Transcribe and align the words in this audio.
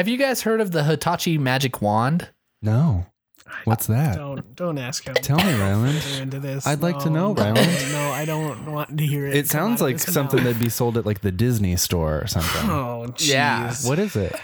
Have 0.00 0.08
you 0.08 0.16
guys 0.16 0.40
heard 0.40 0.62
of 0.62 0.70
the 0.70 0.82
Hitachi 0.82 1.36
magic 1.36 1.82
wand? 1.82 2.30
No. 2.62 3.04
What's 3.64 3.86
that? 3.88 4.16
Don't 4.16 4.56
don't 4.56 4.78
ask 4.78 5.06
him. 5.06 5.12
Tell 5.12 5.36
me, 5.36 5.52
Ryland. 5.52 6.02
We're 6.10 6.22
into 6.22 6.40
this. 6.40 6.66
I'd 6.66 6.80
like 6.80 7.00
to 7.00 7.10
know, 7.10 7.34
Ryland. 7.34 7.68
No, 7.92 8.10
I 8.10 8.24
don't 8.24 8.72
want 8.72 8.96
to 8.96 9.04
hear 9.04 9.26
it. 9.26 9.36
It 9.36 9.46
sounds 9.46 9.82
like 9.82 9.98
something 9.98 10.42
that'd 10.42 10.58
be 10.58 10.70
sold 10.70 10.96
at 10.96 11.04
like 11.04 11.20
the 11.20 11.30
Disney 11.30 11.76
store 11.76 12.18
or 12.18 12.26
something. 12.28 12.70
Oh, 12.70 13.08
jeez. 13.10 13.28
Yeah. 13.28 13.74
What 13.84 13.98
is 13.98 14.16
it? 14.16 14.34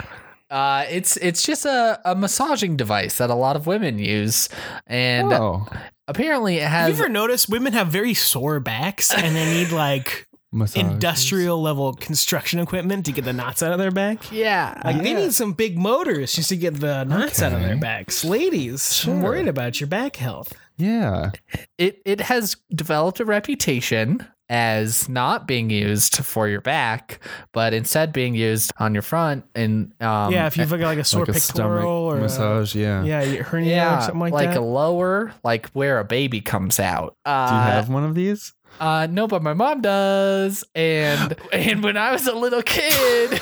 Uh, 0.50 0.84
it's 0.90 1.16
it's 1.16 1.42
just 1.42 1.64
a, 1.64 2.02
a 2.04 2.14
massaging 2.14 2.76
device 2.76 3.16
that 3.16 3.30
a 3.30 3.34
lot 3.34 3.56
of 3.56 3.66
women 3.66 3.98
use, 3.98 4.50
and 4.86 5.32
oh, 5.32 5.66
apparently 6.06 6.58
it 6.58 6.64
Have 6.64 6.88
has 6.90 6.98
you 6.98 7.04
ever 7.04 7.08
noticed 7.10 7.48
women 7.48 7.72
have 7.72 7.88
very 7.88 8.12
sore 8.12 8.60
backs 8.60 9.10
and 9.10 9.34
they 9.34 9.46
need 9.54 9.70
like 9.72 10.28
massage. 10.52 10.82
industrial 10.82 11.60
level 11.60 11.92
construction 11.94 12.58
equipment 12.60 13.04
to 13.06 13.12
get 13.12 13.24
the 13.24 13.32
knots 13.32 13.62
out 13.62 13.72
of 13.72 13.78
their 13.78 13.90
back? 13.90 14.30
yeah 14.32 14.80
Like 14.84 15.02
they 15.02 15.14
need 15.14 15.32
some 15.34 15.52
big 15.52 15.76
motors 15.78 16.32
just 16.34 16.48
to 16.50 16.56
get 16.56 16.80
the 16.80 17.04
knots 17.04 17.42
out 17.42 17.52
of 17.52 17.60
their 17.60 17.70
Okay. 17.72 17.80
backs. 17.80 18.24
Ladies, 18.24 19.04
I'm 19.06 19.14
Sure. 19.20 19.22
worried 19.22 19.48
about 19.48 19.80
your 19.80 19.88
back 19.88 20.16
health. 20.16 20.52
Yeah. 20.78 21.30
it 21.78 22.00
it 22.04 22.20
has 22.20 22.56
developed 22.74 23.18
a 23.20 23.24
reputation 23.24 24.26
as 24.48 25.08
not 25.08 25.48
being 25.48 25.70
used 25.70 26.18
for 26.24 26.46
your 26.48 26.60
back, 26.60 27.18
but 27.52 27.72
instead 27.74 28.12
being 28.12 28.34
used 28.36 28.70
on 28.78 28.94
your 28.94 29.02
front 29.02 29.44
and 29.56 29.90
um 30.00 30.32
yeah, 30.32 30.46
if 30.46 30.56
you've 30.56 30.70
got 30.70 30.80
like 30.80 30.98
a 30.98 31.04
sore 31.04 31.24
like 31.26 31.36
a 31.36 31.40
stomach 31.40 31.78
pectoral 31.78 31.90
or 32.04 32.18
a- 32.18 32.20
massage. 32.20 32.74
yeah. 32.74 33.02
yeah, 33.02 33.22
your 33.24 33.42
hernia 33.42 33.74
yeah, 33.74 33.98
or 33.98 34.02
something 34.02 34.20
like, 34.20 34.32
like 34.32 34.50
that. 34.50 34.58
a 34.58 34.60
lower, 34.60 35.32
like 35.42 35.68
where 35.70 35.98
a 35.98 36.04
baby 36.04 36.40
comes 36.40 36.78
out. 36.78 37.16
Uh, 37.24 37.48
Do 37.48 37.54
you 37.56 37.60
have 37.72 37.88
one 37.88 38.04
of 38.04 38.14
these? 38.14 38.52
Uh, 38.78 39.06
no, 39.10 39.26
but 39.26 39.42
my 39.42 39.54
mom 39.54 39.80
does, 39.80 40.64
and 40.74 41.34
and 41.52 41.82
when 41.82 41.96
I 41.96 42.12
was 42.12 42.26
a 42.26 42.34
little 42.34 42.62
kid, 42.62 43.40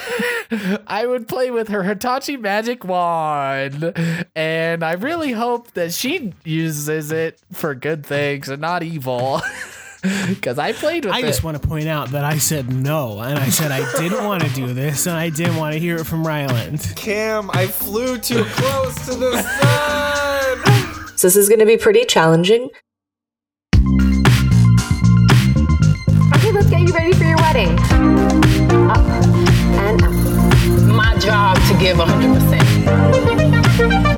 I 0.87 1.07
would 1.07 1.27
play 1.27 1.51
with 1.51 1.69
her 1.69 1.83
Hitachi 1.83 2.37
magic 2.37 2.85
wand, 2.85 3.93
and 4.37 4.85
I 4.85 4.93
really 4.93 5.33
hope 5.33 5.73
that 5.73 5.93
she 5.93 6.33
uses 6.45 7.11
it 7.11 7.41
for 7.53 7.75
good 7.75 8.07
things 8.07 8.49
and 8.49 8.61
not 8.61 8.85
evil, 8.85 9.43
because 10.29 10.59
I 10.59 10.73
played 10.73 11.05
with 11.05 11.15
it. 11.15 11.17
I 11.17 11.21
it. 11.21 11.27
just 11.27 11.43
want 11.43 11.61
to 11.61 11.67
point 11.67 11.89
out 11.89 12.11
that 12.11 12.25
I 12.25 12.39
said 12.39 12.73
no, 12.73 13.21
and 13.21 13.39
I 13.39 13.49
said 13.49 13.73
I 13.73 13.91
didn't 13.99 14.25
want 14.25 14.45
to 14.45 14.51
do 14.51 14.73
this, 14.73 15.07
and 15.07 15.17
I 15.17 15.31
didn't 15.31 15.57
want 15.57 15.73
to 15.73 15.81
hear 15.81 15.97
it 15.97 16.05
from 16.05 16.25
Ryland. 16.25 16.93
Cam, 16.95 17.51
I 17.53 17.67
flew 17.67 18.19
too 18.19 18.45
close 18.45 18.95
to 19.07 19.15
the 19.17 19.43
sun. 19.43 21.09
So 21.17 21.27
this 21.27 21.37
is 21.37 21.49
going 21.49 21.61
to 21.61 21.67
be 21.67 21.77
pretty 21.77 22.05
challenging. 22.05 22.71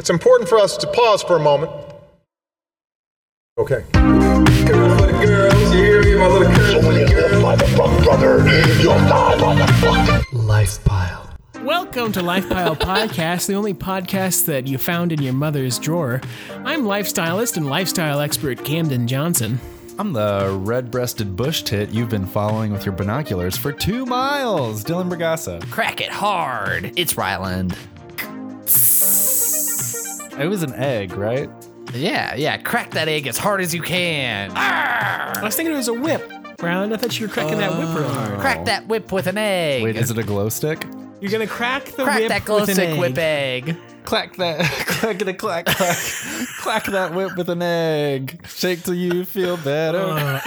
It's 0.07 0.11
important 0.13 0.49
for 0.49 0.57
us 0.59 0.77
to 0.77 0.87
pause 0.87 1.25
for 1.25 1.35
a 1.35 1.41
moment. 1.41 1.73
Okay. 3.59 3.83
Girls 3.91 5.01
for 5.01 5.07
the 5.09 5.19
girls, 5.21 5.75
you 5.75 5.83
hear 5.83 6.01
me, 6.01 6.15
my 6.15 6.29
little 6.29 6.55
girls 6.55 6.75
for 6.75 6.93
the 6.93 7.05
girls. 7.11 7.43
Life 10.33 10.85
pile. 10.85 11.29
Welcome 11.65 12.13
to 12.13 12.21
Lifepile 12.21 12.77
Podcast, 12.79 13.49
the 13.49 13.55
only 13.55 13.75
podcast 13.75 14.45
that 14.45 14.69
you 14.69 14.79
found 14.79 15.11
in 15.11 15.21
your 15.23 15.33
mother's 15.33 15.77
drawer. 15.77 16.21
I'm 16.65 16.85
lifestylist 16.85 17.57
and 17.57 17.69
lifestyle 17.69 18.21
expert 18.21 18.65
Camden 18.65 19.09
Johnson. 19.09 19.59
I'm 19.99 20.13
the 20.13 20.57
red-breasted 20.63 21.35
bush 21.35 21.63
tit 21.63 21.91
you've 21.91 22.11
been 22.11 22.27
following 22.27 22.71
with 22.71 22.87
your 22.87 22.95
binoculars 22.95 23.57
for 23.57 23.73
two 23.73 24.07
miles, 24.07 24.85
Dylan 24.85 25.11
Bragassa. 25.11 25.69
Crack 25.73 26.01
it 26.01 26.11
hard. 26.11 26.93
It's 26.97 27.17
Ryland. 27.17 27.77
It 30.39 30.49
was 30.49 30.63
an 30.63 30.75
egg, 30.75 31.13
right? 31.17 31.49
Yeah, 31.95 32.35
yeah. 32.35 32.57
Crack 32.59 32.91
that 32.93 33.09
egg 33.09 33.27
as 33.27 33.39
hard 33.39 33.61
as 33.61 33.75
you 33.75 33.81
can. 33.83 34.53
I 34.55 35.41
was 35.43 35.57
thinking 35.57 35.73
it 35.73 35.79
was 35.79 35.89
a 35.89 35.95
whip. 35.95 36.31
Brown, 36.59 36.93
I 36.93 36.97
thought 36.97 37.19
you 37.19 37.27
were 37.27 37.33
cracking 37.33 37.59
that 37.59 37.71
whip 37.79 37.89
real 37.95 38.09
hard. 38.09 38.41
Crack 38.41 38.65
that 38.67 38.87
whip 38.87 39.13
with 39.13 39.27
an 39.27 39.39
egg. 39.39 39.83
Wait, 39.83 39.97
is 39.97 40.11
it 40.11 40.19
a 40.19 40.23
glow 40.23 40.49
stick? 40.49 40.85
You're 41.21 41.31
gonna 41.31 41.47
crack 41.47 41.85
the 41.87 42.05
whip. 42.05 42.05
Crack 42.05 42.19
whip 42.21 42.29
that 42.29 42.45
glow 42.45 42.61
with 42.61 42.69
an 42.71 42.75
stick 42.75 42.89
egg. 42.91 42.99
whip 43.01 43.19
egg. 43.19 43.77
Clack 44.05 44.37
that, 44.37 44.61
clack 44.87 45.21
it, 45.23 45.39
clack, 45.39 45.67
clack, 45.67 45.97
clack 46.61 46.85
that 46.87 47.15
whip 47.15 47.37
with 47.37 47.49
an 47.51 47.63
egg. 47.63 48.41
Shake 48.47 48.83
till 48.85 48.95
you 48.95 49.25
feel 49.25 49.57
better. 49.59 49.99
Uh, 49.99 50.41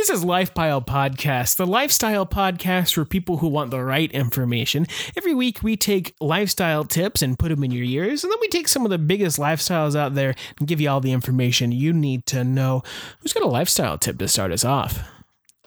This 0.00 0.08
is 0.08 0.24
Lifepile 0.24 0.86
Podcast, 0.86 1.56
the 1.56 1.66
lifestyle 1.66 2.24
podcast 2.24 2.94
for 2.94 3.04
people 3.04 3.36
who 3.36 3.48
want 3.48 3.70
the 3.70 3.84
right 3.84 4.10
information. 4.12 4.86
Every 5.14 5.34
week 5.34 5.62
we 5.62 5.76
take 5.76 6.14
lifestyle 6.22 6.84
tips 6.84 7.20
and 7.20 7.38
put 7.38 7.50
them 7.50 7.62
in 7.64 7.70
your 7.70 7.84
ears, 7.84 8.24
and 8.24 8.32
then 8.32 8.38
we 8.40 8.48
take 8.48 8.66
some 8.66 8.86
of 8.86 8.90
the 8.90 8.96
biggest 8.96 9.38
lifestyles 9.38 9.94
out 9.94 10.14
there 10.14 10.34
and 10.58 10.66
give 10.66 10.80
you 10.80 10.88
all 10.88 11.02
the 11.02 11.12
information 11.12 11.70
you 11.70 11.92
need 11.92 12.24
to 12.26 12.44
know. 12.44 12.82
Who's 13.20 13.34
got 13.34 13.42
a 13.42 13.46
lifestyle 13.48 13.98
tip 13.98 14.16
to 14.20 14.26
start 14.28 14.52
us 14.52 14.64
off? 14.64 15.00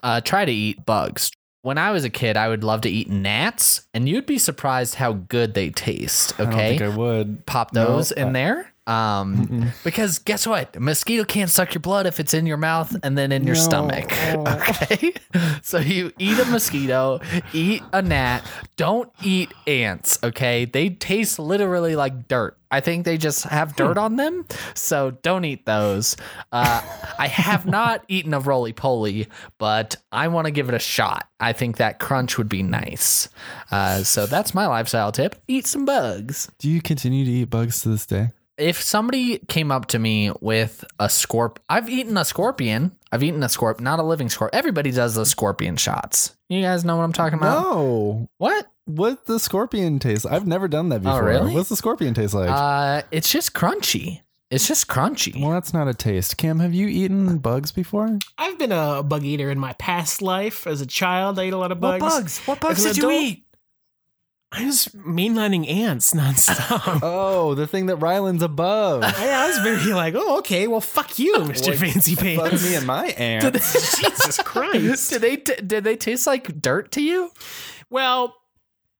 uh, 0.02 0.20
try 0.20 0.46
to 0.46 0.52
eat 0.52 0.84
bugs. 0.84 1.30
When 1.62 1.78
I 1.78 1.92
was 1.92 2.04
a 2.04 2.10
kid, 2.10 2.36
I 2.36 2.50
would 2.50 2.64
love 2.64 2.82
to 2.82 2.90
eat 2.90 3.12
gnats, 3.12 3.88
and 3.94 4.10
you'd 4.10 4.26
be 4.26 4.40
surprised 4.40 4.96
how 4.96 5.14
good 5.14 5.54
they 5.54 5.70
taste. 5.70 6.34
Okay. 6.40 6.44
I 6.44 6.46
don't 6.50 6.80
think 6.80 6.82
I 6.82 6.98
would. 6.98 7.46
pop 7.46 7.72
No, 7.72 7.86
those 7.86 8.12
in 8.12 8.30
I- 8.30 8.32
there. 8.32 8.73
Um, 8.86 9.72
because 9.84 10.20
guess 10.20 10.46
what? 10.46 10.76
A 10.76 10.80
mosquito 10.80 11.24
can't 11.24 11.50
suck 11.50 11.74
your 11.74 11.80
blood 11.82 12.06
if 12.06 12.20
it's 12.20 12.34
in 12.34 12.46
your 12.46 12.58
mouth 12.58 12.96
and 13.04 13.18
then 13.18 13.32
in 13.32 13.46
your 13.46 13.56
No. 13.56 13.62
stomach. 13.62 14.12
Okay, 14.64 15.14
so 15.62 15.78
you 15.80 16.12
eat 16.20 16.38
a 16.40 16.46
mosquito, 16.46 17.20
eat 17.54 17.82
a 17.94 18.02
gnat. 18.02 18.44
Don't 18.78 19.10
eat 19.24 19.54
ants. 19.68 20.20
Okay, 20.24 20.66
they 20.66 20.90
taste 20.90 21.40
literally 21.40 21.96
like 21.96 22.28
dirt. 22.28 22.58
I 22.72 22.80
think 22.82 23.06
they 23.06 23.18
just 23.18 23.44
have 23.44 23.76
dirt 23.76 23.98
on 23.98 24.16
them, 24.16 24.46
so 24.74 25.12
don't 25.22 25.46
eat 25.46 25.66
those. 25.66 26.18
Uh, 26.52 26.82
I 27.20 27.28
have 27.28 27.66
not 27.66 28.04
eaten 28.08 28.34
a 28.34 28.40
roly 28.40 28.74
poly, 28.74 29.28
but 29.60 29.96
I 30.12 30.28
want 30.28 30.46
to 30.46 30.52
give 30.52 30.70
it 30.70 30.76
a 30.76 30.80
shot. 30.80 31.28
I 31.40 31.54
think 31.54 31.78
that 31.78 32.00
crunch 32.00 32.38
would 32.38 32.50
be 32.50 32.64
nice. 32.64 33.30
Uh, 33.72 34.04
so 34.04 34.26
that's 34.26 34.54
my 34.54 34.66
lifestyle 34.68 35.12
tip: 35.12 35.36
eat 35.48 35.68
some 35.68 35.86
bugs 35.86 36.50
Do 36.60 36.70
you 36.70 36.82
continue 36.82 37.26
to 37.26 37.32
eat 37.32 37.50
bugs 37.50 37.82
to 37.84 37.90
this 37.90 38.06
day? 38.06 38.30
If 38.58 38.82
somebody 38.82 39.40
came 39.40 39.72
up 39.72 39.88
to 39.88 40.00
me 40.00 40.32
with 40.42 40.84
a 41.00 41.08
scorp 41.08 41.58
I've 41.70 41.90
eaten 41.90 42.18
a 42.18 42.26
scorpion. 42.26 42.92
I've 43.12 43.24
eaten 43.24 43.44
a 43.44 43.48
scorp, 43.48 43.80
not 43.80 44.00
a 44.00 44.04
living 44.04 44.28
scorp. 44.28 44.50
Everybody 44.54 44.92
does 44.92 45.16
the 45.16 45.26
scorpion 45.26 45.76
shots. 45.76 46.36
You 46.50 46.62
guys 46.62 46.84
know 46.84 46.98
what 46.98 47.04
I'm 47.04 47.14
talking 47.14 47.38
about? 47.38 47.62
No. 47.62 48.28
What? 48.38 48.68
What 48.86 49.26
the 49.26 49.40
scorpion 49.40 50.00
taste? 50.00 50.26
I've 50.30 50.48
never 50.48 50.68
done 50.68 50.90
that 50.90 51.04
before. 51.04 51.24
Oh, 51.24 51.26
really? 51.26 51.54
What's 51.54 51.70
the 51.70 51.76
scorpion 51.76 52.14
taste 52.14 52.34
like? 52.34 52.50
Uh, 52.50 53.04
it's 53.12 53.32
just 53.32 53.54
crunchy. 53.54 54.22
It's 54.50 54.68
just 54.68 54.88
crunchy. 54.88 55.42
well, 55.42 55.52
that's 55.52 55.74
not 55.74 55.88
a 55.88 55.96
taste. 55.96 56.38
Cam, 56.38 56.60
have 56.60 56.76
you 56.76 56.88
eaten 56.88 57.38
bugs 57.40 57.72
before? 57.72 58.20
I've 58.38 58.60
been 58.60 58.72
a 58.72 59.02
bug 59.02 59.24
eater 59.24 59.50
in 59.50 59.58
my 59.58 59.74
past 59.74 60.22
life. 60.22 60.68
As 60.68 60.80
a 60.82 60.86
child, 60.86 61.40
I 61.40 61.44
ate 61.44 61.54
a 61.54 61.58
lot 61.58 61.72
of 61.72 61.80
bugs. 61.80 62.02
What 62.02 62.10
bugs. 62.10 62.24
bugs? 62.24 62.48
What 62.48 62.60
bugs 62.60 62.80
As 62.80 62.86
an 62.86 62.94
did 62.94 63.02
you 63.02 63.12
eat? 63.12 63.46
I 64.56 64.66
was 64.66 64.88
mainlining 64.96 65.68
ants 65.68 66.12
nonstop. 66.12 67.00
Oh, 67.04 67.56
the 67.56 67.66
thing 67.68 67.88
that 67.88 67.98
Ryland's 67.98 68.44
above. 68.44 69.04
I, 69.06 69.30
I 69.32 69.48
was 69.48 69.58
very 69.60 69.94
like, 69.94 70.14
oh, 70.16 70.38
okay, 70.40 70.68
well, 70.68 70.80
fuck 70.82 71.18
you, 71.20 71.34
Mr. 71.38 71.76
Fancy 71.76 72.16
Fuck 72.16 72.24
Pants. 72.52 72.64
me 72.64 72.76
and 72.76 72.86
my 72.88 73.08
aunt. 73.18 73.54
Jesus 73.54 74.40
Christ. 74.44 75.10
Did 75.10 75.22
they 75.22 75.38
t- 75.38 75.56
did 75.66 75.84
they 75.84 75.96
taste 75.96 76.28
like 76.28 76.62
dirt 76.62 76.92
to 76.94 77.02
you? 77.02 77.32
Well, 77.90 78.36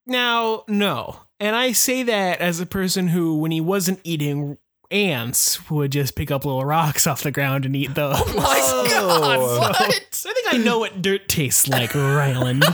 now, 0.06 0.64
no. 0.68 1.20
And 1.40 1.54
I 1.56 1.72
say 1.72 2.02
that 2.04 2.40
as 2.40 2.60
a 2.60 2.66
person 2.66 3.08
who, 3.08 3.38
when 3.38 3.50
he 3.50 3.60
wasn't 3.60 4.00
eating 4.04 4.58
ants, 4.90 5.68
would 5.70 5.92
just 5.92 6.14
pick 6.14 6.30
up 6.30 6.44
little 6.44 6.64
rocks 6.64 7.06
off 7.06 7.22
the 7.22 7.30
ground 7.32 7.64
and 7.64 7.74
eat 7.74 7.94
those. 7.94 8.16
Oh 8.18 8.34
My 8.36 8.88
God, 8.90 9.40
what? 9.40 9.80
I 9.80 9.90
think 9.90 10.54
I 10.54 10.56
know 10.58 10.78
what 10.78 11.00
dirt 11.02 11.28
tastes 11.28 11.66
like, 11.68 11.94
Ryland. 11.94 12.64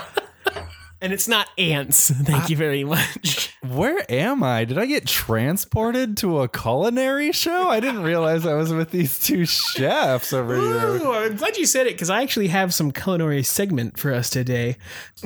And 1.01 1.13
it's 1.13 1.29
not 1.29 1.49
ants. 1.59 2.11
Thank 2.15 2.51
you 2.51 2.57
very 2.57 2.85
much. 2.85 3.57
Where 3.63 4.05
am 4.11 4.43
I? 4.43 4.65
Did 4.65 4.79
I 4.79 4.87
get 4.87 5.07
transported 5.07 6.17
to 6.19 6.41
a 6.41 6.49
culinary 6.49 7.33
show? 7.33 7.69
I 7.69 7.81
didn't 7.81 8.03
realize 8.03 8.47
I 8.47 8.55
was 8.55 8.73
with 8.73 8.91
these 8.91 9.19
two 9.19 9.45
chefs 9.47 10.33
over 10.33 10.57
here. 10.57 10.89
Ooh, 10.89 11.13
I'm 11.13 11.37
glad 11.37 11.57
you 11.57 11.67
said 11.67 11.87
it 11.87 11.95
because 11.95 12.11
I 12.11 12.23
actually 12.23 12.49
have 12.49 12.75
some 12.75 12.91
culinary 12.91 13.43
segment 13.43 13.99
for 13.99 14.13
us 14.13 14.31
today. 14.31 14.77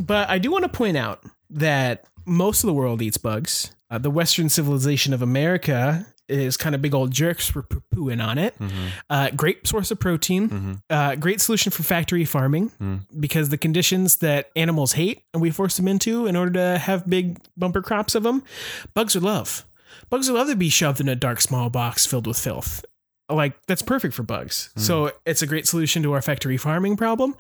But 0.01 0.29
I 0.31 0.39
do 0.39 0.51
want 0.51 0.65
to 0.65 0.69
point 0.69 0.97
out 0.97 1.25
that 1.51 2.05
most 2.27 2.63
of 2.63 2.69
the 2.69 2.75
world 2.75 3.03
eats 3.03 3.19
bugs. 3.19 3.71
Uh, 3.91 3.99
the 3.99 4.11
Western 4.11 4.49
civilization 4.49 5.13
of 5.13 5.23
America 5.23 6.07
is 6.29 6.57
kind 6.57 6.75
of 6.75 6.83
big 6.83 6.95
old 6.95 7.11
jerks 7.11 7.49
for 7.49 7.63
poo 7.63 7.83
pooing 7.95 8.25
on 8.25 8.39
it. 8.39 8.55
Uh, 9.11 9.31
great 9.31 9.67
source 9.67 9.91
of 9.91 10.01
protein. 10.01 10.81
Uh, 10.91 11.15
great 11.17 11.41
solution 11.41 11.71
for 11.73 11.83
factory 11.83 12.25
farming 12.25 12.71
because 13.19 13.49
the 13.51 13.59
conditions 13.59 14.17
that 14.17 14.51
animals 14.57 14.93
hate 14.93 15.23
and 15.33 15.43
we 15.43 15.51
force 15.51 15.77
them 15.77 15.89
into 15.89 16.27
in 16.27 16.37
order 16.37 16.53
to 16.53 16.79
have 16.79 17.09
big 17.09 17.39
bumper 17.57 17.83
crops 17.83 18.15
of 18.15 18.23
them, 18.23 18.43
bugs 18.95 19.15
would 19.15 19.25
love. 19.25 19.65
Bugs 20.11 20.29
would 20.31 20.37
love 20.37 20.49
to 20.49 20.57
be 20.57 20.69
shoved 20.69 21.01
in 21.01 21.09
a 21.09 21.17
dark 21.17 21.41
small 21.41 21.71
box 21.71 22.07
filled 22.07 22.27
with 22.27 22.39
filth 22.39 22.85
like 23.31 23.55
that's 23.67 23.83
perfect 23.83 24.15
for 24.15 24.23
bugs. 24.23 24.71
So 24.77 25.13
it's 25.25 25.41
a 25.43 25.47
great 25.47 25.67
solution 25.67 26.03
to 26.03 26.13
our 26.13 26.21
factory 26.23 26.57
farming 26.59 26.97
problem, 26.97 27.35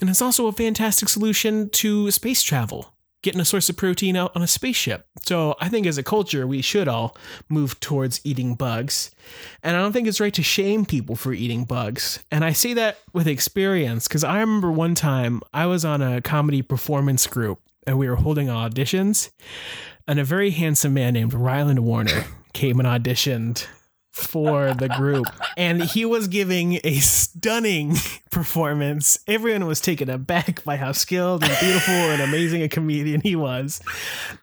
and 0.00 0.08
it's 0.08 0.22
also 0.22 0.46
a 0.46 0.52
fantastic 0.52 1.08
solution 1.08 1.70
to 1.70 2.10
space 2.12 2.42
travel 2.42 2.93
getting 3.24 3.40
a 3.40 3.44
source 3.44 3.68
of 3.68 3.76
protein 3.76 4.14
out 4.14 4.30
on 4.36 4.42
a 4.42 4.46
spaceship. 4.46 5.06
So 5.22 5.56
I 5.60 5.68
think 5.68 5.86
as 5.86 5.98
a 5.98 6.02
culture, 6.02 6.46
we 6.46 6.62
should 6.62 6.86
all 6.86 7.16
move 7.48 7.80
towards 7.80 8.20
eating 8.22 8.54
bugs. 8.54 9.10
And 9.62 9.76
I 9.76 9.80
don't 9.80 9.92
think 9.92 10.06
it's 10.06 10.20
right 10.20 10.34
to 10.34 10.42
shame 10.42 10.84
people 10.84 11.16
for 11.16 11.32
eating 11.32 11.64
bugs. 11.64 12.22
And 12.30 12.44
I 12.44 12.52
say 12.52 12.74
that 12.74 12.98
with 13.12 13.26
experience 13.26 14.06
because 14.06 14.22
I 14.22 14.38
remember 14.38 14.70
one 14.70 14.94
time 14.94 15.40
I 15.52 15.66
was 15.66 15.84
on 15.84 16.02
a 16.02 16.20
comedy 16.20 16.62
performance 16.62 17.26
group 17.26 17.60
and 17.86 17.98
we 17.98 18.08
were 18.08 18.16
holding 18.16 18.46
auditions, 18.46 19.30
and 20.06 20.18
a 20.18 20.24
very 20.24 20.50
handsome 20.50 20.94
man 20.94 21.14
named 21.14 21.34
Ryland 21.34 21.80
Warner 21.80 22.24
came 22.52 22.78
and 22.78 22.88
auditioned 22.88 23.66
for 24.14 24.72
the 24.74 24.88
group. 24.88 25.26
And 25.56 25.82
he 25.82 26.04
was 26.04 26.28
giving 26.28 26.78
a 26.84 27.00
stunning 27.00 27.96
performance. 28.30 29.18
Everyone 29.26 29.66
was 29.66 29.80
taken 29.80 30.08
aback 30.08 30.62
by 30.64 30.76
how 30.76 30.92
skilled 30.92 31.42
and 31.42 31.52
beautiful 31.60 31.94
and 31.94 32.22
amazing 32.22 32.62
a 32.62 32.68
comedian 32.68 33.20
he 33.20 33.34
was. 33.34 33.82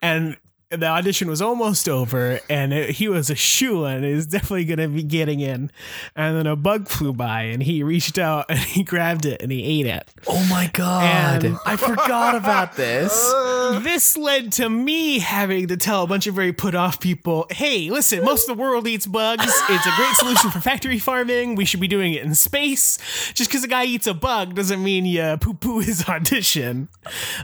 And 0.02 0.36
the 0.72 0.86
audition 0.88 1.28
was 1.30 1.42
almost 1.42 1.90
over 1.90 2.40
and 2.50 2.72
it, 2.74 2.92
he 2.92 3.08
was 3.10 3.30
a 3.30 3.36
shoe 3.36 3.84
and 3.86 4.06
he 4.06 4.14
was 4.14 4.26
definitely 4.26 4.64
going 4.66 4.80
to 4.80 4.88
be 4.88 5.04
getting 5.04 5.40
in 5.42 5.70
and 6.16 6.38
then 6.38 6.48
a 6.48 6.56
bug 6.56 6.88
flew 6.88 7.12
by 7.12 7.44
and 7.44 7.62
he 7.64 7.84
reached 7.84 8.18
out 8.18 8.46
and 8.50 8.58
he 8.58 8.82
grabbed 8.84 9.26
it 9.26 9.42
and 9.42 9.52
he 9.52 9.64
ate 9.82 9.86
it 9.86 10.08
Oh 10.28 10.48
my 10.50 10.70
god. 10.74 11.44
And- 11.44 11.58
I 11.66 11.76
forgot 11.76 12.36
about 12.36 12.76
this. 12.78 13.12
this 13.84 14.16
led 14.18 14.52
to 14.54 14.70
me 14.70 15.20
having 15.20 15.68
to 15.68 15.78
tell 15.78 16.04
a 16.04 16.08
bunch 16.08 16.26
of 16.28 16.36
very 16.36 16.54
put 16.54 16.74
off 16.76 17.00
people 17.00 17.46
hey 17.52 17.90
listen 17.90 18.24
most 18.24 18.50
of 18.50 18.56
the 18.58 18.62
world 18.62 18.88
eats 18.88 19.06
bugs 19.06 19.44
it's 19.70 19.86
a 19.86 19.92
great 19.96 20.16
solution 20.16 20.50
for 20.52 20.60
factory 20.60 21.00
farming 21.00 21.56
we 21.56 21.64
should 21.66 21.80
be 21.80 21.88
doing 21.88 22.14
it 22.14 22.24
in 22.24 22.34
space 22.36 22.98
just 23.34 23.50
because 23.50 23.64
a 23.64 23.68
guy 23.68 23.84
eats 23.86 24.08
a 24.08 24.14
bug 24.14 24.56
doesn't 24.56 24.84
mean 24.84 25.06
you 25.06 25.38
poo 25.40 25.54
poo 25.54 25.80
his 25.80 26.04
audition 26.10 26.88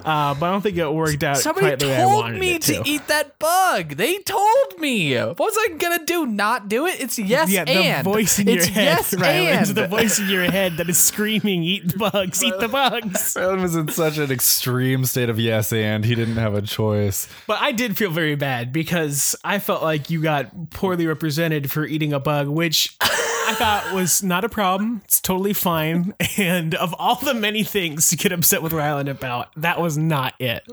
uh, 0.06 0.34
but 0.36 0.46
i 0.48 0.52
don't 0.52 0.62
think 0.62 0.78
it 0.78 0.92
worked 0.94 1.24
out 1.24 1.38
Somebody 1.38 1.68
quite 1.68 1.80
the 1.80 1.88
way 1.88 1.96
I 1.96 2.02
told 2.02 2.24
wanted 2.24 2.40
me 2.40 2.56
it 2.56 2.62
to. 2.64 2.82
eat 2.86 3.08
that 3.08 3.17
bug. 3.40 3.96
They 3.96 4.20
told 4.20 4.80
me. 4.80 5.16
What 5.16 5.40
was 5.40 5.58
I 5.58 5.76
gonna 5.78 6.06
do? 6.06 6.26
Not 6.26 6.70
do 6.70 6.86
it? 6.86 7.00
It's 7.00 7.18
yes 7.20 7.50
yeah, 7.50 8.02
the 8.02 8.10
voice 8.10 8.40
in 8.40 8.48
it's 8.48 8.68
your 8.68 8.74
head, 8.74 8.86
yes 8.86 9.14
Ryland, 9.14 9.68
and. 9.68 9.78
the 9.78 9.88
voice 9.88 10.20
in 10.20 10.28
your 10.30 10.50
head 10.50 10.78
that 10.78 10.90
is 10.90 10.98
screaming, 10.98 11.64
"Eat 11.64 11.92
the 11.92 11.98
bugs! 11.98 12.44
Eat 12.44 12.54
the 12.60 12.68
bugs!" 12.68 13.34
Ryland 13.38 13.62
was 13.62 13.76
in 13.76 13.88
such 13.90 14.18
an 14.18 14.32
extreme 14.32 15.06
state 15.06 15.30
of 15.30 15.40
yes 15.40 15.72
and 15.74 16.06
he 16.06 16.16
didn't 16.16 16.38
have 16.38 16.54
a 16.56 16.62
choice. 16.62 17.28
But 17.48 17.62
I 17.62 17.72
did 17.72 17.98
feel 17.98 18.12
very 18.12 18.36
bad 18.36 18.72
because 18.72 19.36
I 19.44 19.60
felt 19.60 19.82
like 19.84 20.10
you 20.10 20.22
got 20.22 20.72
poorly 20.72 21.08
represented 21.08 21.72
for 21.72 21.86
eating 21.86 22.14
a 22.14 22.20
bug, 22.20 22.48
which 22.48 22.96
I 23.02 23.54
thought 23.54 23.94
was 23.94 24.22
not 24.24 24.44
a 24.44 24.50
problem. 24.50 25.02
It's 25.06 25.22
totally 25.22 25.54
fine. 25.54 26.14
And 26.38 26.76
of 26.76 26.94
all 27.00 27.16
the 27.16 27.34
many 27.34 27.64
things 27.64 28.10
to 28.10 28.18
get 28.18 28.32
upset 28.32 28.62
with 28.62 28.74
Ryland 28.74 29.10
about, 29.10 29.50
that 29.56 29.80
was 29.80 29.98
not 29.98 30.34
it. 30.40 30.68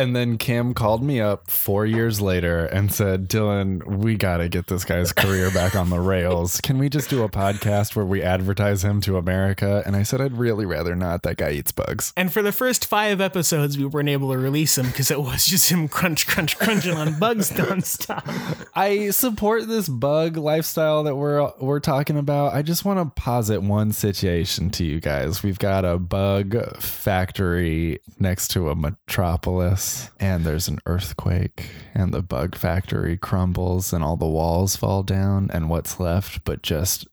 And 0.00 0.16
then 0.16 0.38
Cam 0.38 0.72
called 0.72 1.02
me 1.02 1.20
up 1.20 1.50
four 1.50 1.84
years 1.84 2.22
later 2.22 2.64
and 2.64 2.90
said, 2.90 3.28
Dylan, 3.28 3.84
we 3.98 4.16
got 4.16 4.38
to 4.38 4.48
get 4.48 4.66
this 4.68 4.82
guy's 4.82 5.12
career 5.12 5.50
back 5.50 5.76
on 5.76 5.90
the 5.90 6.00
rails. 6.00 6.58
Can 6.62 6.78
we 6.78 6.88
just 6.88 7.10
do 7.10 7.22
a 7.22 7.28
podcast 7.28 7.94
where 7.94 8.06
we 8.06 8.22
advertise 8.22 8.82
him 8.82 9.02
to 9.02 9.18
America? 9.18 9.82
And 9.84 9.94
I 9.94 10.02
said, 10.02 10.22
I'd 10.22 10.32
really 10.32 10.64
rather 10.64 10.96
not. 10.96 11.22
That 11.24 11.36
guy 11.36 11.50
eats 11.50 11.70
bugs. 11.70 12.14
And 12.16 12.32
for 12.32 12.40
the 12.40 12.50
first 12.50 12.86
five 12.86 13.20
episodes, 13.20 13.76
we 13.76 13.84
weren't 13.84 14.08
able 14.08 14.32
to 14.32 14.38
release 14.38 14.78
him 14.78 14.86
because 14.86 15.10
it 15.10 15.20
was 15.20 15.44
just 15.44 15.68
him 15.70 15.86
crunch, 15.86 16.26
crunch, 16.26 16.58
crunching 16.58 16.94
on 16.94 17.18
bugs 17.18 17.50
nonstop. 17.50 18.68
I 18.74 19.10
support 19.10 19.68
this 19.68 19.86
bug 19.86 20.38
lifestyle 20.38 21.02
that 21.02 21.16
we're 21.16 21.52
we're 21.60 21.78
talking 21.80 22.16
about. 22.16 22.54
I 22.54 22.62
just 22.62 22.86
want 22.86 23.00
to 23.00 23.20
posit 23.20 23.62
one 23.62 23.92
situation 23.92 24.70
to 24.70 24.84
you 24.86 24.98
guys. 24.98 25.42
We've 25.42 25.58
got 25.58 25.84
a 25.84 25.98
bug 25.98 26.56
factory 26.78 28.00
next 28.18 28.48
to 28.52 28.70
a 28.70 28.74
metropolis, 28.74 29.89
and 30.18 30.44
there's 30.44 30.68
an 30.68 30.78
earthquake, 30.86 31.70
and 31.94 32.12
the 32.12 32.22
bug 32.22 32.54
factory 32.54 33.16
crumbles, 33.16 33.92
and 33.92 34.02
all 34.04 34.16
the 34.16 34.26
walls 34.26 34.76
fall 34.76 35.02
down, 35.02 35.50
and 35.52 35.70
what's 35.70 36.00
left 36.00 36.44
but 36.44 36.62
just 36.62 37.06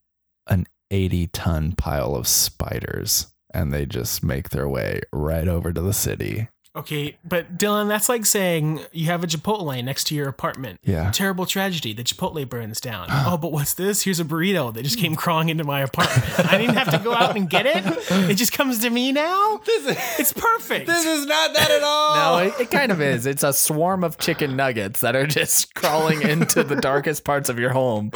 an 0.48 0.66
80 0.92 1.28
ton 1.28 1.74
pile 1.74 2.16
of 2.16 2.28
spiders. 2.28 3.28
And 3.54 3.74
they 3.74 3.86
just 3.86 4.24
make 4.24 4.50
their 4.50 4.68
way 4.68 5.02
right 5.12 5.48
over 5.48 5.72
to 5.72 5.82
the 5.82 5.94
city. 5.94 6.50
Okay, 6.78 7.18
but 7.28 7.58
Dylan, 7.58 7.88
that's 7.88 8.08
like 8.08 8.26
saying 8.26 8.82
you 8.92 9.08
have 9.08 9.24
a 9.24 9.28
Chipotle 9.28 9.84
next 9.84 10.06
to 10.06 10.16
your 10.16 10.28
apartment. 10.28 10.80
Yeah. 10.84 11.10
Terrible 11.12 11.46
tragedy. 11.48 11.92
The 11.92 12.04
Chipotle 12.04 12.48
burns 12.48 12.80
down. 12.80 13.08
oh, 13.10 13.38
but 13.38 13.52
what's 13.52 13.74
this? 13.74 14.04
Here's 14.04 14.20
a 14.20 14.24
burrito 14.26 14.74
that 14.74 14.84
just 14.84 15.00
came 15.00 15.16
crawling 15.16 15.50
into 15.50 15.64
my 15.64 15.82
apartment. 15.82 16.24
I 16.52 16.58
didn't 16.58 16.76
have 16.76 16.92
to 16.92 17.00
go 17.00 17.14
out 17.14 17.36
and 17.36 17.50
get 17.50 17.66
it. 17.66 17.84
It 18.30 18.36
just 18.36 18.54
comes 18.54 18.80
to 18.80 18.90
me 18.90 19.12
now. 19.12 19.60
This 19.66 19.86
is, 19.88 20.20
it's 20.20 20.34
perfect. 20.34 20.86
This 20.88 21.06
is 21.06 21.26
not 21.26 21.54
that 21.56 21.72
at 21.72 21.84
all. 21.84 22.16
No, 22.16 22.46
it, 22.48 22.54
it 22.62 22.72
kind 22.72 22.92
of 22.92 23.02
is. 23.02 23.26
It's 23.26 23.44
a 23.44 23.54
swarm 23.54 24.04
of 24.04 24.18
chicken 24.18 24.56
nuggets 24.56 25.00
that 25.02 25.16
are 25.16 25.26
just 25.28 25.74
crawling 25.76 26.22
into 26.22 26.64
the 26.64 26.76
darkest 26.76 27.24
parts 27.24 27.50
of 27.50 27.58
your 27.58 27.72
home. 27.72 28.12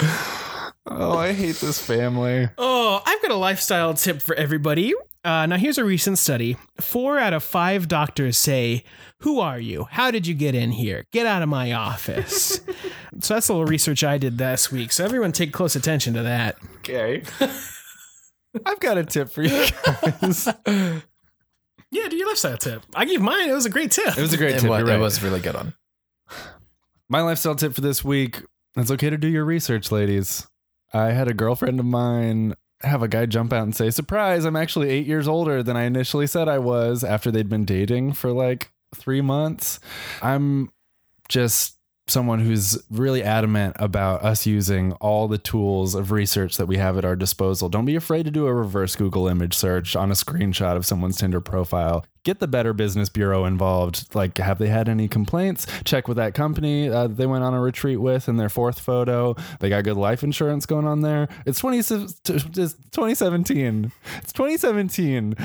Oh, 0.87 1.17
I 1.17 1.33
hate 1.33 1.57
this 1.57 1.79
family. 1.83 2.49
Oh, 2.57 3.01
I've 3.05 3.21
got 3.21 3.31
a 3.31 3.35
lifestyle 3.35 3.93
tip 3.93 4.21
for 4.21 4.33
everybody. 4.35 4.93
Uh, 5.23 5.45
now, 5.45 5.57
here's 5.57 5.77
a 5.77 5.83
recent 5.85 6.17
study. 6.17 6.57
Four 6.79 7.19
out 7.19 7.33
of 7.33 7.43
five 7.43 7.87
doctors 7.87 8.37
say, 8.37 8.83
Who 9.19 9.39
are 9.39 9.59
you? 9.59 9.85
How 9.91 10.09
did 10.09 10.25
you 10.25 10.33
get 10.33 10.55
in 10.55 10.71
here? 10.71 11.05
Get 11.11 11.27
out 11.27 11.43
of 11.43 11.49
my 11.49 11.71
office. 11.73 12.59
so, 13.19 13.33
that's 13.35 13.47
a 13.49 13.53
little 13.53 13.67
research 13.67 14.03
I 14.03 14.17
did 14.17 14.39
this 14.39 14.71
week. 14.71 14.91
So, 14.91 15.05
everyone 15.05 15.31
take 15.31 15.53
close 15.53 15.75
attention 15.75 16.15
to 16.15 16.23
that. 16.23 16.57
Okay. 16.77 17.23
I've 18.65 18.79
got 18.79 18.97
a 18.97 19.03
tip 19.05 19.29
for 19.29 19.43
you 19.43 19.67
guys. 19.85 20.47
Yeah, 21.93 22.07
do 22.07 22.15
your 22.15 22.29
lifestyle 22.29 22.55
tip. 22.55 22.83
I 22.95 23.03
gave 23.03 23.19
mine. 23.19 23.49
It 23.49 23.53
was 23.53 23.65
a 23.65 23.69
great 23.69 23.91
tip. 23.91 24.17
It 24.17 24.21
was 24.21 24.31
a 24.31 24.37
great 24.37 24.57
tip. 24.59 24.69
wa- 24.69 24.77
you're 24.77 24.87
it 24.87 24.91
right. 24.91 24.99
was 24.99 25.21
really 25.21 25.41
good 25.41 25.57
on. 25.57 25.73
My 27.09 27.19
lifestyle 27.19 27.53
tip 27.53 27.73
for 27.75 27.81
this 27.81 28.01
week 28.01 28.41
it's 28.77 28.91
okay 28.91 29.09
to 29.09 29.17
do 29.17 29.27
your 29.27 29.43
research, 29.43 29.91
ladies. 29.91 30.47
I 30.93 31.11
had 31.11 31.27
a 31.27 31.33
girlfriend 31.33 31.79
of 31.79 31.85
mine 31.85 32.55
have 32.81 33.03
a 33.03 33.07
guy 33.07 33.25
jump 33.25 33.53
out 33.53 33.63
and 33.63 33.75
say, 33.75 33.89
Surprise, 33.89 34.45
I'm 34.45 34.55
actually 34.55 34.89
eight 34.89 35.05
years 35.05 35.27
older 35.27 35.61
than 35.63 35.77
I 35.77 35.83
initially 35.83 36.27
said 36.27 36.47
I 36.47 36.59
was 36.59 37.03
after 37.03 37.31
they'd 37.31 37.49
been 37.49 37.65
dating 37.65 38.13
for 38.13 38.31
like 38.31 38.71
three 38.95 39.21
months. 39.21 39.79
I'm 40.21 40.71
just 41.29 41.77
someone 42.11 42.39
who's 42.39 42.77
really 42.89 43.23
adamant 43.23 43.75
about 43.79 44.23
us 44.23 44.45
using 44.45 44.93
all 44.93 45.27
the 45.27 45.37
tools 45.37 45.95
of 45.95 46.11
research 46.11 46.57
that 46.57 46.67
we 46.67 46.77
have 46.77 46.97
at 46.97 47.05
our 47.05 47.15
disposal. 47.15 47.69
Don't 47.69 47.85
be 47.85 47.95
afraid 47.95 48.23
to 48.23 48.31
do 48.31 48.47
a 48.47 48.53
reverse 48.53 48.95
Google 48.95 49.27
image 49.27 49.53
search 49.53 49.95
on 49.95 50.11
a 50.11 50.13
screenshot 50.13 50.75
of 50.75 50.85
someone's 50.85 51.17
Tinder 51.17 51.41
profile. 51.41 52.05
Get 52.23 52.39
the 52.39 52.47
Better 52.47 52.73
Business 52.73 53.09
Bureau 53.09 53.45
involved. 53.45 54.13
Like, 54.13 54.37
have 54.37 54.59
they 54.59 54.67
had 54.67 54.87
any 54.87 55.07
complaints? 55.07 55.65
Check 55.85 56.07
with 56.07 56.17
that 56.17 56.35
company 56.35 56.87
uh, 56.87 57.07
they 57.07 57.25
went 57.25 57.43
on 57.43 57.53
a 57.53 57.61
retreat 57.61 57.99
with 57.99 58.29
in 58.29 58.37
their 58.37 58.49
fourth 58.49 58.79
photo. 58.79 59.35
They 59.59 59.69
got 59.69 59.83
good 59.83 59.97
life 59.97 60.23
insurance 60.23 60.65
going 60.65 60.85
on 60.85 61.01
there. 61.01 61.27
It's 61.45 61.59
20, 61.59 61.79
it's 61.79 61.89
2017. 61.89 63.91
It's 64.17 64.33
2017. 64.33 65.35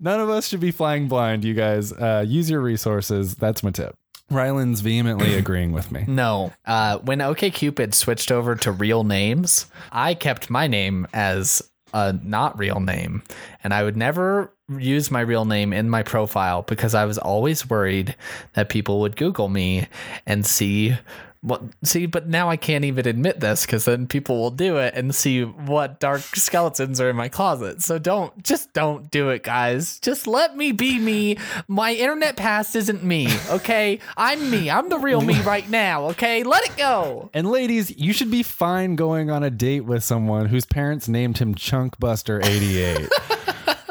None 0.00 0.20
of 0.20 0.28
us 0.28 0.48
should 0.48 0.60
be 0.60 0.70
flying 0.70 1.08
blind, 1.08 1.44
you 1.44 1.54
guys. 1.54 1.92
Uh, 1.92 2.24
use 2.26 2.50
your 2.50 2.60
resources. 2.60 3.36
That's 3.36 3.62
my 3.62 3.70
tip. 3.70 3.96
Ryland's 4.30 4.80
vehemently 4.80 5.34
agreeing 5.38 5.72
with 5.72 5.92
me. 5.92 6.04
No. 6.06 6.52
Uh, 6.64 6.98
when 6.98 7.18
OKCupid 7.18 7.94
switched 7.94 8.32
over 8.32 8.54
to 8.56 8.72
real 8.72 9.04
names, 9.04 9.66
I 9.92 10.14
kept 10.14 10.50
my 10.50 10.66
name 10.66 11.06
as 11.12 11.62
a 11.92 12.12
not 12.12 12.58
real 12.58 12.80
name. 12.80 13.22
And 13.62 13.72
I 13.72 13.84
would 13.84 13.96
never 13.96 14.52
use 14.78 15.10
my 15.10 15.20
real 15.20 15.44
name 15.44 15.72
in 15.72 15.88
my 15.88 16.02
profile 16.02 16.62
because 16.62 16.94
I 16.94 17.04
was 17.04 17.18
always 17.18 17.68
worried 17.68 18.16
that 18.54 18.68
people 18.68 19.00
would 19.00 19.16
Google 19.16 19.48
me 19.48 19.86
and 20.26 20.44
see 20.44 20.96
what 21.44 21.62
see 21.82 22.06
but 22.06 22.26
now 22.26 22.48
I 22.48 22.56
can't 22.56 22.86
even 22.86 23.06
admit 23.06 23.40
this 23.40 23.66
because 23.66 23.84
then 23.84 24.06
people 24.06 24.40
will 24.40 24.50
do 24.50 24.78
it 24.78 24.94
and 24.94 25.14
see 25.14 25.42
what 25.42 26.00
dark 26.00 26.22
skeletons 26.22 27.02
are 27.02 27.10
in 27.10 27.16
my 27.16 27.28
closet. 27.28 27.82
So 27.82 27.98
don't 27.98 28.42
just 28.42 28.72
don't 28.72 29.10
do 29.10 29.28
it, 29.28 29.42
guys. 29.42 30.00
Just 30.00 30.26
let 30.26 30.56
me 30.56 30.72
be 30.72 30.98
me. 30.98 31.36
My 31.68 31.92
internet 31.92 32.36
past 32.36 32.74
isn't 32.74 33.04
me, 33.04 33.28
okay? 33.50 33.98
I'm 34.16 34.50
me. 34.50 34.70
I'm 34.70 34.88
the 34.88 34.98
real 34.98 35.20
me 35.20 35.38
right 35.42 35.68
now, 35.68 36.06
okay? 36.06 36.42
Let 36.44 36.64
it 36.64 36.78
go. 36.78 37.28
And 37.34 37.50
ladies, 37.50 37.94
you 37.94 38.14
should 38.14 38.30
be 38.30 38.42
fine 38.42 38.96
going 38.96 39.30
on 39.30 39.42
a 39.42 39.50
date 39.50 39.82
with 39.82 40.02
someone 40.02 40.46
whose 40.46 40.64
parents 40.64 41.08
named 41.08 41.36
him 41.36 41.54
Chunkbuster88. 41.54 43.10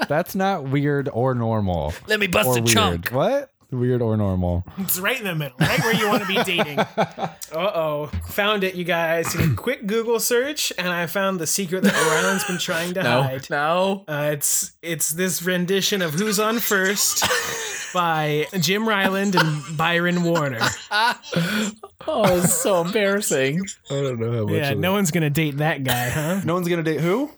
That's 0.08 0.34
not 0.34 0.64
weird 0.64 1.08
or 1.14 1.36
normal. 1.36 1.94
Let 2.08 2.20
me 2.20 2.28
bust 2.28 2.50
a 2.50 2.54
weird. 2.54 2.68
chunk. 2.68 3.10
What? 3.10 3.53
Weird 3.74 4.02
or 4.02 4.16
normal? 4.16 4.64
It's 4.78 5.00
right 5.00 5.18
in 5.18 5.26
the 5.26 5.36
middle, 5.36 5.58
right 5.60 5.80
where 5.80 5.94
you 5.96 6.08
want 6.08 6.22
to 6.22 6.28
be 6.28 6.42
dating. 6.44 6.80
Uh 7.54 7.72
oh. 7.76 8.08
Found 8.30 8.64
it, 8.64 8.74
you 8.74 8.84
guys. 8.84 9.32
Did 9.34 9.52
a 9.52 9.54
quick 9.54 9.86
Google 9.86 10.20
search, 10.20 10.74
and 10.80 10.88
I 10.88 11.06
found 11.06 11.40
the 11.40 11.46
secret 11.46 11.84
that 11.84 11.94
Ryland's 11.94 12.44
been 12.46 12.58
trying 12.58 12.96
to 12.96 13.04
No, 13.04 13.22
hide. 13.22 13.48
no. 13.52 14.04
Uh, 14.08 14.32
it's 14.34 14.72
it's 14.82 15.12
this 15.12 15.44
rendition 15.44 16.02
of 16.02 16.16
Who's 16.16 16.40
on 16.40 16.58
First 16.58 17.24
by 17.94 18.48
Jim 18.60 18.90
Ryland 18.90 19.36
and 19.36 19.78
Byron 19.78 20.24
Warner. 20.24 20.62
Oh, 22.06 22.38
it's 22.38 22.54
so 22.54 22.82
embarrassing. 22.82 23.62
I 23.90 23.94
don't 23.94 24.20
know 24.20 24.32
how 24.34 24.44
much. 24.44 24.54
Yeah, 24.56 24.74
no 24.74 24.92
one's 24.92 25.12
gonna 25.12 25.30
date 25.30 25.58
that 25.58 25.84
guy, 25.86 26.10
huh? 26.10 26.42
no 26.44 26.54
one's 26.56 26.68
gonna 26.68 26.84
date 26.84 27.00
who? 27.00 27.32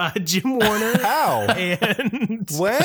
Uh, 0.00 0.10
Jim 0.24 0.58
Warner 0.58 0.98
How? 1.02 1.42
and 1.42 2.50
when? 2.58 2.82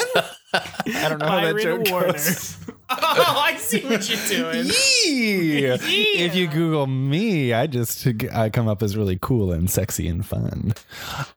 I 0.53 1.10
don't 1.10 1.19
know 1.19 1.27
how 1.27 1.41
that 1.41 1.55
Byron 1.55 1.62
joke 1.62 1.88
Warner. 1.89 2.12
goes. 2.12 2.57
oh, 2.89 3.41
I 3.45 3.55
see 3.55 3.81
what 3.81 4.07
you're 4.10 4.51
doing. 4.51 4.65
Yee! 4.65 5.65
If 5.65 6.36
you 6.36 6.48
Google 6.48 6.88
me, 6.88 7.53
I 7.53 7.67
just 7.67 8.05
I 8.34 8.50
come 8.50 8.67
up 8.67 8.84
as 8.84 8.98
really 8.98 9.17
cool 9.22 9.51
and 9.51 9.69
sexy 9.69 10.07
and 10.07 10.25
fun. 10.25 10.74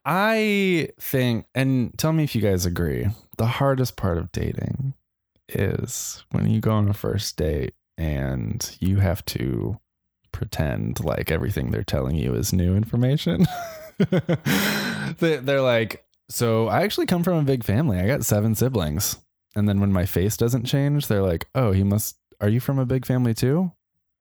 I 0.04 0.88
think, 1.00 1.47
and 1.54 1.97
tell 1.97 2.12
me 2.12 2.25
if 2.25 2.35
you 2.35 2.40
guys 2.40 2.66
agree. 2.66 3.06
The 3.38 3.47
hardest 3.47 3.97
part 3.97 4.18
of 4.18 4.32
dating 4.32 4.94
is 5.49 6.25
when 6.32 6.50
you 6.50 6.61
go 6.61 6.73
on 6.73 6.88
a 6.88 6.94
first 6.94 7.37
date 7.37 7.75
and 7.97 8.76
you 8.80 8.99
have 8.99 9.25
to 9.26 9.78
pretend 10.32 11.02
like 11.04 11.30
everything 11.30 11.70
they're 11.70 11.82
telling 11.85 12.16
you 12.16 12.35
is 12.35 12.52
new 12.52 12.76
information. 12.76 13.47
They- 15.19 15.37
they're 15.37 15.62
like, 15.62 16.05
so 16.29 16.69
I 16.69 16.83
actually 16.83 17.07
come 17.07 17.23
from 17.23 17.38
a 17.38 17.43
big 17.43 17.65
family. 17.65 17.99
I 17.99 18.07
got 18.07 18.25
seven 18.25 18.55
siblings. 18.55 19.17
And 19.57 19.69
then 19.69 19.81
when 19.81 19.93
my 19.93 20.05
face 20.07 20.37
doesn't 20.37 20.67
change, 20.67 21.07
they're 21.09 21.23
like, 21.23 21.49
"Oh, 21.55 21.73
he 21.73 21.83
must. 21.83 22.17
Are 22.41 22.49
you 22.50 22.61
from 22.61 22.79
a 22.79 22.85
big 22.87 23.07
family 23.07 23.33
too?" 23.35 23.73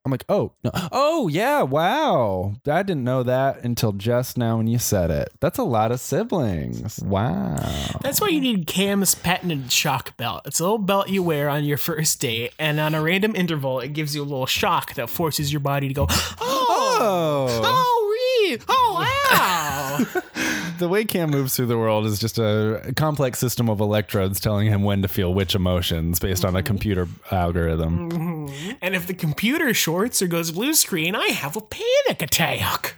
I'm 0.06 0.12
like, 0.12 0.24
"Oh, 0.30 0.54
no. 0.64 0.72
oh 0.94 1.28
yeah, 1.28 1.64
wow. 1.64 2.54
I 2.66 2.82
didn't 2.82 3.04
know 3.04 3.24
that 3.24 3.62
until 3.66 3.92
just 3.92 4.38
now 4.38 4.56
when 4.56 4.66
you 4.68 4.80
said 4.80 5.12
it. 5.12 5.30
That's 5.42 5.58
a 5.60 5.64
lot 5.64 5.92
of 5.92 6.00
siblings. 6.00 7.00
Wow. 7.04 7.58
That's 8.02 8.22
why 8.22 8.30
you 8.30 8.40
need 8.40 8.68
Cam's 8.68 9.14
patented 9.16 9.70
shock 9.70 10.16
belt. 10.16 10.44
It's 10.48 10.62
a 10.62 10.64
little 10.64 10.78
belt 10.78 11.10
you 11.10 11.22
wear 11.24 11.50
on 11.50 11.66
your 11.66 11.78
first 11.78 12.22
date, 12.22 12.54
and 12.58 12.80
on 12.80 12.96
a 12.96 13.02
random 13.04 13.36
interval, 13.36 13.82
it 13.82 13.90
gives 13.92 14.16
you 14.16 14.22
a 14.22 14.24
little 14.24 14.46
shock 14.46 14.94
that 14.94 15.10
forces 15.10 15.52
your 15.52 15.60
body 15.60 15.90
to 15.90 15.94
go, 15.94 16.08
oh, 16.10 16.64
Oh, 17.00 17.62
oh, 17.64 18.48
really? 18.48 18.62
Oh, 18.70 19.06
wow. 19.30 20.22
the 20.78 20.88
way 20.88 21.06
Cam 21.06 21.30
moves 21.32 21.56
through 21.56 21.66
the 21.68 21.78
world 21.78 22.06
is 22.06 22.20
just 22.20 22.38
a 22.38 22.94
complex 22.96 23.40
system 23.40 23.70
of 23.70 23.80
electrodes 23.80 24.40
telling 24.40 24.68
him 24.68 24.84
when 24.84 25.02
to 25.02 25.08
feel 25.08 25.34
which 25.34 25.56
emotions 25.56 26.20
based 26.20 26.46
on 26.46 26.56
a 26.56 26.60
mm-hmm. 26.60 26.68
computer 26.68 27.08
algorithm. 27.32 28.10
Mm-hmm. 28.12 28.72
and 28.82 28.96
if 28.96 29.08
the 29.08 29.14
computer 29.14 29.74
shorts 29.74 30.22
or 30.22 30.28
goes 30.28 30.52
blue 30.52 30.74
screen, 30.74 31.16
I 31.16 31.28
have 31.28 31.56
a 31.56 31.62
panic 31.62 32.22
attack. 32.22 32.96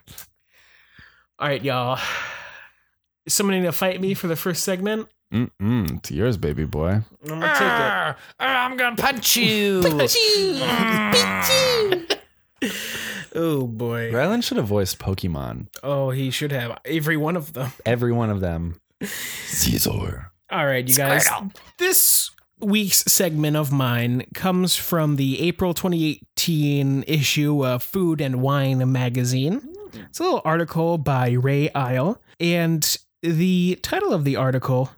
All 1.39 1.47
right, 1.47 1.63
y'all. 1.63 1.99
Is 3.25 3.33
someone 3.33 3.55
going 3.55 3.63
to 3.63 3.71
fight 3.71 4.01
me 4.01 4.13
for 4.13 4.27
the 4.27 4.35
first 4.35 4.63
segment? 4.63 5.07
Mm-mm, 5.33 5.97
it's 5.97 6.11
yours, 6.11 6.37
baby 6.37 6.65
boy. 6.65 7.01
I'm 7.23 7.27
going 7.27 7.41
to 7.41 7.47
take 7.47 7.61
Arr, 7.61 8.15
I'm 8.39 8.75
gonna 8.77 8.95
punch 8.95 9.35
you. 9.37 9.81
it. 9.83 10.15
Oh, 13.35 13.67
boy. 13.67 14.11
Ryland 14.11 14.43
should 14.43 14.57
have 14.57 14.67
voiced 14.67 14.99
Pokemon. 14.99 15.67
Oh, 15.83 16.09
he 16.09 16.31
should 16.31 16.51
have. 16.51 16.79
Every 16.85 17.17
one 17.17 17.35
of 17.35 17.53
them. 17.53 17.71
Every 17.85 18.11
one 18.11 18.29
of 18.29 18.39
them. 18.39 18.79
Caesar. 19.03 20.31
All 20.51 20.65
right, 20.65 20.87
you 20.87 20.95
guys. 20.95 21.27
This 21.77 22.31
week's 22.59 23.03
segment 23.11 23.55
of 23.55 23.71
mine 23.71 24.25
comes 24.33 24.75
from 24.75 25.15
the 25.15 25.41
April 25.41 25.73
2018 25.73 27.03
issue 27.07 27.65
of 27.65 27.83
Food 27.83 28.19
and 28.19 28.41
Wine 28.41 28.91
magazine. 28.91 29.61
It's 29.93 30.19
a 30.19 30.23
little 30.23 30.41
article 30.43 30.97
by 30.97 31.31
Ray 31.31 31.71
Isle, 31.73 32.21
and 32.39 32.97
the 33.21 33.79
title 33.81 34.13
of 34.13 34.23
the 34.23 34.35
article 34.35 34.91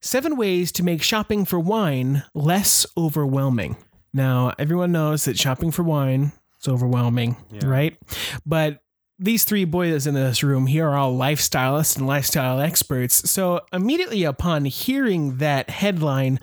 Seven 0.00 0.36
Ways 0.36 0.70
to 0.72 0.82
Make 0.82 1.02
Shopping 1.02 1.44
for 1.44 1.58
Wine 1.58 2.22
Less 2.34 2.86
Overwhelming. 2.96 3.76
Now, 4.12 4.52
everyone 4.58 4.92
knows 4.92 5.24
that 5.24 5.38
shopping 5.38 5.70
for 5.70 5.82
wine 5.82 6.32
is 6.60 6.68
overwhelming, 6.68 7.36
right? 7.62 7.96
But 8.46 8.80
these 9.20 9.42
three 9.44 9.64
boys 9.64 10.06
in 10.06 10.14
this 10.14 10.42
room 10.44 10.66
here 10.66 10.88
are 10.88 10.96
all 10.96 11.12
lifestylists 11.16 11.96
and 11.96 12.06
lifestyle 12.06 12.60
experts. 12.60 13.28
So 13.30 13.60
immediately 13.72 14.22
upon 14.24 14.64
hearing 14.66 15.38
that 15.38 15.70
headline, 15.70 16.38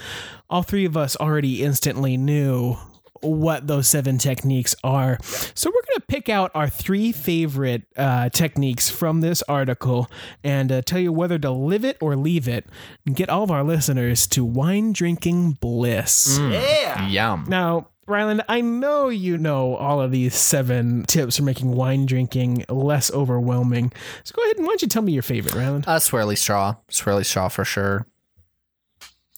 all 0.50 0.62
three 0.64 0.84
of 0.86 0.98
us 0.98 1.16
already 1.16 1.64
instantly 1.64 2.18
knew 2.18 2.76
what 3.22 3.66
those 3.66 3.88
seven 3.88 4.18
techniques 4.18 4.76
are. 4.84 5.18
So 5.24 5.70
we're 5.70 5.82
going 5.82 6.02
to 6.02 6.06
pick 6.08 6.28
out 6.28 6.52
our 6.54 6.68
three 6.70 7.14
favorite 7.14 7.84
uh, 7.96 8.28
techniques 8.30 8.90
from 8.90 9.22
this 9.22 9.42
article 9.44 10.12
and 10.44 10.70
uh, 10.72 10.82
tell 10.82 11.00
you 11.00 11.14
whether 11.14 11.40
to 11.40 11.50
live 11.50 11.86
it 11.86 11.98
or 12.02 12.16
leave 12.18 12.48
it 12.48 12.66
and 13.06 13.16
get 13.16 13.30
all 13.30 13.44
of 13.44 13.52
our 13.52 13.64
listeners 13.64 14.28
to 14.28 14.44
wine 14.44 14.92
drinking 14.92 15.54
bliss. 15.54 16.38
Yeah, 16.40 17.08
yum. 17.08 17.46
Now, 17.48 17.88
Ryland, 18.08 18.44
I 18.48 18.62
know 18.62 19.10
you 19.10 19.38
know 19.38 19.76
all 19.76 20.00
of 20.00 20.12
these 20.12 20.36
seven 20.36 21.04
tips 21.06 21.38
for 21.38 21.44
making 21.44 21.72
wine 21.72 22.06
drinking 22.06 22.66
less 22.70 23.12
overwhelming. 23.12 23.92
So 24.24 24.34
go 24.36 24.44
ahead 24.44 24.58
and 24.58 24.66
why 24.66 24.72
don't 24.72 24.82
you 24.84 24.88
tell 24.88 25.02
me 25.02 25.12
your 25.14 25.24
favorite, 25.24 25.56
Ryland? 25.56 25.86
A 25.88 25.98
swirly 25.98 26.38
straw. 26.38 26.76
Swirly 26.92 27.26
straw 27.26 27.48
for 27.48 27.66
sure. 27.66 28.06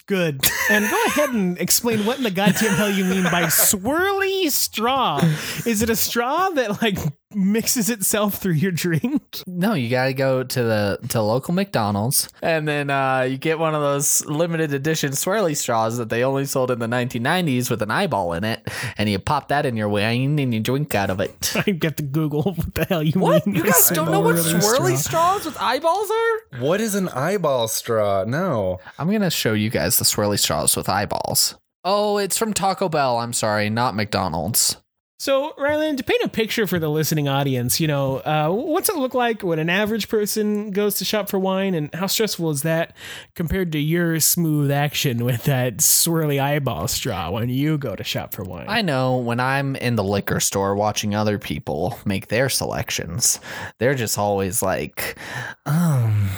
Good. 0.06 0.42
And 0.70 0.90
go 0.90 1.04
ahead 1.08 1.30
and 1.32 1.58
explain 1.60 2.06
what 2.06 2.18
in 2.18 2.24
the 2.24 2.32
goddamn 2.32 2.74
hell 2.74 2.90
you 2.90 3.04
mean 3.04 3.24
by 3.24 3.44
swirly 3.44 4.50
straw. 4.50 5.20
Is 5.66 5.82
it 5.82 5.90
a 5.90 5.98
straw 5.98 6.50
that 6.50 6.82
like 6.82 6.98
mixes 7.34 7.90
itself 7.90 8.36
through 8.36 8.54
your 8.54 8.72
drink? 8.72 9.42
No, 9.46 9.74
you 9.74 9.90
gotta 9.90 10.14
go 10.14 10.44
to 10.44 10.64
the 10.64 11.00
to 11.10 11.22
local 11.22 11.54
McDonald's, 11.54 12.30
and 12.42 12.68
then 12.68 12.90
uh, 12.90 13.22
you 13.22 13.38
get 13.38 13.60
one 13.60 13.76
of 13.76 13.82
those 13.82 14.26
limited 14.26 14.74
edition 14.74 15.12
swirly 15.12 15.56
straws 15.56 15.98
that 15.98 16.10
they 16.10 16.24
only 16.24 16.46
sold 16.46 16.72
in 16.72 16.80
the 16.80 16.88
1990s 16.88 17.70
with 17.70 17.82
an 17.82 17.92
eyeball 17.92 18.34
in 18.34 18.44
it, 18.44 18.68
and 18.98 19.10
you 19.10 19.20
pop 19.20 19.50
that 19.50 19.66
in 19.66 19.76
your 19.76 19.90
wine 19.90 20.40
and 20.40 20.54
you 20.54 20.60
drink 20.60 20.96
out 20.96 21.10
of 21.10 21.20
it. 21.20 21.54
I 21.68 21.72
get 21.72 21.98
to 21.98 22.04
Google 22.04 22.44
what 22.54 22.74
the 22.74 22.86
hell 22.86 23.04
you 23.04 23.20
What? 23.20 23.46
mean. 23.46 23.56
You 23.56 23.64
guys 23.64 23.90
don't 23.94 24.12
know 24.12 24.22
what 24.22 24.36
swirly 24.36 24.62
swirly 24.62 24.98
straw. 24.98 25.38
straws 25.40 25.46
with 25.46 25.58
eyeballs 25.62 26.10
are? 26.12 26.60
What 26.62 26.82
is 26.82 26.96
an 26.96 27.10
eyeball 27.10 27.68
straw? 27.68 28.24
No. 28.26 28.80
I'm 28.98 29.12
gonna 29.12 29.30
show 29.30 29.54
you 29.54 29.70
guys 29.70 29.98
the 30.00 30.06
swirly 30.06 30.40
straws 30.40 30.76
with 30.78 30.90
eyeballs. 30.90 31.56
Oh, 31.84 32.18
it's 32.18 32.38
from 32.38 32.54
Taco 32.54 32.90
Bell. 32.90 33.18
I'm 33.20 33.32
sorry, 33.34 33.70
not 33.70 33.96
McDonald's. 33.96 34.78
So, 35.20 35.56
Ryland, 35.58 35.98
to 35.98 36.04
paint 36.04 36.22
a 36.24 36.30
picture 36.30 36.68
for 36.68 36.78
the 36.78 36.90
listening 36.90 37.28
audience, 37.28 37.80
you 37.80 37.88
know, 37.88 38.18
uh, 38.18 38.50
what's 38.52 38.88
it 38.88 38.98
look 38.98 39.16
like 39.16 39.42
when 39.42 39.58
an 39.58 39.68
average 39.68 40.10
person 40.10 40.70
goes 40.70 41.00
to 41.00 41.06
shop 41.06 41.28
for 41.28 41.40
wine, 41.40 41.74
and 41.74 41.92
how 41.96 42.06
stressful 42.06 42.52
is 42.52 42.62
that 42.62 42.96
compared 43.34 43.72
to 43.72 43.80
your 43.80 44.20
smooth 44.20 44.70
action 44.70 45.26
with 45.26 45.46
that 45.46 45.78
swirly 45.78 46.40
eyeball 46.40 46.88
straw 46.88 47.32
when 47.32 47.50
you 47.50 47.80
go 47.80 47.96
to 47.96 48.04
shop 48.04 48.32
for 48.32 48.44
wine? 48.44 48.68
I 48.70 48.84
know 48.84 49.18
when 49.18 49.40
I'm 49.40 49.76
in 49.78 49.96
the 49.96 50.04
liquor 50.04 50.40
store 50.40 50.76
watching 50.76 51.16
other 51.16 51.40
people 51.40 51.98
make 52.06 52.28
their 52.28 52.48
selections, 52.48 53.40
they're 53.80 53.96
just 53.96 54.20
always 54.20 54.62
like, 54.62 55.18
um, 55.66 56.30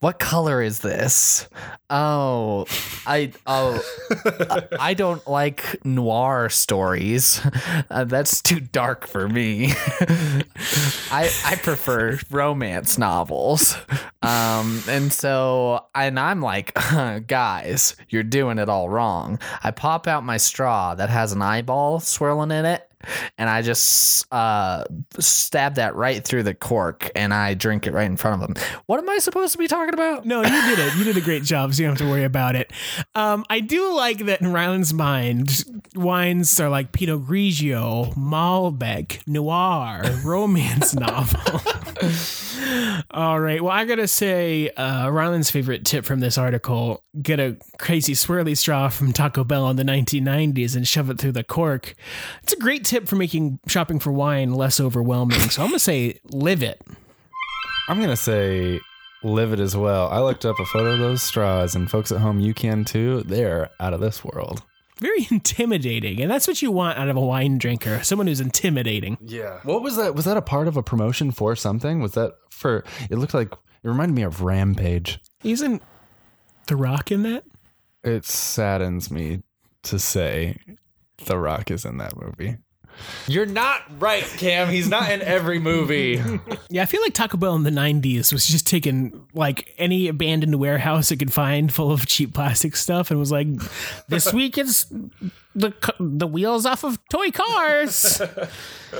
what 0.00 0.18
color 0.18 0.60
is 0.60 0.80
this? 0.80 1.48
Oh, 1.88 2.66
I 3.06 3.30
oh, 3.46 3.80
I 4.80 4.94
don't 4.94 5.24
like 5.28 5.84
noir 5.84 6.48
stories. 6.48 7.40
Uh, 7.90 8.04
too 8.42 8.60
dark 8.60 9.06
for 9.06 9.28
me. 9.28 9.66
I 11.10 11.30
I 11.44 11.56
prefer 11.62 12.18
romance 12.30 12.98
novels. 12.98 13.76
Um, 14.22 14.82
and 14.88 15.12
so 15.12 15.86
and 15.94 16.18
I'm 16.18 16.40
like, 16.40 16.74
guys, 17.26 17.96
you're 18.08 18.22
doing 18.22 18.58
it 18.58 18.68
all 18.68 18.88
wrong. 18.88 19.38
I 19.62 19.70
pop 19.70 20.06
out 20.06 20.24
my 20.24 20.36
straw 20.36 20.94
that 20.94 21.10
has 21.10 21.32
an 21.32 21.42
eyeball 21.42 22.00
swirling 22.00 22.50
in 22.50 22.64
it. 22.64 22.90
And 23.38 23.48
I 23.48 23.62
just 23.62 24.26
uh, 24.32 24.84
stab 25.18 25.76
that 25.76 25.94
right 25.94 26.24
through 26.24 26.44
the 26.44 26.54
cork, 26.54 27.10
and 27.14 27.32
I 27.32 27.54
drink 27.54 27.86
it 27.86 27.92
right 27.92 28.06
in 28.06 28.16
front 28.16 28.42
of 28.42 28.48
them. 28.48 28.64
What 28.86 28.98
am 28.98 29.08
I 29.08 29.18
supposed 29.18 29.52
to 29.52 29.58
be 29.58 29.68
talking 29.68 29.94
about? 29.94 30.26
No, 30.26 30.42
you 30.42 30.62
did 30.62 30.78
it. 30.78 30.94
You 30.96 31.04
did 31.04 31.16
a 31.16 31.20
great 31.20 31.42
job, 31.42 31.74
so 31.74 31.82
you 31.82 31.88
don't 31.88 31.98
have 31.98 32.06
to 32.06 32.10
worry 32.10 32.24
about 32.24 32.56
it. 32.56 32.72
Um, 33.14 33.44
I 33.50 33.60
do 33.60 33.94
like 33.94 34.18
that 34.26 34.40
in 34.40 34.52
Ryland's 34.52 34.94
mind, 34.94 35.64
wines 35.94 36.58
are 36.60 36.68
like 36.68 36.92
Pinot 36.92 37.26
Grigio, 37.26 38.14
Malbec, 38.14 39.26
Noir, 39.26 40.02
romance 40.24 40.94
novel. 40.94 41.60
All 43.10 43.40
right. 43.40 43.62
Well, 43.62 43.72
I 43.72 43.84
gotta 43.84 44.08
say, 44.08 44.70
uh, 44.70 45.08
Ryland's 45.10 45.50
favorite 45.50 45.84
tip 45.84 46.04
from 46.04 46.20
this 46.20 46.38
article: 46.38 47.02
get 47.20 47.40
a 47.40 47.56
crazy 47.78 48.14
swirly 48.14 48.56
straw 48.56 48.88
from 48.88 49.12
Taco 49.12 49.44
Bell 49.44 49.68
in 49.70 49.76
the 49.76 49.82
1990s 49.82 50.76
and 50.76 50.86
shove 50.86 51.10
it 51.10 51.18
through 51.18 51.32
the 51.32 51.44
cork. 51.44 51.94
It's 52.42 52.52
a 52.52 52.58
great 52.58 52.84
tip 52.84 52.93
for 53.08 53.16
making 53.16 53.58
shopping 53.66 53.98
for 53.98 54.12
wine 54.12 54.54
less 54.54 54.80
overwhelming. 54.80 55.40
So 55.50 55.62
I'm 55.62 55.68
gonna 55.68 55.78
say, 55.78 56.20
live 56.30 56.62
it. 56.62 56.80
I'm 57.88 58.00
gonna 58.00 58.16
say 58.16 58.80
live 59.22 59.52
it 59.52 59.60
as 59.60 59.76
well. 59.76 60.08
I 60.08 60.20
looked 60.20 60.44
up 60.44 60.58
a 60.58 60.64
photo 60.66 60.92
of 60.92 60.98
those 60.98 61.22
straws, 61.22 61.74
and 61.74 61.90
folks 61.90 62.12
at 62.12 62.20
home, 62.20 62.40
you 62.40 62.54
can 62.54 62.84
too. 62.84 63.22
They're 63.22 63.70
out 63.80 63.94
of 63.94 64.00
this 64.00 64.24
world. 64.24 64.62
Very 65.00 65.26
intimidating, 65.30 66.20
and 66.22 66.30
that's 66.30 66.46
what 66.46 66.62
you 66.62 66.70
want 66.70 66.98
out 66.98 67.08
of 67.08 67.16
a 67.16 67.20
wine 67.20 67.58
drinker: 67.58 68.02
someone 68.04 68.26
who's 68.26 68.40
intimidating. 68.40 69.18
Yeah. 69.20 69.60
What 69.64 69.82
was 69.82 69.96
that? 69.96 70.14
Was 70.14 70.24
that 70.24 70.36
a 70.36 70.42
part 70.42 70.68
of 70.68 70.76
a 70.76 70.82
promotion 70.82 71.32
for 71.32 71.56
something? 71.56 72.00
Was 72.00 72.12
that 72.12 72.34
for? 72.50 72.84
It 73.10 73.16
looked 73.16 73.34
like 73.34 73.52
it 73.52 73.88
reminded 73.88 74.14
me 74.14 74.22
of 74.22 74.42
Rampage. 74.42 75.20
Isn't 75.42 75.82
The 76.68 76.76
Rock 76.76 77.10
in 77.10 77.22
that? 77.24 77.44
It 78.04 78.24
saddens 78.24 79.10
me 79.10 79.42
to 79.82 79.98
say 79.98 80.58
The 81.26 81.38
Rock 81.38 81.70
is 81.70 81.84
in 81.84 81.98
that 81.98 82.16
movie. 82.16 82.58
You're 83.26 83.46
not 83.46 83.82
right, 83.98 84.24
Cam. 84.24 84.68
He's 84.68 84.88
not 84.88 85.10
in 85.10 85.22
every 85.22 85.58
movie. 85.58 86.22
Yeah, 86.68 86.82
I 86.82 86.86
feel 86.86 87.00
like 87.02 87.14
Taco 87.14 87.36
Bell 87.36 87.54
in 87.54 87.62
the 87.62 87.70
90s 87.70 88.32
was 88.32 88.46
just 88.46 88.66
taking 88.66 89.26
like 89.34 89.74
any 89.78 90.08
abandoned 90.08 90.56
warehouse 90.56 91.10
it 91.10 91.16
could 91.16 91.32
find 91.32 91.72
full 91.72 91.90
of 91.90 92.06
cheap 92.06 92.34
plastic 92.34 92.76
stuff 92.76 93.10
and 93.10 93.20
was 93.20 93.32
like, 93.32 93.48
this 94.08 94.32
week 94.32 94.58
it's 94.58 94.86
the 95.54 95.72
the 95.98 96.26
wheels 96.26 96.66
off 96.66 96.84
of 96.84 96.98
toy 97.08 97.30
cars. 97.30 98.20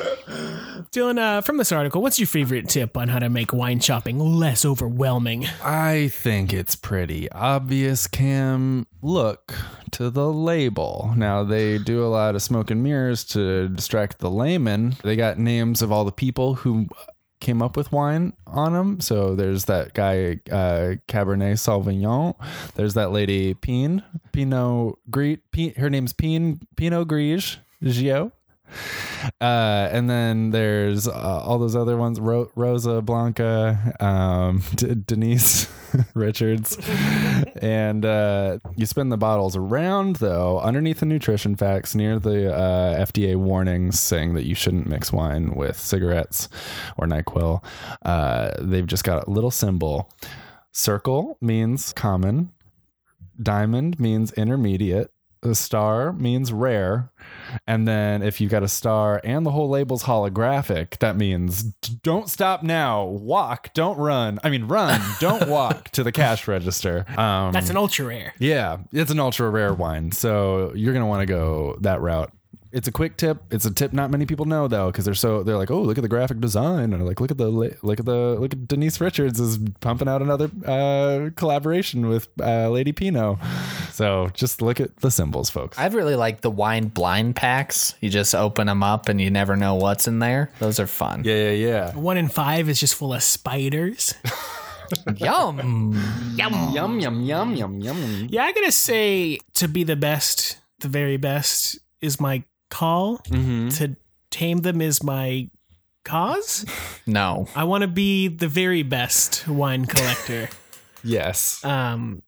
Dylan, 0.92 1.18
uh, 1.18 1.40
from 1.40 1.56
this 1.56 1.72
article, 1.72 2.02
what's 2.02 2.18
your 2.18 2.26
favorite 2.26 2.68
tip 2.68 2.96
on 2.96 3.08
how 3.08 3.18
to 3.18 3.28
make 3.28 3.52
wine 3.52 3.80
shopping 3.80 4.18
less 4.18 4.64
overwhelming? 4.64 5.46
I 5.62 6.08
think 6.08 6.52
it's 6.52 6.76
pretty 6.76 7.30
obvious, 7.30 8.06
Cam. 8.06 8.86
Look 9.02 9.54
to 9.92 10.10
the 10.10 10.32
label. 10.32 11.12
Now, 11.16 11.44
they 11.44 11.78
do 11.78 12.04
a 12.04 12.08
lot 12.08 12.34
of 12.34 12.42
smoke 12.42 12.70
and 12.70 12.82
mirrors 12.82 13.24
to 13.26 13.68
distract 13.68 14.18
the 14.18 14.30
layman. 14.30 14.96
They 15.02 15.16
got 15.16 15.38
names 15.38 15.82
of 15.82 15.92
all 15.92 16.04
the 16.04 16.12
people 16.12 16.54
who 16.54 16.88
came 17.40 17.62
up 17.62 17.76
with 17.76 17.92
wine 17.92 18.32
on 18.46 18.72
them. 18.72 19.00
So 19.00 19.34
there's 19.34 19.66
that 19.66 19.94
guy, 19.94 20.40
uh, 20.50 20.96
Cabernet 21.08 21.54
Sauvignon. 21.54 22.34
There's 22.74 22.94
that 22.94 23.10
lady, 23.12 23.54
Pine, 23.54 24.02
Pinot 24.32 24.96
Gris. 25.10 25.38
Pin, 25.52 25.74
her 25.76 25.90
name's 25.90 26.12
Pine, 26.12 26.60
Pinot 26.76 27.08
Gris. 27.08 27.58
Gio. 27.82 28.32
Uh, 29.40 29.88
and 29.90 30.08
then 30.08 30.50
there's 30.50 31.08
uh, 31.08 31.12
all 31.12 31.58
those 31.58 31.74
other 31.74 31.96
ones 31.96 32.20
Ro- 32.20 32.50
Rosa 32.54 33.00
Blanca, 33.00 33.94
um, 33.98 34.62
D- 34.74 34.94
Denise 35.06 35.66
Richards. 36.14 36.76
and 37.62 38.04
uh, 38.04 38.58
you 38.76 38.84
spin 38.84 39.08
the 39.08 39.16
bottles 39.16 39.56
around, 39.56 40.16
though, 40.16 40.60
underneath 40.60 41.00
the 41.00 41.06
nutrition 41.06 41.56
facts 41.56 41.94
near 41.94 42.18
the 42.18 42.54
uh, 42.54 43.04
FDA 43.06 43.36
warnings 43.36 43.98
saying 43.98 44.34
that 44.34 44.44
you 44.44 44.54
shouldn't 44.54 44.86
mix 44.86 45.10
wine 45.12 45.54
with 45.54 45.78
cigarettes 45.78 46.48
or 46.98 47.06
NyQuil. 47.06 47.64
Uh, 48.04 48.50
they've 48.60 48.86
just 48.86 49.04
got 49.04 49.26
a 49.26 49.30
little 49.30 49.50
symbol. 49.50 50.10
Circle 50.72 51.38
means 51.40 51.92
common, 51.94 52.50
diamond 53.42 53.98
means 53.98 54.32
intermediate. 54.32 55.10
The 55.40 55.54
star 55.54 56.12
means 56.12 56.52
rare. 56.52 57.10
And 57.66 57.86
then 57.86 58.22
if 58.22 58.40
you've 58.40 58.50
got 58.50 58.62
a 58.62 58.68
star 58.68 59.20
and 59.24 59.44
the 59.44 59.50
whole 59.50 59.68
label's 59.68 60.04
holographic, 60.04 60.98
that 60.98 61.16
means 61.16 61.62
don't 62.02 62.28
stop 62.28 62.62
now. 62.62 63.04
Walk, 63.04 63.72
don't 63.74 63.98
run. 63.98 64.38
I 64.44 64.50
mean, 64.50 64.64
run, 64.66 65.00
don't 65.20 65.48
walk 65.48 65.90
to 65.90 66.02
the 66.02 66.12
cash 66.12 66.46
register. 66.48 67.04
Um, 67.18 67.52
That's 67.52 67.70
an 67.70 67.76
ultra 67.76 68.06
rare. 68.06 68.34
yeah, 68.38 68.78
it's 68.92 69.10
an 69.10 69.20
ultra 69.20 69.48
rare 69.50 69.74
wine. 69.74 70.12
So 70.12 70.72
you're 70.74 70.92
going 70.92 71.02
to 71.02 71.08
want 71.08 71.20
to 71.20 71.26
go 71.26 71.76
that 71.80 72.00
route. 72.00 72.32
It's 72.74 72.88
a 72.88 72.92
quick 72.92 73.16
tip. 73.16 73.40
It's 73.52 73.64
a 73.64 73.70
tip 73.70 73.92
not 73.92 74.10
many 74.10 74.26
people 74.26 74.46
know 74.46 74.66
though, 74.66 74.90
because 74.90 75.04
they're 75.04 75.14
so 75.14 75.42
they're 75.44 75.56
like, 75.56 75.70
oh, 75.70 75.80
look 75.80 75.96
at 75.96 76.02
the 76.02 76.08
graphic 76.08 76.40
design, 76.40 76.92
or 76.92 76.98
like, 76.98 77.20
look 77.20 77.30
at 77.30 77.38
the 77.38 77.48
look 77.48 78.00
at 78.00 78.04
the 78.04 78.36
look 78.40 78.52
at 78.52 78.66
Denise 78.66 79.00
Richards 79.00 79.38
is 79.38 79.58
pumping 79.80 80.08
out 80.08 80.22
another 80.22 80.50
uh, 80.66 81.30
collaboration 81.36 82.08
with 82.08 82.28
uh, 82.42 82.68
Lady 82.70 82.92
Pinot. 82.92 83.38
So 83.92 84.28
just 84.34 84.60
look 84.60 84.80
at 84.80 84.96
the 84.96 85.10
symbols, 85.10 85.50
folks. 85.50 85.78
I 85.78 85.86
really 85.86 86.16
like 86.16 86.40
the 86.40 86.50
wine 86.50 86.88
blind 86.88 87.36
packs. 87.36 87.94
You 88.00 88.10
just 88.10 88.34
open 88.34 88.66
them 88.66 88.82
up 88.82 89.08
and 89.08 89.20
you 89.20 89.30
never 89.30 89.54
know 89.54 89.76
what's 89.76 90.08
in 90.08 90.18
there. 90.18 90.50
Those 90.58 90.80
are 90.80 90.88
fun. 90.88 91.22
yeah, 91.24 91.50
yeah, 91.50 91.50
yeah. 91.50 91.94
One 91.96 92.16
in 92.16 92.28
five 92.28 92.68
is 92.68 92.80
just 92.80 92.96
full 92.96 93.14
of 93.14 93.22
spiders. 93.22 94.14
Yum. 95.16 95.92
Yum 96.36 96.70
yum 96.74 97.00
yum 97.00 97.54
yum 97.56 97.80
yum. 97.80 98.26
Yeah, 98.28 98.42
I 98.42 98.52
gotta 98.52 98.72
say, 98.72 99.38
to 99.54 99.66
be 99.68 99.82
the 99.82 99.96
best, 99.96 100.58
the 100.80 100.88
very 100.88 101.16
best, 101.16 101.78
is 102.00 102.20
my 102.20 102.44
call. 102.74 103.18
To 103.18 103.96
tame 104.30 104.58
them 104.58 104.80
is 104.80 105.02
my 105.02 105.48
cause. 106.04 106.64
No. 107.06 107.46
I 107.54 107.64
want 107.64 107.82
to 107.82 107.88
be 107.88 108.28
the 108.28 108.48
very 108.48 108.82
best 108.82 109.46
wine 109.48 109.86
collector. 109.86 110.48
Yes. 111.06 111.62
um, 111.64 112.22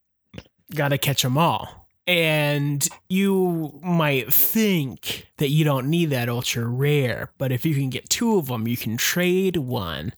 gotta 0.75 0.99
catch 0.99 1.23
them 1.23 1.39
all. 1.39 1.89
And 2.07 2.87
you 3.09 3.81
might 3.83 4.31
think 4.33 5.27
that 5.39 5.49
you 5.49 5.65
don't 5.65 5.89
need 5.89 6.11
that 6.11 6.29
ultra 6.29 6.67
rare, 6.67 7.31
but 7.39 7.53
if 7.53 7.65
you 7.65 7.75
can 7.75 7.89
get 7.89 8.11
two 8.11 8.37
of 8.37 8.49
them, 8.49 8.69
you 8.69 8.77
can 8.77 8.99
trade 8.99 9.57
one 9.57 10.13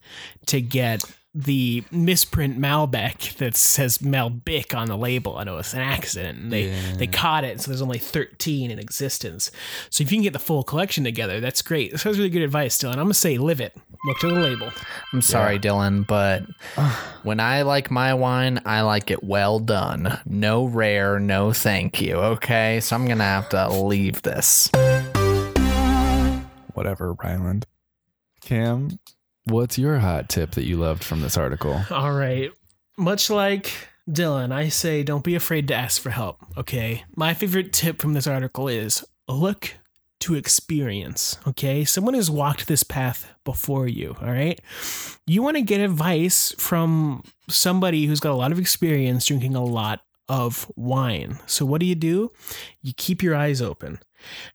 to 0.47 0.61
get 0.61 1.05
the 1.35 1.85
misprint 1.91 2.59
Malbec 2.59 3.37
that 3.37 3.55
says 3.57 3.99
Malbec 3.99 4.77
on 4.77 4.89
the 4.89 4.97
label. 4.97 5.37
I 5.37 5.45
know 5.45 5.59
it's 5.59 5.75
an 5.75 5.81
accident. 5.81 6.39
And 6.39 6.53
they 6.53 6.71
they 6.97 7.07
caught 7.07 7.45
it, 7.45 7.61
so 7.61 7.71
there's 7.71 7.83
only 7.83 7.99
13 7.99 8.71
in 8.71 8.79
existence. 8.79 9.51
So 9.91 10.03
if 10.03 10.11
you 10.11 10.17
can 10.17 10.23
get 10.23 10.33
the 10.33 10.39
full 10.39 10.63
collection 10.63 11.05
together, 11.05 11.41
that's 11.41 11.63
great. 11.63 11.93
This 11.93 12.05
was 12.05 12.19
really 12.19 12.31
good 12.31 12.43
advice, 12.43 12.79
Dylan. 12.79 12.93
I'm 12.93 13.05
gonna 13.05 13.15
say 13.15 13.39
live 13.39 13.61
it. 13.61 13.77
Look 14.05 14.19
to 14.21 14.29
the 14.29 14.41
label. 14.41 14.71
I'm 15.13 15.23
sorry, 15.23 15.59
Dylan, 15.59 16.07
but 16.07 16.45
when 17.25 17.41
I 17.41 17.63
like 17.63 17.91
my 17.91 18.15
wine, 18.15 18.61
I 18.65 18.83
like 18.83 19.11
it 19.11 19.25
well 19.25 19.59
done. 19.59 20.21
No 20.25 20.65
rare, 20.65 21.19
no 21.19 21.53
thank 21.53 22.01
you. 22.01 22.15
Okay. 22.15 22.79
So 22.81 22.97
I'm 22.97 23.07
going 23.07 23.19
to 23.19 23.25
have 23.25 23.49
to 23.51 23.69
leave 23.69 24.23
this. 24.23 24.71
Whatever, 26.75 27.15
Ryland. 27.15 27.67
Cam, 28.41 28.99
what's 29.51 29.79
your 29.79 29.99
hot 29.99 30.29
tip 30.29 30.53
that 30.53 30.65
you 30.65 30.77
loved 30.77 31.05
from 31.05 31.21
this 31.21 31.37
article? 31.37 31.83
All 31.91 32.13
right. 32.13 32.51
Much 32.97 33.31
like 33.31 33.73
Dylan, 34.09 34.53
I 34.53 34.69
say 34.69 35.03
don't 35.03 35.25
be 35.25 35.35
afraid 35.35 35.69
to 35.69 35.75
ask 35.75 36.01
for 36.01 36.11
help, 36.11 36.39
okay? 36.57 37.05
My 37.15 37.35
favorite 37.35 37.73
tip 37.73 38.01
from 38.01 38.15
this 38.15 38.27
article 38.27 38.69
is 38.69 39.05
look 39.29 39.75
to 40.21 40.35
experience, 40.35 41.39
okay? 41.47 41.85
Someone 41.85 42.15
has 42.15 42.31
walked 42.31 42.67
this 42.67 42.83
path 42.83 43.33
before 43.45 43.87
you, 43.87 44.17
all 44.21 44.29
right? 44.29 44.61
You 45.27 45.43
want 45.43 45.57
to 45.57 45.63
get 45.63 45.81
advice 45.81 46.55
from 46.59 47.23
somebody 47.49 48.07
who's 48.07 48.21
got 48.21 48.33
a 48.33 48.35
lot 48.35 48.51
of 48.51 48.59
experience 48.59 49.27
drinking 49.27 49.55
a 49.55 49.65
lot 49.65 50.01
of 50.29 50.71
wine. 50.77 51.39
So 51.47 51.65
what 51.65 51.81
do 51.81 51.87
you 51.87 51.95
do? 51.95 52.33
You 52.83 52.93
keep 52.97 53.23
your 53.23 53.35
eyes 53.35 53.63
open. 53.63 54.01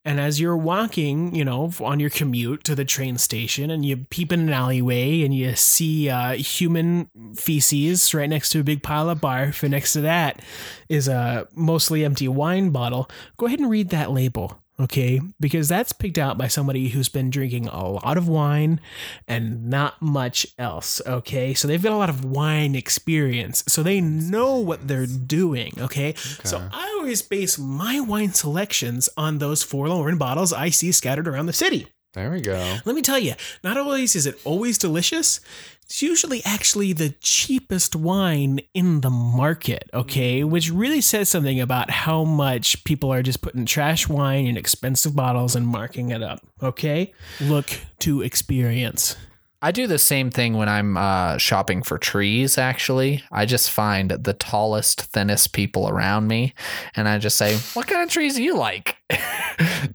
And 0.03 0.19
as 0.19 0.41
you're 0.41 0.57
walking, 0.57 1.33
you 1.33 1.45
know, 1.45 1.71
on 1.79 1.99
your 1.99 2.09
commute 2.09 2.63
to 2.65 2.75
the 2.75 2.83
train 2.83 3.17
station 3.17 3.71
and 3.71 3.85
you 3.85 4.05
peep 4.09 4.33
in 4.33 4.41
an 4.41 4.49
alleyway 4.49 5.21
and 5.23 5.33
you 5.33 5.55
see 5.55 6.09
uh, 6.09 6.33
human 6.33 7.09
feces 7.35 8.13
right 8.13 8.29
next 8.29 8.49
to 8.49 8.59
a 8.59 8.63
big 8.63 8.83
pile 8.83 9.09
of 9.09 9.21
barf, 9.21 9.63
and 9.63 9.71
next 9.71 9.93
to 9.93 10.01
that 10.01 10.41
is 10.89 11.07
a 11.07 11.47
mostly 11.55 12.03
empty 12.03 12.27
wine 12.27 12.71
bottle, 12.71 13.09
go 13.37 13.45
ahead 13.45 13.59
and 13.59 13.69
read 13.69 13.89
that 13.89 14.11
label. 14.11 14.59
Okay, 14.79 15.21
because 15.39 15.67
that's 15.67 15.93
picked 15.93 16.17
out 16.17 16.35
by 16.35 16.47
somebody 16.47 16.89
who's 16.89 17.07
been 17.07 17.29
drinking 17.29 17.67
a 17.67 17.87
lot 17.89 18.17
of 18.17 18.27
wine 18.27 18.81
and 19.27 19.69
not 19.69 20.01
much 20.01 20.47
else. 20.57 20.99
Okay, 21.05 21.53
so 21.53 21.67
they've 21.67 21.81
got 21.81 21.91
a 21.91 21.97
lot 21.97 22.09
of 22.09 22.25
wine 22.25 22.73
experience, 22.73 23.63
so 23.67 23.83
they 23.83 24.01
know 24.01 24.57
what 24.57 24.87
they're 24.87 25.05
doing. 25.05 25.73
Okay, 25.79 26.15
so 26.43 26.67
I 26.71 26.95
always 26.97 27.21
base 27.21 27.59
my 27.59 27.99
wine 27.99 28.33
selections 28.33 29.09
on 29.15 29.37
those 29.37 29.61
forlorn 29.61 30.17
bottles 30.17 30.51
I 30.51 30.69
see 30.69 30.91
scattered 30.91 31.27
around 31.27 31.45
the 31.45 31.53
city. 31.53 31.87
There 32.13 32.29
we 32.29 32.41
go. 32.41 32.77
Let 32.85 32.95
me 32.95 33.01
tell 33.01 33.17
you, 33.17 33.33
not 33.63 33.75
always 33.75 34.15
is 34.15 34.27
it 34.27 34.39
always 34.45 34.77
delicious. 34.77 35.39
It's 35.81 36.01
usually 36.03 36.43
actually 36.45 36.93
the 36.93 37.09
cheapest 37.21 37.95
wine 37.95 38.59
in 38.75 39.01
the 39.01 39.09
market, 39.09 39.89
okay? 39.93 40.43
Which 40.43 40.71
really 40.71 41.01
says 41.01 41.27
something 41.27 41.59
about 41.59 41.89
how 41.89 42.23
much 42.23 42.83
people 42.83 43.11
are 43.11 43.23
just 43.23 43.41
putting 43.41 43.65
trash 43.65 44.07
wine 44.07 44.45
in 44.45 44.57
expensive 44.57 45.15
bottles 45.15 45.55
and 45.55 45.67
marking 45.67 46.11
it 46.11 46.21
up, 46.21 46.45
okay? 46.61 47.13
Look 47.41 47.79
to 47.99 48.21
experience. 48.21 49.17
I 49.63 49.71
do 49.71 49.87
the 49.87 49.97
same 49.97 50.29
thing 50.29 50.53
when 50.53 50.69
I'm 50.69 50.97
uh, 50.97 51.37
shopping 51.37 51.83
for 51.83 51.97
trees, 51.97 52.57
actually. 52.57 53.23
I 53.31 53.45
just 53.45 53.71
find 53.71 54.11
the 54.11 54.33
tallest, 54.33 55.03
thinnest 55.03 55.53
people 55.53 55.89
around 55.89 56.27
me 56.27 56.53
and 56.95 57.07
I 57.07 57.17
just 57.17 57.37
say, 57.37 57.57
What 57.73 57.87
kind 57.87 58.03
of 58.03 58.09
trees 58.09 58.35
do 58.35 58.43
you 58.43 58.55
like? 58.55 58.97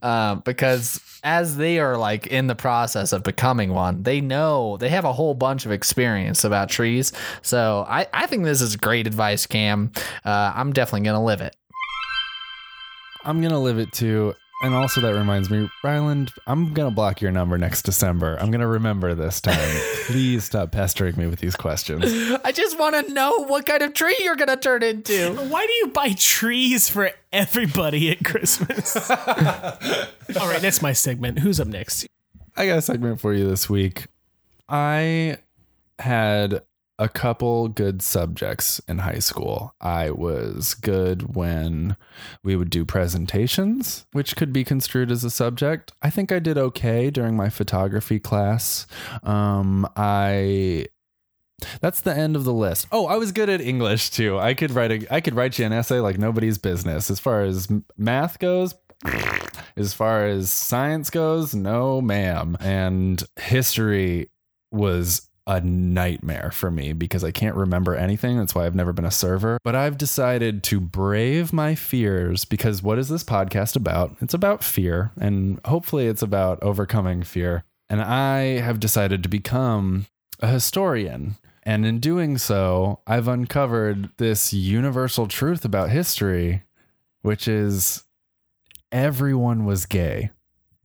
uh, 0.02 0.34
because 0.44 1.00
as 1.24 1.56
they 1.56 1.78
are 1.78 1.96
like 1.96 2.26
in 2.26 2.46
the 2.46 2.54
process 2.54 3.12
of 3.12 3.22
becoming 3.22 3.70
one, 3.70 4.02
they 4.02 4.20
know 4.20 4.76
they 4.76 4.88
have 4.88 5.04
a 5.04 5.12
whole 5.12 5.34
bunch 5.34 5.66
of 5.66 5.72
experience 5.72 6.44
about 6.44 6.68
trees. 6.68 7.12
So 7.42 7.84
I, 7.88 8.06
I 8.12 8.26
think 8.26 8.44
this 8.44 8.60
is 8.60 8.76
great 8.76 9.06
advice, 9.06 9.46
Cam. 9.46 9.92
Uh, 10.24 10.52
I'm 10.54 10.72
definitely 10.72 11.06
going 11.06 11.18
to 11.18 11.24
live 11.24 11.40
it. 11.40 11.56
I'm 13.24 13.42
gonna 13.42 13.60
live 13.60 13.78
it 13.78 13.92
too. 13.92 14.34
And 14.62 14.74
also 14.74 15.00
that 15.00 15.14
reminds 15.14 15.50
me, 15.50 15.68
Ryland, 15.84 16.32
I'm 16.46 16.74
gonna 16.74 16.90
block 16.90 17.20
your 17.20 17.30
number 17.30 17.56
next 17.58 17.82
December. 17.82 18.36
I'm 18.40 18.50
gonna 18.50 18.66
remember 18.66 19.14
this 19.14 19.40
time. 19.40 19.80
Please 20.06 20.44
stop 20.44 20.72
pestering 20.72 21.16
me 21.16 21.26
with 21.26 21.38
these 21.38 21.54
questions. 21.54 22.04
I 22.42 22.50
just 22.50 22.78
want 22.78 23.06
to 23.06 23.12
know 23.12 23.44
what 23.44 23.66
kind 23.66 23.82
of 23.82 23.92
tree 23.92 24.16
you're 24.20 24.36
going 24.36 24.48
to 24.48 24.56
turn 24.56 24.82
into. 24.82 25.34
Why 25.50 25.66
do 25.66 25.72
you 25.74 25.88
buy 25.88 26.14
trees 26.14 26.88
for 26.88 27.10
everybody 27.32 28.10
at 28.10 28.24
Christmas? 28.24 28.96
All 29.10 29.16
right, 30.48 30.60
that's 30.60 30.80
my 30.80 30.94
segment. 30.94 31.40
Who's 31.40 31.60
up 31.60 31.68
next? 31.68 32.06
I 32.56 32.66
got 32.66 32.78
a 32.78 32.82
segment 32.82 33.20
for 33.20 33.34
you 33.34 33.46
this 33.48 33.68
week. 33.68 34.06
I 34.68 35.36
had 35.98 36.62
a 36.98 37.08
couple 37.08 37.68
good 37.68 38.02
subjects 38.02 38.80
in 38.88 38.98
high 38.98 39.20
school. 39.20 39.74
I 39.80 40.10
was 40.10 40.74
good 40.74 41.36
when 41.36 41.96
we 42.42 42.56
would 42.56 42.70
do 42.70 42.84
presentations, 42.84 44.06
which 44.12 44.34
could 44.36 44.52
be 44.52 44.64
construed 44.64 45.10
as 45.10 45.22
a 45.22 45.30
subject. 45.30 45.92
I 46.02 46.10
think 46.10 46.32
I 46.32 46.40
did 46.40 46.58
okay 46.58 47.10
during 47.10 47.36
my 47.36 47.50
photography 47.50 48.18
class. 48.18 48.86
Um, 49.22 49.88
I 49.96 50.86
that's 51.80 52.00
the 52.00 52.14
end 52.14 52.36
of 52.36 52.44
the 52.44 52.52
list. 52.52 52.86
Oh, 52.92 53.06
I 53.06 53.16
was 53.16 53.32
good 53.32 53.48
at 53.48 53.60
English 53.60 54.10
too. 54.10 54.38
I 54.38 54.54
could 54.54 54.70
write 54.70 54.92
a 54.92 55.14
I 55.14 55.20
could 55.20 55.34
write 55.34 55.58
you 55.58 55.66
an 55.66 55.72
essay 55.72 56.00
like 56.00 56.18
nobody's 56.18 56.58
business. 56.58 57.10
As 57.10 57.20
far 57.20 57.42
as 57.42 57.68
math 57.96 58.38
goes, 58.38 58.74
as 59.76 59.94
far 59.94 60.26
as 60.26 60.50
science 60.50 61.10
goes, 61.10 61.54
no 61.54 62.00
ma'am. 62.00 62.56
And 62.60 63.22
history 63.36 64.30
was 64.70 65.27
a 65.48 65.62
nightmare 65.62 66.50
for 66.52 66.70
me 66.70 66.92
because 66.92 67.24
I 67.24 67.30
can't 67.30 67.56
remember 67.56 67.96
anything. 67.96 68.36
That's 68.36 68.54
why 68.54 68.66
I've 68.66 68.74
never 68.74 68.92
been 68.92 69.06
a 69.06 69.10
server. 69.10 69.58
But 69.64 69.74
I've 69.74 69.96
decided 69.96 70.62
to 70.64 70.78
brave 70.78 71.54
my 71.54 71.74
fears 71.74 72.44
because 72.44 72.82
what 72.82 72.98
is 72.98 73.08
this 73.08 73.24
podcast 73.24 73.74
about? 73.74 74.14
It's 74.20 74.34
about 74.34 74.62
fear, 74.62 75.10
and 75.18 75.58
hopefully, 75.64 76.06
it's 76.06 76.22
about 76.22 76.62
overcoming 76.62 77.22
fear. 77.22 77.64
And 77.88 78.02
I 78.02 78.60
have 78.60 78.78
decided 78.78 79.22
to 79.22 79.28
become 79.30 80.06
a 80.40 80.48
historian. 80.48 81.36
And 81.62 81.86
in 81.86 81.98
doing 81.98 82.36
so, 82.36 83.00
I've 83.06 83.26
uncovered 83.26 84.10
this 84.18 84.52
universal 84.52 85.26
truth 85.26 85.64
about 85.64 85.88
history, 85.88 86.62
which 87.22 87.48
is 87.48 88.04
everyone 88.92 89.64
was 89.64 89.86
gay 89.86 90.30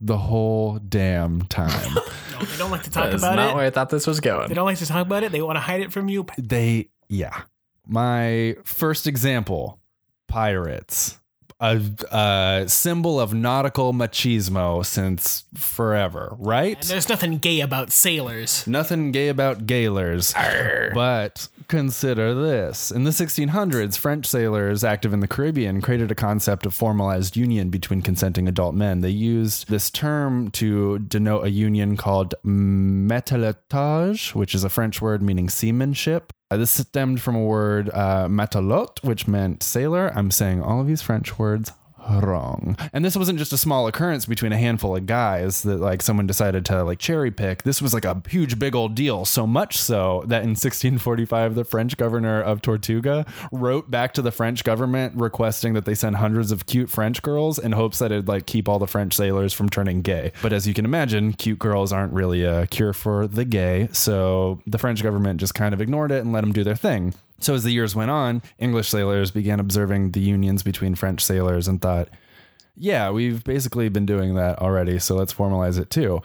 the 0.00 0.18
whole 0.18 0.78
damn 0.78 1.42
time. 1.42 1.98
No, 2.38 2.44
they 2.44 2.56
don't 2.56 2.70
like 2.70 2.82
to 2.84 2.90
talk 2.90 3.04
That 3.04 3.14
is 3.14 3.22
about 3.22 3.36
not 3.36 3.50
it. 3.50 3.54
where 3.56 3.64
I 3.66 3.70
thought 3.70 3.90
this 3.90 4.06
was 4.06 4.20
going. 4.20 4.48
They 4.48 4.54
don't 4.54 4.64
like 4.66 4.78
to 4.78 4.86
talk 4.86 5.06
about 5.06 5.22
it. 5.22 5.32
They 5.32 5.42
want 5.42 5.56
to 5.56 5.60
hide 5.60 5.80
it 5.80 5.92
from 5.92 6.08
you. 6.08 6.26
they, 6.38 6.88
yeah. 7.08 7.42
My 7.86 8.56
first 8.64 9.06
example 9.06 9.78
pirates. 10.28 11.20
A, 11.64 11.80
a 12.14 12.68
symbol 12.68 13.18
of 13.18 13.32
nautical 13.32 13.94
machismo 13.94 14.84
since 14.84 15.44
forever, 15.54 16.36
right? 16.38 16.76
And 16.78 16.84
there's 16.84 17.08
nothing 17.08 17.38
gay 17.38 17.60
about 17.60 17.90
sailors. 17.90 18.66
Nothing 18.66 19.12
gay 19.12 19.28
about 19.28 19.64
gaylers. 19.64 20.34
But 20.92 21.48
consider 21.68 22.34
this. 22.34 22.90
In 22.90 23.04
the 23.04 23.10
1600s, 23.10 23.96
French 23.96 24.26
sailors 24.26 24.84
active 24.84 25.14
in 25.14 25.20
the 25.20 25.26
Caribbean 25.26 25.80
created 25.80 26.10
a 26.10 26.14
concept 26.14 26.66
of 26.66 26.74
formalized 26.74 27.34
union 27.34 27.70
between 27.70 28.02
consenting 28.02 28.46
adult 28.46 28.74
men. 28.74 29.00
They 29.00 29.08
used 29.08 29.70
this 29.70 29.90
term 29.90 30.50
to 30.52 30.98
denote 30.98 31.44
a 31.44 31.50
union 31.50 31.96
called 31.96 32.34
matelotage, 32.44 34.34
which 34.34 34.54
is 34.54 34.64
a 34.64 34.68
French 34.68 35.00
word 35.00 35.22
meaning 35.22 35.48
seamanship. 35.48 36.32
Uh, 36.54 36.56
This 36.56 36.70
stemmed 36.70 37.20
from 37.20 37.34
a 37.34 37.42
word 37.42 37.90
uh, 37.92 38.28
matelot, 38.28 39.02
which 39.02 39.26
meant 39.26 39.64
sailor. 39.64 40.12
I'm 40.14 40.30
saying 40.30 40.62
all 40.62 40.80
of 40.80 40.86
these 40.86 41.02
French 41.02 41.36
words 41.36 41.72
wrong. 42.08 42.76
And 42.92 43.04
this 43.04 43.16
wasn't 43.16 43.38
just 43.38 43.52
a 43.52 43.58
small 43.58 43.86
occurrence 43.86 44.26
between 44.26 44.52
a 44.52 44.58
handful 44.58 44.96
of 44.96 45.06
guys 45.06 45.62
that 45.62 45.80
like 45.80 46.02
someone 46.02 46.26
decided 46.26 46.64
to 46.66 46.84
like 46.84 46.98
cherry 46.98 47.30
pick. 47.30 47.62
This 47.62 47.80
was 47.80 47.94
like 47.94 48.04
a 48.04 48.22
huge 48.28 48.58
big 48.58 48.74
old 48.74 48.94
deal. 48.94 49.24
So 49.24 49.46
much 49.46 49.76
so 49.76 50.24
that 50.26 50.42
in 50.42 50.50
1645 50.50 51.54
the 51.54 51.64
French 51.64 51.96
governor 51.96 52.40
of 52.40 52.62
Tortuga 52.62 53.26
wrote 53.52 53.90
back 53.90 54.14
to 54.14 54.22
the 54.22 54.32
French 54.32 54.64
government 54.64 55.14
requesting 55.16 55.74
that 55.74 55.84
they 55.84 55.94
send 55.94 56.16
hundreds 56.16 56.52
of 56.52 56.66
cute 56.66 56.90
French 56.90 57.22
girls 57.22 57.58
in 57.58 57.72
hopes 57.72 57.98
that 57.98 58.12
it'd 58.12 58.28
like 58.28 58.46
keep 58.46 58.68
all 58.68 58.78
the 58.78 58.86
French 58.86 59.14
sailors 59.14 59.52
from 59.52 59.68
turning 59.68 60.02
gay. 60.02 60.32
But 60.42 60.52
as 60.52 60.66
you 60.66 60.74
can 60.74 60.84
imagine, 60.84 61.32
cute 61.32 61.58
girls 61.58 61.92
aren't 61.92 62.12
really 62.12 62.44
a 62.44 62.66
cure 62.66 62.92
for 62.92 63.26
the 63.26 63.44
gay. 63.44 63.88
So 63.92 64.60
the 64.66 64.78
French 64.78 65.02
government 65.02 65.40
just 65.40 65.54
kind 65.54 65.74
of 65.74 65.80
ignored 65.80 66.10
it 66.10 66.22
and 66.22 66.32
let 66.32 66.42
them 66.42 66.52
do 66.52 66.64
their 66.64 66.76
thing. 66.76 67.14
So 67.40 67.54
as 67.54 67.64
the 67.64 67.72
years 67.72 67.94
went 67.94 68.10
on, 68.10 68.42
English 68.58 68.88
sailors 68.88 69.30
began 69.30 69.60
observing 69.60 70.12
the 70.12 70.20
unions 70.20 70.62
between 70.62 70.94
French 70.94 71.22
sailors 71.22 71.68
and 71.68 71.80
thought, 71.80 72.08
yeah, 72.76 73.10
we've 73.10 73.44
basically 73.44 73.88
been 73.88 74.06
doing 74.06 74.34
that 74.34 74.58
already, 74.58 74.98
so 74.98 75.14
let's 75.14 75.32
formalize 75.32 75.78
it 75.78 75.90
too. 75.90 76.20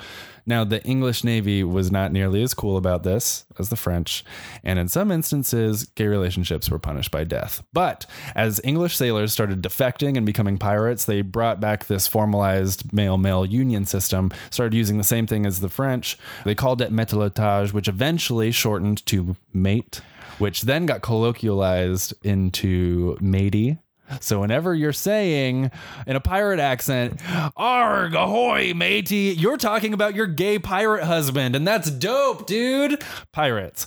Now, 0.48 0.64
the 0.64 0.84
English 0.84 1.24
Navy 1.24 1.64
was 1.64 1.92
not 1.92 2.12
nearly 2.12 2.42
as 2.42 2.56
cool 2.56 2.76
about 2.76 3.04
this 3.04 3.46
as 3.60 3.70
the 3.70 3.76
French, 3.76 4.24
and 4.64 4.80
in 4.80 4.88
some 4.88 5.12
instances, 5.12 5.84
gay 5.84 6.08
relationships 6.08 6.72
were 6.72 6.80
punished 6.80 7.12
by 7.12 7.24
death. 7.24 7.62
But 7.72 8.08
as 8.34 8.60
English 8.64 8.96
sailors 8.96 9.32
started 9.32 9.62
defecting 9.62 10.18
and 10.18 10.26
becoming 10.26 10.58
pirates, 10.58 11.06
they 11.06 11.22
brought 11.22 11.60
back 11.60 11.86
this 11.86 12.08
formalized 12.08 12.92
male 12.92 13.20
male 13.20 13.46
union 13.46 13.86
system, 13.86 14.32
started 14.50 14.76
using 14.76 14.98
the 14.98 15.04
same 15.04 15.28
thing 15.28 15.46
as 15.46 15.60
the 15.60 15.70
French. 15.70 16.18
They 16.46 16.56
called 16.56 16.82
it 16.82 16.92
matelotage, 16.92 17.72
which 17.72 17.88
eventually 17.88 18.52
shortened 18.52 19.06
to 19.06 19.36
mate, 19.54 20.02
which 20.40 20.64
then 20.64 20.86
got 20.86 21.02
colloquialized 21.02 22.14
into 22.24 23.18
matey. 23.22 23.78
So 24.22 24.42
whenever 24.42 24.74
you're 24.74 24.92
saying 24.92 25.70
in 26.08 26.16
a 26.16 26.20
pirate 26.20 26.60
accent, 26.60 27.22
"Arg, 27.56 28.16
ahoy, 28.16 28.74
matey," 28.74 29.36
you're 29.38 29.58
talking 29.58 29.94
about 29.94 30.16
your 30.16 30.26
gay 30.26 30.58
pirate 30.58 31.04
husband, 31.04 31.56
and 31.56 31.68
that's 31.68 31.92
dope, 31.92 32.48
dude. 32.48 33.04
Pirates. 33.32 33.86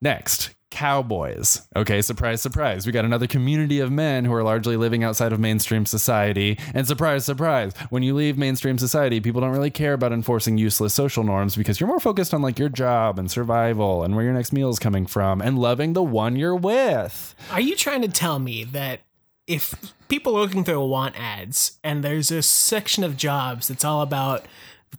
Next, 0.00 0.54
cowboys. 0.70 1.62
Okay, 1.76 2.00
surprise, 2.02 2.40
surprise. 2.40 2.86
We 2.86 2.92
got 2.92 3.04
another 3.04 3.26
community 3.26 3.80
of 3.80 3.90
men 3.90 4.24
who 4.24 4.32
are 4.32 4.42
largely 4.42 4.76
living 4.76 5.04
outside 5.04 5.32
of 5.32 5.40
mainstream 5.40 5.86
society. 5.86 6.58
And 6.74 6.86
surprise, 6.86 7.24
surprise, 7.24 7.72
when 7.90 8.02
you 8.02 8.14
leave 8.14 8.38
mainstream 8.38 8.78
society, 8.78 9.20
people 9.20 9.40
don't 9.40 9.52
really 9.52 9.70
care 9.70 9.92
about 9.92 10.12
enforcing 10.12 10.58
useless 10.58 10.94
social 10.94 11.24
norms 11.24 11.56
because 11.56 11.80
you're 11.80 11.88
more 11.88 12.00
focused 12.00 12.32
on 12.32 12.42
like 12.42 12.58
your 12.58 12.68
job 12.68 13.18
and 13.18 13.30
survival 13.30 14.02
and 14.02 14.14
where 14.14 14.24
your 14.24 14.34
next 14.34 14.52
meal 14.52 14.70
is 14.70 14.78
coming 14.78 15.06
from 15.06 15.40
and 15.40 15.58
loving 15.58 15.92
the 15.92 16.02
one 16.02 16.36
you're 16.36 16.56
with. 16.56 17.34
Are 17.50 17.60
you 17.60 17.76
trying 17.76 18.02
to 18.02 18.08
tell 18.08 18.38
me 18.38 18.64
that 18.64 19.00
if 19.46 19.94
people 20.08 20.36
are 20.36 20.42
looking 20.42 20.64
through 20.64 20.86
want 20.86 21.18
ads 21.18 21.78
and 21.82 22.04
there's 22.04 22.30
a 22.30 22.42
section 22.42 23.02
of 23.02 23.16
jobs 23.16 23.68
that's 23.68 23.84
all 23.84 24.00
about 24.00 24.44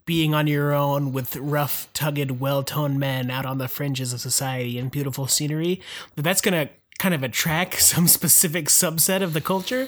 being 0.06 0.34
on 0.34 0.48
your 0.48 0.74
own 0.74 1.14
with 1.14 1.36
rough, 1.36 1.88
tugged, 1.94 2.32
well 2.32 2.64
toned 2.64 3.00
men 3.00 3.30
out 3.30 3.46
on 3.46 3.58
the 3.58 3.68
fringes 3.68 4.14
of 4.14 4.22
society 4.22 4.78
and 4.78 4.92
beautiful 4.92 5.28
scenery, 5.28 5.82
that 6.16 6.24
that's 6.24 6.42
going 6.42 6.68
to 6.68 6.74
kind 7.00 7.14
of 7.14 7.24
attract 7.24 7.82
some 7.82 8.08
specific 8.08 8.68
subset 8.68 9.22
of 9.22 9.34
the 9.34 9.42
culture? 9.42 9.88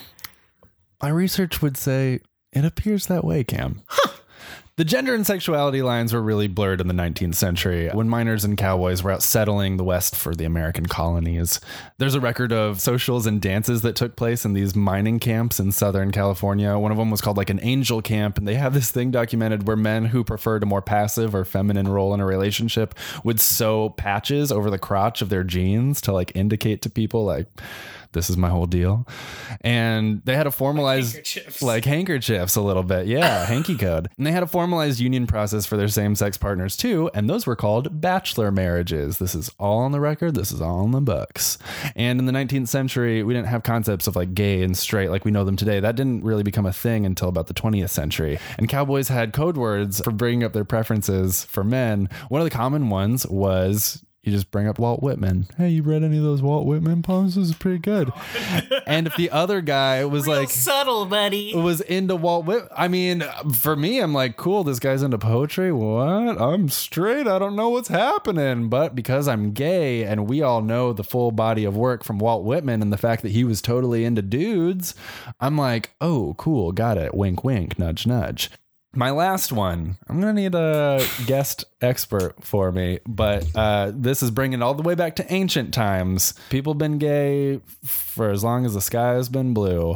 My 1.02 1.10
research 1.10 1.62
would 1.62 1.78
say 1.78 2.20
it 2.52 2.66
appears 2.66 3.08
that 3.08 3.24
way, 3.24 3.44
Cam. 3.44 3.82
The 4.76 4.84
gender 4.84 5.14
and 5.14 5.24
sexuality 5.24 5.84
lines 5.84 6.14
were 6.14 6.22
really 6.22 6.48
blurred 6.48 6.82
in 6.82 6.88
the 6.88 6.96
19th 6.96 7.36
century 7.36 7.90
when 7.90 8.10
miners 8.10 8.44
and 8.44 8.58
cowboys 8.58 9.04
were 9.04 9.12
out 9.12 9.22
settling 9.22 9.78
the 9.78 9.84
West 9.84 10.16
for 10.16 10.34
the 10.34 10.46
American 10.46 10.88
colonies. 10.88 11.60
There's 12.00 12.16
a 12.16 12.20
record 12.20 12.52
of 12.52 12.82
socials 12.82 13.28
and 13.28 13.40
dances 13.40 13.84
that 13.84 13.96
took 13.96 14.16
place 14.16 14.46
in 14.46 14.54
these 14.54 14.76
mining 14.76 15.20
camps 15.20 15.60
in 15.60 15.72
Southern 15.74 16.12
California. 16.12 16.76
One 16.76 16.92
of 16.92 16.98
them 16.98 17.12
was 17.12 17.22
called 17.22 17.38
like 17.38 17.52
an 17.52 17.60
angel 17.62 18.02
camp, 18.02 18.40
and 18.40 18.48
they 18.48 18.56
have 18.56 18.74
this 18.74 18.90
thing 18.90 19.12
documented 19.12 19.68
where 19.68 19.76
men 19.76 20.06
who 20.06 20.24
preferred 20.24 20.64
a 20.64 20.66
more 20.66 20.82
passive 20.82 21.36
or 21.36 21.46
feminine 21.46 21.88
role 21.88 22.12
in 22.16 22.20
a 22.20 22.26
relationship 22.26 22.96
would 23.24 23.40
sew 23.40 23.92
patches 23.92 24.52
over 24.52 24.72
the 24.72 24.80
crotch 24.80 25.22
of 25.22 25.30
their 25.30 25.44
jeans 25.44 26.02
to 26.02 26.12
like 26.12 26.36
indicate 26.36 26.82
to 26.82 26.90
people, 26.90 27.24
like, 27.24 27.46
this 28.14 28.30
is 28.30 28.38
my 28.38 28.50
whole 28.50 28.66
deal. 28.66 29.08
And 29.62 30.22
they 30.26 30.36
had 30.36 30.48
a 30.48 30.52
formalized 30.52 31.14
handkerchiefs. 31.14 31.62
like 31.62 31.86
handkerchiefs 31.86 32.56
a 32.56 32.62
little 32.62 32.84
bit. 32.84 33.08
Yeah, 33.08 33.46
hanky 33.48 33.76
code. 33.76 34.10
And 34.18 34.26
they 34.26 34.32
had 34.32 34.44
a 34.44 34.48
formalized 34.48 35.00
union 35.00 35.28
process 35.28 35.66
for 35.66 35.78
their 35.78 35.88
same-sex 35.88 36.38
partners 36.38 36.78
too, 36.78 37.10
and 37.14 37.30
those 37.30 37.46
were 37.46 37.56
called 37.56 38.02
bachelor 38.02 38.52
marriages. 38.52 39.18
This 39.18 39.36
is 39.36 39.52
all 39.60 39.80
on 39.80 39.92
the 39.92 40.00
record, 40.00 40.36
this 40.36 40.52
is 40.52 40.62
all 40.62 40.84
in 40.86 40.92
the 40.92 41.02
books. 41.02 41.58
And 41.96 42.20
in 42.20 42.26
the 42.26 42.32
19th 42.32 42.68
century, 42.68 43.24
we 43.24 43.34
didn't 43.34 43.48
have 43.48 43.64
concepts 43.64 44.08
of 44.08 44.16
like 44.16 44.34
gay 44.34 44.64
and 44.64 44.78
straight 44.78 45.10
like 45.10 45.26
we 45.26 45.32
know 45.32 45.44
them 45.44 45.56
today. 45.56 45.80
That 45.80 45.96
didn't 45.96 46.24
really 46.24 46.44
become 46.44 46.66
a 46.66 46.74
thing 46.74 47.06
until 47.06 47.30
about 47.30 47.48
the 47.48 47.54
20th 47.54 47.90
century. 47.90 48.40
And 48.58 48.70
cowboys 48.70 49.08
had 49.08 49.34
code 49.34 49.58
words 49.58 50.02
for 50.02 50.12
bringing 50.12 50.44
up 50.44 50.54
their 50.54 50.66
preferences 50.66 51.44
for 51.46 51.64
men. 51.64 52.10
One 52.30 52.42
of 52.42 52.46
the 52.46 52.52
common 52.52 52.90
ones 52.90 53.26
was 53.28 54.04
you 54.24 54.32
just 54.32 54.52
bring 54.52 54.70
up 54.70 54.80
Walt 54.80 55.04
Whitman. 55.04 55.48
Hey, 55.58 55.68
you 55.68 55.84
read 55.84 56.02
any 56.02 56.18
of 56.18 56.24
those 56.24 56.42
Walt 56.42 56.66
Whitman 56.66 57.02
poems? 57.02 57.36
This 57.36 57.50
is 57.50 57.56
pretty 57.56 57.80
good. 57.80 58.10
and 58.88 59.06
if 59.06 59.18
the 59.18 59.30
other 59.30 59.60
guy 59.60 60.06
was 60.06 60.26
Real 60.26 60.38
like 60.38 60.50
subtle, 60.50 61.06
buddy. 61.06 61.54
was 61.54 61.82
into 61.82 62.16
Walt 62.16 62.46
Whitman, 62.46 62.70
I 62.76 62.88
mean, 62.88 63.26
for 63.54 63.76
me, 63.76 64.00
I'm 64.00 64.14
like, 64.14 64.38
cool, 64.38 64.64
this 64.64 64.80
guy's 64.80 65.04
into 65.04 65.18
poetry. 65.18 65.74
What? 65.74 66.42
I'm 66.42 66.70
straight. 66.70 67.28
I 67.28 67.38
don't 67.38 67.58
know 67.58 67.68
what's 67.68 67.90
happening. 67.90 68.70
But 68.70 68.96
because 68.96 69.28
I'm 69.28 69.52
gay 69.52 70.04
and 70.06 70.30
we 70.30 70.42
all 70.42 70.62
know 70.62 70.94
the 70.94 71.04
full 71.04 71.32
body 71.32 71.66
of 71.66 71.76
work 71.76 72.06
from 72.06 72.18
Walt 72.18 72.46
Whitman 72.46 72.82
and 72.82 72.94
the 72.94 72.98
fact 72.98 73.24
that 73.24 73.34
he 73.34 73.44
was 73.44 73.62
totally 73.62 74.06
into 74.06 74.22
dudes, 74.22 74.96
I'm 75.42 75.58
like, 75.58 75.92
oh, 76.00 76.34
cool, 76.38 76.72
got 76.72 76.98
it. 76.98 77.14
Wink, 77.14 77.44
wink, 77.44 77.78
nudge, 77.78 78.08
nudge. 78.08 78.50
My 78.96 79.10
last 79.10 79.52
one, 79.52 79.98
I'm 80.08 80.20
gonna 80.20 80.34
need 80.34 80.54
a 80.54 81.04
guest 81.26 81.66
expert 81.82 82.44
for 82.44 82.72
me, 82.72 83.00
but 83.08 83.44
uh, 83.56 83.92
this 83.94 84.22
is 84.22 84.30
bringing 84.30 84.62
all 84.62 84.76
the 84.76 84.84
way 84.84 84.94
back 84.94 85.16
to 85.16 85.34
ancient 85.34 85.74
times. 85.74 86.36
People 86.50 86.76
been 86.76 87.00
gay 87.00 87.60
for 87.84 88.30
as 88.30 88.44
long 88.44 88.66
as 88.66 88.76
the 88.76 88.82
sky 88.82 89.14
has 89.14 89.30
been 89.30 89.54
blue. 89.54 89.96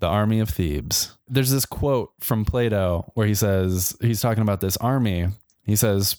The 0.00 0.08
army 0.08 0.40
of 0.40 0.50
Thebes. 0.50 1.16
There's 1.28 1.52
this 1.52 1.64
quote 1.64 2.12
from 2.20 2.44
Plato 2.44 3.10
where 3.14 3.26
he 3.26 3.34
says 3.34 3.96
he's 4.00 4.20
talking 4.20 4.42
about 4.42 4.60
this 4.60 4.76
army. 4.78 5.28
He 5.64 5.76
says, 5.76 6.16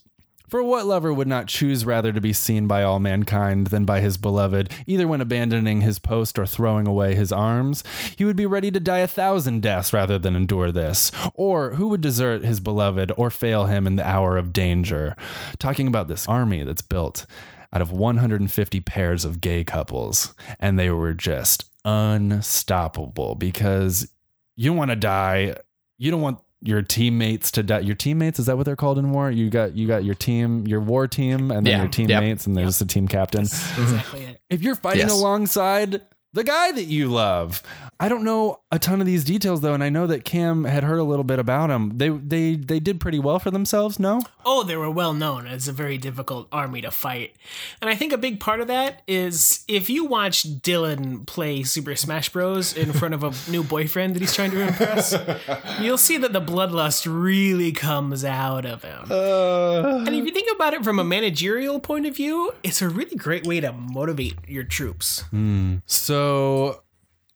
For 0.47 0.61
what 0.61 0.85
lover 0.85 1.13
would 1.13 1.27
not 1.27 1.47
choose 1.47 1.85
rather 1.85 2.11
to 2.11 2.21
be 2.21 2.33
seen 2.33 2.67
by 2.67 2.83
all 2.83 2.99
mankind 2.99 3.67
than 3.67 3.85
by 3.85 4.01
his 4.01 4.17
beloved, 4.17 4.71
either 4.85 5.07
when 5.07 5.21
abandoning 5.21 5.81
his 5.81 5.99
post 5.99 6.37
or 6.37 6.45
throwing 6.45 6.85
away 6.85 7.15
his 7.15 7.31
arms? 7.31 7.83
He 8.17 8.25
would 8.25 8.35
be 8.35 8.45
ready 8.45 8.69
to 8.69 8.79
die 8.79 8.99
a 8.99 9.07
thousand 9.07 9.61
deaths 9.61 9.93
rather 9.93 10.19
than 10.19 10.35
endure 10.35 10.71
this. 10.71 11.11
Or 11.33 11.75
who 11.75 11.87
would 11.89 12.01
desert 12.01 12.43
his 12.43 12.59
beloved 12.59 13.11
or 13.17 13.29
fail 13.29 13.65
him 13.65 13.87
in 13.87 13.95
the 13.95 14.07
hour 14.07 14.37
of 14.37 14.53
danger? 14.53 15.15
Talking 15.59 15.87
about 15.87 16.07
this 16.07 16.27
army 16.27 16.63
that's 16.63 16.81
built 16.81 17.25
out 17.71 17.81
of 17.81 17.91
150 17.91 18.79
pairs 18.81 19.25
of 19.25 19.41
gay 19.41 19.63
couples, 19.63 20.35
and 20.59 20.77
they 20.77 20.91
were 20.91 21.13
just 21.13 21.65
unstoppable 21.83 23.35
because 23.35 24.07
you 24.55 24.69
don't 24.69 24.77
want 24.77 24.91
to 24.91 24.95
die. 24.95 25.55
You 25.97 26.11
don't 26.11 26.21
want 26.21 26.39
your 26.65 26.81
teammates 26.81 27.51
to 27.51 27.61
die. 27.63 27.79
Your 27.79 27.95
teammates 27.95 28.39
is 28.39 28.45
that 28.45 28.55
what 28.55 28.65
they're 28.65 28.75
called 28.77 28.97
in 28.97 29.11
war? 29.11 29.29
You 29.29 29.49
got 29.49 29.75
you 29.75 29.85
got 29.87 30.03
your 30.05 30.15
team, 30.15 30.65
your 30.65 30.79
war 30.79 31.07
team, 31.07 31.51
and 31.51 31.65
then 31.67 31.71
Yeah. 31.71 31.81
your 31.81 31.89
teammates, 31.89 32.47
and 32.47 32.55
there's 32.55 32.79
the 32.79 32.85
team 32.85 33.07
captain. 33.07 33.41
Exactly 33.41 34.23
it. 34.23 34.39
If 34.49 34.61
you're 34.61 34.75
fighting 34.75 35.01
Yes. 35.01 35.11
alongside 35.11 36.01
the 36.33 36.43
guy 36.43 36.71
that 36.71 36.85
you 36.85 37.07
love, 37.09 37.61
I 37.99 38.09
don't 38.09 38.23
know 38.23 38.59
a 38.71 38.79
ton 38.79 38.99
of 38.99 39.05
these 39.05 39.23
details 39.23 39.61
though, 39.61 39.73
and 39.73 39.83
I 39.83 39.89
know 39.89 40.07
that 40.07 40.25
Cam 40.25 40.63
had 40.65 40.83
heard 40.83 40.97
a 40.99 41.03
little 41.03 41.23
bit 41.23 41.39
about 41.39 41.69
him. 41.69 41.97
They 41.97 42.09
they 42.09 42.55
they 42.55 42.79
did 42.79 42.99
pretty 42.99 43.19
well 43.19 43.39
for 43.39 43.51
themselves. 43.51 43.99
No, 43.99 44.21
Oh, 44.45 44.63
they 44.63 44.75
were 44.75 44.89
well 44.89 45.13
known 45.13 45.45
as 45.47 45.67
a 45.67 45.71
very 45.71 45.97
difficult 45.97 46.47
army 46.51 46.81
to 46.81 46.91
fight. 46.91 47.35
And 47.81 47.89
I 47.89 47.95
think 47.95 48.11
a 48.11 48.17
big 48.17 48.39
part 48.39 48.59
of 48.61 48.67
that 48.67 49.03
is 49.07 49.63
if 49.67 49.89
you 49.89 50.05
watch 50.05 50.43
Dylan 50.43 51.25
play 51.27 51.63
Super 51.63 51.95
Smash 51.95 52.29
Bros. 52.29 52.75
in 52.75 52.91
front 52.93 53.13
of 53.13 53.23
a 53.23 53.31
new 53.51 53.63
boyfriend 53.63 54.15
that 54.15 54.19
he's 54.21 54.33
trying 54.33 54.51
to 54.51 54.61
impress, 54.61 55.15
you'll 55.79 55.97
see 55.97 56.17
that 56.17 56.33
the 56.33 56.41
bloodlust 56.41 57.05
really 57.09 57.71
comes 57.71 58.25
out 58.25 58.65
of 58.65 58.83
him. 58.83 59.05
Uh. 59.09 60.03
and 60.05 60.09
if 60.09 60.25
you 60.25 60.31
think 60.31 60.49
about 60.55 60.73
it 60.73 60.83
from 60.83 60.99
a 60.99 61.03
managerial 61.03 61.79
point 61.79 62.05
of 62.05 62.15
view, 62.15 62.51
it's 62.63 62.81
a 62.81 62.89
really 62.89 63.15
great 63.15 63.45
way 63.45 63.59
to 63.59 63.71
motivate 63.71 64.35
your 64.47 64.63
troops. 64.63 65.21
Hmm. 65.29 65.75
So 65.85 66.22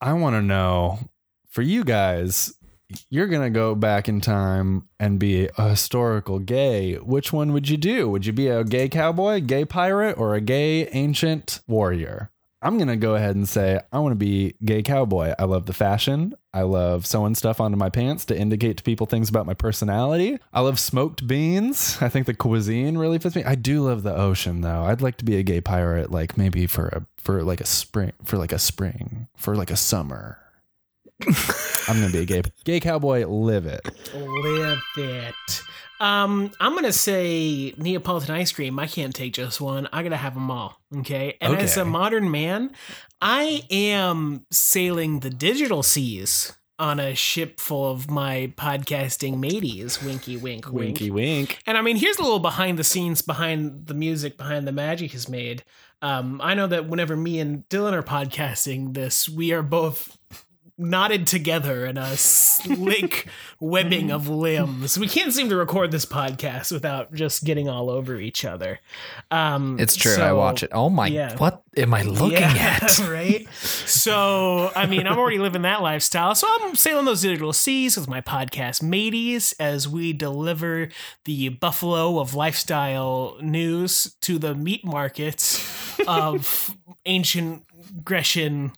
I 0.01 0.13
want 0.13 0.35
to 0.35 0.41
know 0.41 0.99
for 1.49 1.61
you 1.61 1.83
guys, 1.83 2.53
you're 3.09 3.27
going 3.27 3.41
to 3.41 3.49
go 3.49 3.75
back 3.75 4.07
in 4.07 4.21
time 4.21 4.87
and 4.99 5.19
be 5.19 5.49
a 5.57 5.69
historical 5.69 6.39
gay. 6.39 6.95
Which 6.95 7.33
one 7.33 7.51
would 7.53 7.67
you 7.67 7.77
do? 7.77 8.09
Would 8.09 8.25
you 8.25 8.33
be 8.33 8.47
a 8.47 8.63
gay 8.63 8.89
cowboy, 8.89 9.41
gay 9.41 9.65
pirate, 9.65 10.17
or 10.17 10.35
a 10.35 10.41
gay 10.41 10.87
ancient 10.89 11.61
warrior? 11.67 12.31
I'm 12.61 12.77
going 12.77 12.87
to 12.87 12.95
go 12.95 13.15
ahead 13.15 13.35
and 13.35 13.47
say 13.47 13.79
I 13.91 13.99
want 13.99 14.11
to 14.11 14.17
be 14.17 14.55
gay 14.63 14.81
cowboy. 14.81 15.33
I 15.37 15.43
love 15.43 15.65
the 15.65 15.73
fashion. 15.73 16.33
I 16.53 16.61
love 16.61 17.05
sewing 17.05 17.35
stuff 17.35 17.61
onto 17.61 17.77
my 17.77 17.89
pants 17.89 18.25
to 18.25 18.37
indicate 18.37 18.77
to 18.77 18.83
people 18.83 19.05
things 19.05 19.29
about 19.29 19.45
my 19.45 19.53
personality. 19.53 20.39
I 20.51 20.61
love 20.61 20.79
smoked 20.79 21.27
beans. 21.27 21.97
I 22.01 22.09
think 22.09 22.25
the 22.25 22.33
cuisine 22.33 22.97
really 22.97 23.19
fits 23.19 23.35
me. 23.35 23.43
I 23.43 23.55
do 23.55 23.83
love 23.83 24.03
the 24.03 24.15
ocean 24.15 24.61
though. 24.61 24.83
I'd 24.83 25.01
like 25.01 25.17
to 25.17 25.25
be 25.25 25.37
a 25.37 25.43
gay 25.43 25.61
pirate 25.61 26.11
like 26.11 26.37
maybe 26.37 26.65
for 26.65 26.87
a 26.87 27.05
for 27.17 27.43
like 27.43 27.61
a 27.61 27.65
spring 27.65 28.13
for 28.23 28.37
like 28.37 28.51
a 28.51 28.59
spring, 28.59 29.27
for 29.35 29.55
like 29.55 29.69
a 29.69 29.77
summer. 29.77 30.39
I'm 31.87 31.99
going 31.99 32.11
to 32.11 32.13
be 32.13 32.19
a 32.19 32.25
gay 32.25 32.41
gay 32.63 32.79
cowboy, 32.79 33.25
live 33.25 33.65
it. 33.65 33.81
Live 34.13 34.81
it. 34.97 35.63
Um, 35.99 36.51
I'm 36.59 36.75
gonna 36.75 36.93
say 36.93 37.73
Neapolitan 37.77 38.35
ice 38.35 38.51
cream. 38.51 38.77
I 38.77 38.85
can't 38.87 39.15
take 39.15 39.33
just 39.33 39.59
one. 39.59 39.87
I 39.91 40.03
gotta 40.03 40.17
have 40.17 40.35
them 40.35 40.51
all. 40.51 40.79
Okay. 40.97 41.37
And 41.41 41.57
as 41.57 41.75
a 41.77 41.85
modern 41.85 42.29
man, 42.29 42.71
I 43.21 43.63
am 43.71 44.45
sailing 44.51 45.21
the 45.21 45.29
digital 45.29 45.81
seas 45.81 46.53
on 46.79 46.99
a 46.99 47.15
ship 47.15 47.59
full 47.59 47.89
of 47.89 48.09
my 48.11 48.53
podcasting 48.55 49.39
mateys. 49.39 50.03
Winky, 50.03 50.37
wink, 50.37 50.65
wink. 50.67 50.75
Winky 50.75 51.09
wink. 51.09 51.59
And 51.65 51.77
I 51.77 51.81
mean, 51.81 51.95
here's 51.95 52.17
a 52.17 52.21
little 52.21 52.39
behind 52.39 52.77
the 52.77 52.83
scenes, 52.83 53.23
behind 53.23 53.87
the 53.87 53.95
music, 53.95 54.37
behind 54.37 54.67
the 54.67 54.71
magic 54.71 55.15
is 55.15 55.27
made. 55.27 55.63
Um, 56.03 56.39
I 56.43 56.53
know 56.53 56.67
that 56.67 56.87
whenever 56.87 57.17
me 57.17 57.39
and 57.39 57.67
Dylan 57.69 57.93
are 57.93 58.03
podcasting 58.03 58.93
this, 58.93 59.27
we 59.27 59.51
are 59.51 59.63
both 59.63 60.15
knotted 60.77 61.25
together 61.25 61.85
in 61.85 61.97
a 61.97 62.15
slick 62.15 63.27
webbing 63.59 64.11
of 64.11 64.27
limbs. 64.27 64.97
We 64.97 65.07
can't 65.07 65.33
seem 65.33 65.49
to 65.49 65.55
record 65.55 65.91
this 65.91 66.05
podcast 66.05 66.71
without 66.71 67.13
just 67.13 67.43
getting 67.43 67.67
all 67.67 67.89
over 67.89 68.17
each 68.17 68.45
other. 68.45 68.79
Um, 69.31 69.79
It's 69.79 69.95
true. 69.95 70.15
I 70.15 70.33
watch 70.33 70.63
it. 70.63 70.69
Oh 70.73 70.89
my! 70.89 71.07
yeah. 71.07 71.35
What 71.37 71.63
am 71.75 71.93
I 71.93 72.03
looking 72.03 72.39
yeah, 72.39 72.79
at? 72.81 72.99
right? 73.09 73.47
So, 73.53 74.71
I 74.75 74.85
mean, 74.85 75.07
I'm 75.07 75.17
already 75.17 75.39
living 75.39 75.63
that 75.63 75.81
lifestyle. 75.81 76.35
So 76.35 76.47
I'm 76.61 76.75
sailing 76.75 77.05
those 77.05 77.21
digital 77.21 77.53
seas 77.53 77.97
with 77.97 78.07
my 78.07 78.21
podcast 78.21 78.83
mateys 78.83 79.53
as 79.59 79.87
we 79.87 80.13
deliver 80.13 80.89
the 81.25 81.49
buffalo 81.49 82.19
of 82.19 82.35
lifestyle 82.35 83.37
news 83.41 84.15
to 84.21 84.37
the 84.37 84.53
meat 84.53 84.85
markets 84.85 85.99
of 86.07 86.75
ancient 87.05 87.63
Grecian 88.03 88.73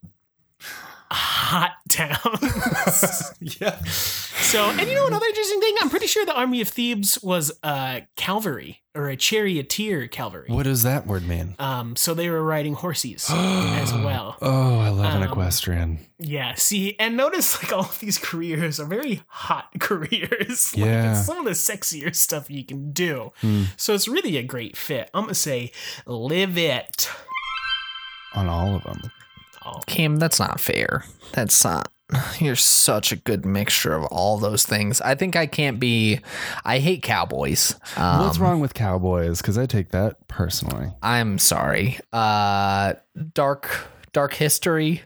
hot 1.12 1.72
towns. 1.90 3.34
Yeah. 3.42 3.80
so, 3.84 4.66
and 4.70 4.82
you 4.88 4.94
know 4.96 5.08
another 5.08 5.26
interesting 5.26 5.60
thing? 5.62 5.76
I'm 5.82 5.90
pretty 5.90 6.08
sure 6.08 6.26
the 6.26 6.36
army 6.38 6.60
of 6.62 6.68
Thebes 6.68 7.18
was 7.24 7.52
uh, 7.64 8.02
cavalry 8.18 8.82
or 8.94 9.08
a 9.08 9.16
charioteer 9.16 10.08
cavalry. 10.08 10.48
What 10.50 10.64
does 10.64 10.84
that 10.84 11.08
word 11.08 11.26
mean? 11.28 11.56
Um, 11.58 11.96
so 11.96 12.14
they 12.14 12.30
were 12.30 12.44
riding 12.44 12.74
horses 12.74 13.26
as 13.30 13.94
well. 13.94 14.36
Oh, 14.42 14.80
I 14.80 14.90
love 14.90 15.16
an 15.16 15.24
Um, 15.24 15.30
equestrian. 15.30 16.00
Yeah, 16.20 16.54
see, 16.56 16.96
and 17.00 17.16
notice 17.16 17.64
like 17.64 17.72
all 17.72 17.86
of 17.86 18.00
these 18.00 18.18
careers 18.18 18.80
are 18.80 18.86
very 18.86 19.22
hot 19.28 19.70
careers. 19.80 20.76
like, 20.76 20.86
Yeah. 20.86 21.12
it's 21.18 21.26
some 21.26 21.40
of 21.40 21.46
the 21.46 21.52
sexier 21.52 22.14
stuff 22.16 22.52
you 22.52 22.66
can 22.66 22.92
do. 22.92 23.32
Hmm. 23.42 23.64
So 23.78 23.94
it's 23.94 24.08
really 24.08 24.36
a 24.38 24.44
great 24.44 24.76
fit. 24.76 25.10
I'm 25.14 25.24
gonna 25.24 25.34
say, 25.36 25.72
live 26.06 26.58
it. 26.58 27.10
On 28.36 28.48
all 28.48 28.76
of 28.76 28.84
them. 28.84 29.12
Kim, 29.88 30.18
that's 30.18 30.40
not 30.40 30.60
fair. 30.60 31.04
That's 31.34 31.64
not. 31.64 31.92
You're 32.40 32.56
such 32.56 33.12
a 33.12 33.16
good 33.16 33.46
mixture 33.46 33.94
of 33.94 34.06
all 34.06 34.38
those 34.38 34.66
things. 34.66 35.00
I 35.02 35.14
think 35.14 35.36
I 35.36 35.46
can't 35.46 35.80
be. 35.80 36.22
I 36.66 36.80
hate 36.80 37.04
cowboys. 37.04 37.76
Um, 37.96 38.26
What's 38.26 38.40
wrong 38.40 38.60
with 38.62 38.74
cowboys? 38.74 39.42
Because 39.42 39.58
I 39.58 39.68
take 39.68 39.90
that 39.90 40.28
personally. 40.28 40.92
I'm 41.04 41.38
sorry. 41.38 42.00
Uh, 42.12 42.94
dark, 43.34 43.70
dark 44.12 44.34
history. 44.34 45.04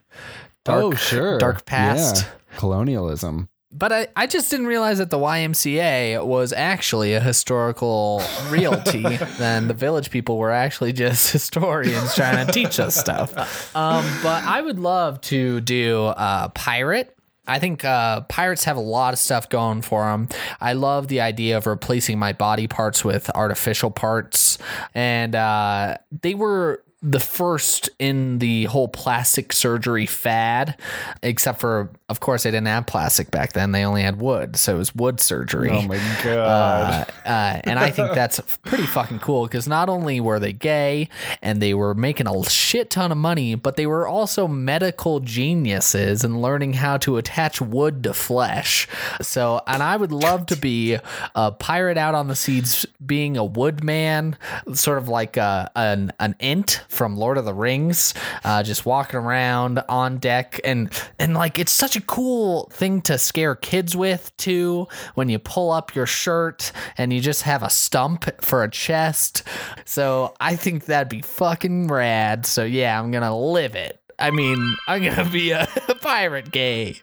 Dark, 0.63 0.83
oh, 0.83 0.93
sure. 0.93 1.37
Dark 1.39 1.65
past. 1.65 2.23
Yeah. 2.23 2.57
Colonialism. 2.57 3.49
But 3.75 3.91
I, 3.91 4.07
I 4.15 4.27
just 4.27 4.51
didn't 4.51 4.67
realize 4.67 4.99
that 4.99 5.09
the 5.09 5.17
YMCA 5.17 6.23
was 6.25 6.53
actually 6.53 7.13
a 7.15 7.19
historical 7.19 8.21
realty. 8.49 9.01
then 9.37 9.67
the 9.67 9.73
village 9.73 10.11
people 10.11 10.37
were 10.37 10.51
actually 10.51 10.93
just 10.93 11.31
historians 11.33 12.13
trying 12.15 12.45
to 12.45 12.53
teach 12.53 12.79
us 12.79 12.95
stuff. 12.95 13.75
Um, 13.75 14.05
but 14.21 14.43
I 14.43 14.61
would 14.61 14.79
love 14.79 15.21
to 15.21 15.59
do 15.61 16.05
uh, 16.05 16.49
pirate. 16.49 17.17
I 17.45 17.59
think 17.59 17.83
uh, 17.83 18.21
pirates 18.21 18.63
have 18.65 18.77
a 18.77 18.81
lot 18.81 19.13
of 19.13 19.19
stuff 19.19 19.49
going 19.49 19.81
for 19.81 20.05
them. 20.05 20.29
I 20.61 20.73
love 20.73 21.09
the 21.09 21.21
idea 21.21 21.57
of 21.57 21.67
replacing 21.67 22.17
my 22.17 22.31
body 22.31 22.67
parts 22.67 23.03
with 23.03 23.29
artificial 23.35 23.91
parts, 23.91 24.57
and 24.95 25.35
uh, 25.35 25.97
they 26.21 26.35
were 26.35 26.83
the 27.03 27.19
first 27.19 27.89
in 27.99 28.39
the 28.39 28.63
whole 28.65 28.87
plastic 28.87 29.51
surgery 29.51 30.05
fad, 30.05 30.77
except 31.21 31.59
for, 31.59 31.91
of 32.09 32.19
course, 32.19 32.43
they 32.43 32.51
didn't 32.51 32.67
have 32.67 32.85
plastic 32.85 33.31
back 33.31 33.53
then. 33.53 33.71
They 33.71 33.85
only 33.85 34.03
had 34.03 34.19
wood, 34.19 34.55
so 34.55 34.75
it 34.75 34.77
was 34.77 34.93
wood 34.93 35.19
surgery. 35.19 35.69
Oh 35.71 35.81
my 35.83 35.97
god. 36.23 37.09
Uh, 37.25 37.27
uh, 37.27 37.61
and 37.63 37.79
I 37.79 37.91
think 37.91 38.13
that's 38.13 38.39
pretty 38.63 38.85
fucking 38.85 39.19
cool 39.19 39.43
because 39.43 39.67
not 39.67 39.89
only 39.89 40.19
were 40.19 40.39
they 40.39 40.53
gay 40.53 41.09
and 41.41 41.61
they 41.61 41.73
were 41.73 41.93
making 41.93 42.27
a 42.27 42.43
shit 42.49 42.89
ton 42.89 43.11
of 43.11 43.17
money, 43.17 43.55
but 43.55 43.77
they 43.77 43.85
were 43.85 44.07
also 44.07 44.47
medical 44.47 45.21
geniuses 45.21 46.23
and 46.23 46.41
learning 46.41 46.73
how 46.73 46.97
to 46.97 47.17
attach 47.17 47.61
wood 47.61 48.03
to 48.03 48.13
flesh. 48.13 48.87
So, 49.21 49.61
and 49.65 49.81
I 49.81 49.95
would 49.97 50.11
love 50.11 50.45
to 50.47 50.55
be 50.55 50.97
a 51.35 51.51
pirate 51.51 51.97
out 51.97 52.15
on 52.15 52.27
the 52.27 52.35
seas, 52.35 52.85
being 53.03 53.37
a 53.37 53.45
woodman, 53.45 54.37
sort 54.73 54.97
of 54.97 55.07
like 55.07 55.37
a, 55.37 55.71
an 55.75 56.11
an 56.19 56.35
ent 56.39 56.83
from 56.89 57.17
Lord 57.17 57.37
of 57.37 57.45
the 57.45 57.53
Rings, 57.53 58.13
uh, 58.43 58.61
just 58.61 58.85
walking 58.85 59.19
around 59.19 59.79
on 59.89 60.17
deck 60.17 60.59
and 60.63 60.91
and 61.17 61.33
like 61.33 61.57
it's 61.59 61.71
such 61.71 61.95
a 61.95 62.01
cool 62.03 62.69
thing 62.71 63.01
to 63.03 63.17
scare 63.17 63.55
kids 63.55 63.95
with 63.95 64.35
too 64.37 64.87
when 65.15 65.29
you 65.29 65.39
pull 65.39 65.71
up 65.71 65.95
your 65.95 66.05
shirt 66.05 66.71
and 66.97 67.11
you 67.11 67.19
just 67.19 67.43
have 67.43 67.63
a 67.63 67.69
stump 67.69 68.25
for 68.41 68.63
a 68.63 68.69
chest. 68.69 69.43
So 69.85 70.33
I 70.39 70.55
think 70.55 70.85
that'd 70.85 71.09
be 71.09 71.21
fucking 71.21 71.87
rad. 71.87 72.45
So 72.45 72.63
yeah, 72.63 72.99
I'm 72.99 73.11
gonna 73.11 73.35
live 73.37 73.75
it. 73.75 73.99
I 74.19 74.31
mean, 74.31 74.75
I'm 74.87 75.03
gonna 75.03 75.29
be 75.29 75.51
a 75.51 75.67
pirate 76.01 76.51
gay. 76.51 77.01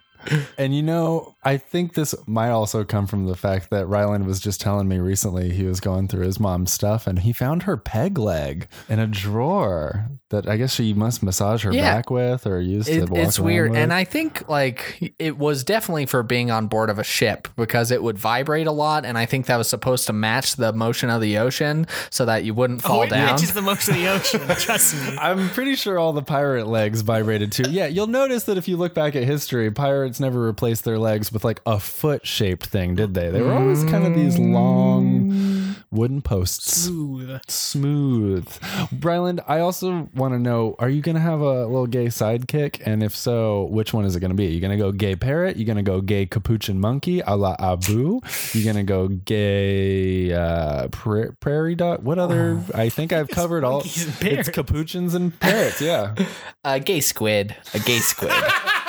And 0.58 0.74
you 0.74 0.82
know, 0.82 1.34
I 1.42 1.56
think 1.56 1.94
this 1.94 2.14
might 2.26 2.50
also 2.50 2.84
come 2.84 3.06
from 3.06 3.26
the 3.26 3.36
fact 3.36 3.70
that 3.70 3.86
Ryland 3.86 4.26
was 4.26 4.40
just 4.40 4.60
telling 4.60 4.86
me 4.88 4.98
recently 4.98 5.50
he 5.52 5.64
was 5.64 5.80
going 5.80 6.08
through 6.08 6.24
his 6.26 6.38
mom's 6.38 6.72
stuff 6.72 7.06
and 7.06 7.20
he 7.20 7.32
found 7.32 7.62
her 7.64 7.76
peg 7.76 8.18
leg 8.18 8.66
in 8.88 8.98
a 8.98 9.06
drawer 9.06 10.08
that 10.30 10.48
I 10.48 10.56
guess 10.56 10.74
she 10.74 10.92
must 10.94 11.22
massage 11.22 11.64
her 11.64 11.72
Yeah. 11.72 11.94
back 11.94 12.10
with 12.10 12.46
or 12.46 12.60
use 12.60 12.86
to 12.86 12.92
It, 13.02 13.10
walk 13.10 13.18
it's 13.26 13.40
weird, 13.40 13.70
with. 13.70 13.78
and 13.80 13.92
I 13.92 14.04
think 14.04 14.48
like 14.48 15.14
it 15.18 15.36
was 15.38 15.64
definitely 15.64 16.06
for 16.06 16.22
being 16.22 16.50
on 16.50 16.66
board 16.68 16.88
of 16.90 16.98
a 16.98 17.04
ship 17.04 17.48
because 17.56 17.90
it 17.90 18.02
would 18.02 18.18
vibrate 18.18 18.66
a 18.66 18.72
lot, 18.72 19.04
and 19.04 19.18
I 19.18 19.26
think 19.26 19.46
that 19.46 19.56
was 19.56 19.68
supposed 19.68 20.06
to 20.06 20.12
match 20.12 20.56
the 20.56 20.72
motion 20.72 21.10
of 21.10 21.20
the 21.20 21.38
ocean 21.38 21.86
so 22.10 22.24
that 22.26 22.44
you 22.44 22.54
wouldn't 22.54 22.82
fall 22.82 23.00
oh, 23.00 23.02
it 23.02 23.10
down. 23.10 23.26
matches 23.26 23.54
the 23.54 23.62
motion 23.62 23.94
of 23.94 24.00
the 24.00 24.08
ocean. 24.08 24.40
Trust 24.58 24.94
me. 24.94 25.16
I'm 25.18 25.48
pretty 25.50 25.74
sure 25.74 25.98
all 25.98 26.12
the 26.12 26.22
pirate 26.22 26.66
legs 26.66 27.00
vibrated 27.00 27.50
too. 27.50 27.64
Yeah, 27.70 27.86
you'll 27.86 28.06
notice 28.06 28.44
that 28.44 28.56
if 28.58 28.68
you 28.68 28.76
look 28.76 28.94
back 28.94 29.16
at 29.16 29.24
history, 29.24 29.70
pirates 29.70 30.09
never 30.18 30.40
replaced 30.40 30.84
their 30.84 30.98
legs 30.98 31.30
with 31.30 31.44
like 31.44 31.60
a 31.66 31.78
foot 31.78 32.26
shaped 32.26 32.66
thing, 32.66 32.94
did 32.94 33.14
they? 33.14 33.30
They 33.30 33.42
were 33.42 33.52
always 33.52 33.84
kind 33.84 34.06
of 34.06 34.14
these 34.14 34.38
long 34.38 35.76
wooden 35.90 36.22
posts. 36.22 36.84
Smooth. 36.84 37.40
Smooth. 37.48 38.48
Bryland, 38.92 39.40
I 39.46 39.60
also 39.60 40.08
want 40.14 40.34
to 40.34 40.38
know 40.38 40.76
are 40.78 40.88
you 40.88 41.02
going 41.02 41.16
to 41.16 41.20
have 41.20 41.40
a 41.40 41.66
little 41.66 41.86
gay 41.86 42.06
sidekick? 42.06 42.80
And 42.84 43.02
if 43.02 43.14
so, 43.14 43.64
which 43.64 43.92
one 43.92 44.04
is 44.04 44.16
it 44.16 44.20
going 44.20 44.30
to 44.30 44.36
be? 44.36 44.46
you 44.46 44.60
going 44.60 44.76
to 44.76 44.82
go 44.82 44.92
gay 44.92 45.16
parrot? 45.16 45.56
you 45.56 45.64
going 45.64 45.76
to 45.76 45.82
go 45.82 46.00
gay 46.00 46.26
capuchin 46.26 46.80
monkey 46.80 47.20
a 47.20 47.36
la 47.36 47.56
Abu? 47.58 48.20
you 48.52 48.64
going 48.64 48.76
to 48.76 48.82
go 48.82 49.08
gay 49.08 50.32
uh, 50.32 50.88
pra- 50.88 51.32
prairie 51.34 51.74
dog? 51.74 52.02
What 52.02 52.18
other? 52.18 52.60
I 52.74 52.88
think 52.88 53.12
I've 53.12 53.28
covered 53.40 53.64
all. 53.64 53.82
It's 53.84 54.48
capuchins 54.48 55.14
and 55.14 55.38
parrots, 55.38 55.80
yeah. 55.80 56.14
a 56.64 56.80
gay 56.80 57.00
squid, 57.00 57.56
a 57.74 57.78
gay 57.80 57.98
squid. 57.98 58.32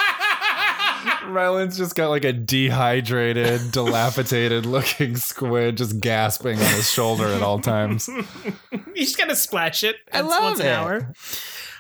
Ryland's 1.28 1.78
just 1.78 1.96
got 1.96 2.10
like 2.10 2.26
a 2.26 2.34
dehydrated, 2.34 3.62
dilapidated 3.72 4.66
looking 4.66 5.16
squid 5.18 5.78
just 5.78 6.00
gasping 6.00 6.58
on 6.60 6.66
his 6.74 6.90
shoulder 6.90 7.28
at 7.28 7.42
all 7.42 7.60
times. 7.60 8.08
He's 8.96 9.08
just 9.10 9.18
gotta 9.18 9.36
splash 9.36 9.84
it. 9.84 9.98
I 10.12 10.22
once- 10.22 10.32
love 10.32 10.44
once 10.44 10.60
an 10.60 10.66
it. 10.66 10.70
hour. 10.70 11.14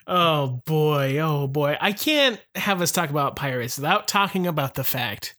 Oh 0.07 0.61
boy, 0.65 1.19
oh 1.19 1.47
boy. 1.47 1.77
I 1.79 1.91
can't 1.91 2.39
have 2.55 2.81
us 2.81 2.91
talk 2.91 3.09
about 3.09 3.35
pirates 3.35 3.77
without 3.77 4.07
talking 4.07 4.47
about 4.47 4.73
the 4.75 4.83
fact 4.83 5.35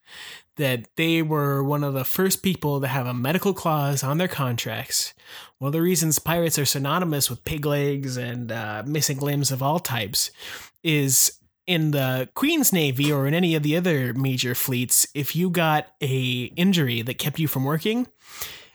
that 0.57 0.87
they 0.97 1.23
were 1.23 1.63
one 1.65 1.83
of 1.83 1.95
the 1.95 2.05
first 2.05 2.43
people 2.43 2.81
to 2.81 2.87
have 2.87 3.07
a 3.07 3.15
medical 3.15 3.55
clause 3.55 4.03
on 4.05 4.19
their 4.19 4.29
contracts. 4.29 5.15
One 5.59 5.69
of 5.69 5.73
the 5.73 5.81
reasons 5.83 6.19
pirates 6.19 6.59
are 6.59 6.65
synonymous 6.67 7.31
with 7.31 7.45
pig 7.45 7.65
legs 7.65 8.17
and 8.17 8.53
uh, 8.53 8.83
missing 8.87 9.19
limbs 9.19 9.51
of 9.51 9.63
all 9.63 9.81
types 9.81 10.31
is 10.85 11.39
in 11.73 11.91
the 11.93 12.29
Queen's 12.35 12.73
Navy 12.73 13.11
or 13.13 13.27
in 13.27 13.35
any 13.35 13.55
of 13.55 13.63
the 13.63 13.77
other 13.77 14.15
major 14.15 14.55
fleets, 14.55 15.07
if 15.15 15.35
you 15.35 15.51
got 15.51 15.89
a 16.01 16.53
injury 16.57 17.03
that 17.03 17.19
kept 17.19 17.39
you 17.39 17.49
from 17.49 17.65
working, 17.65 18.07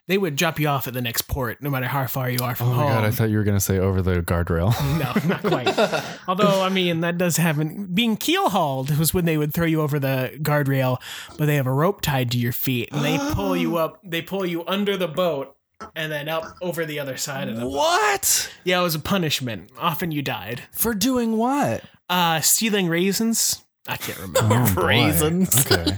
they 0.07 0.17
would 0.17 0.35
drop 0.37 0.59
you 0.59 0.67
off 0.67 0.87
at 0.87 0.93
the 0.93 1.01
next 1.01 1.23
port, 1.23 1.61
no 1.61 1.69
matter 1.69 1.85
how 1.85 2.07
far 2.07 2.29
you 2.29 2.39
are 2.41 2.55
from 2.55 2.67
home. 2.67 2.75
Oh 2.75 2.79
my 2.79 2.83
home. 2.93 3.01
god, 3.01 3.05
I 3.05 3.11
thought 3.11 3.29
you 3.29 3.37
were 3.37 3.43
gonna 3.43 3.59
say 3.59 3.77
over 3.77 4.01
the 4.01 4.21
guardrail. 4.21 4.73
No, 4.97 5.13
not 5.27 5.41
quite. 5.43 6.17
Although, 6.27 6.61
I 6.63 6.69
mean, 6.69 7.01
that 7.01 7.17
does 7.17 7.37
happen. 7.37 7.87
Being 7.93 8.15
keel 8.17 8.49
hauled 8.49 8.97
was 8.97 9.13
when 9.13 9.25
they 9.25 9.37
would 9.37 9.53
throw 9.53 9.65
you 9.65 9.81
over 9.81 9.99
the 9.99 10.37
guardrail, 10.41 10.99
but 11.37 11.45
they 11.45 11.55
have 11.55 11.67
a 11.67 11.73
rope 11.73 12.01
tied 12.01 12.31
to 12.31 12.37
your 12.37 12.53
feet 12.53 12.89
and 12.91 13.03
they 13.03 13.17
pull 13.33 13.55
you 13.55 13.77
up. 13.77 13.99
They 14.03 14.21
pull 14.21 14.45
you 14.45 14.65
under 14.65 14.95
the 14.97 15.07
boat 15.09 15.55
and 15.95 16.11
then 16.11 16.27
up 16.29 16.55
over 16.61 16.85
the 16.85 16.99
other 16.99 17.17
side 17.17 17.49
of 17.49 17.55
the 17.55 17.61
boat. 17.61 17.71
What? 17.71 18.51
Yeah, 18.63 18.79
it 18.79 18.83
was 18.83 18.95
a 18.95 18.99
punishment. 18.99 19.69
Often 19.77 20.11
you 20.11 20.21
died. 20.21 20.63
For 20.71 20.93
doing 20.93 21.37
what? 21.37 21.83
Uh, 22.09 22.39
stealing 22.41 22.87
raisins. 22.87 23.63
I 23.87 23.97
can't 23.97 24.19
remember. 24.19 24.55
Oh. 24.55 24.85
Raisins. 24.85 25.65
Okay. 25.65 25.97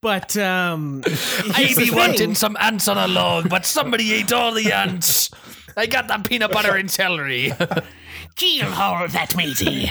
But 0.00 0.36
um, 0.36 1.02
I 1.06 1.10
here's 1.10 1.76
the 1.76 1.86
be 1.86 1.90
wanting 1.90 2.34
some 2.34 2.56
ants 2.60 2.88
on 2.88 2.96
a 2.96 3.08
log, 3.08 3.48
but 3.48 3.66
somebody 3.66 4.12
ate 4.14 4.32
all 4.32 4.52
the 4.52 4.72
ants. 4.72 5.30
I 5.76 5.86
got 5.86 6.08
the 6.08 6.18
peanut 6.18 6.52
butter 6.52 6.76
and 6.76 6.90
celery. 6.90 7.52
keel 8.36 8.66
haul 8.66 9.08
that 9.08 9.36
matey. 9.36 9.90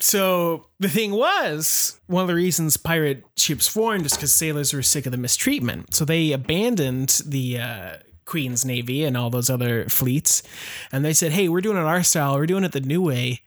so 0.00 0.66
the 0.80 0.88
thing 0.88 1.12
was, 1.12 2.00
one 2.06 2.22
of 2.22 2.28
the 2.28 2.34
reasons 2.34 2.76
pirate 2.76 3.24
ships 3.36 3.68
formed 3.68 4.06
is 4.06 4.14
because 4.14 4.32
sailors 4.32 4.72
were 4.72 4.82
sick 4.82 5.06
of 5.06 5.12
the 5.12 5.18
mistreatment. 5.18 5.94
So 5.94 6.04
they 6.04 6.32
abandoned 6.32 7.20
the 7.26 7.58
uh, 7.58 7.96
Queen's 8.24 8.64
Navy 8.64 9.04
and 9.04 9.16
all 9.16 9.30
those 9.30 9.50
other 9.50 9.88
fleets, 9.88 10.42
and 10.90 11.04
they 11.04 11.12
said, 11.12 11.32
"Hey, 11.32 11.48
we're 11.48 11.60
doing 11.60 11.76
it 11.76 11.84
our 11.84 12.02
style. 12.02 12.36
We're 12.36 12.46
doing 12.46 12.64
it 12.64 12.72
the 12.72 12.80
new 12.80 13.02
way. 13.02 13.42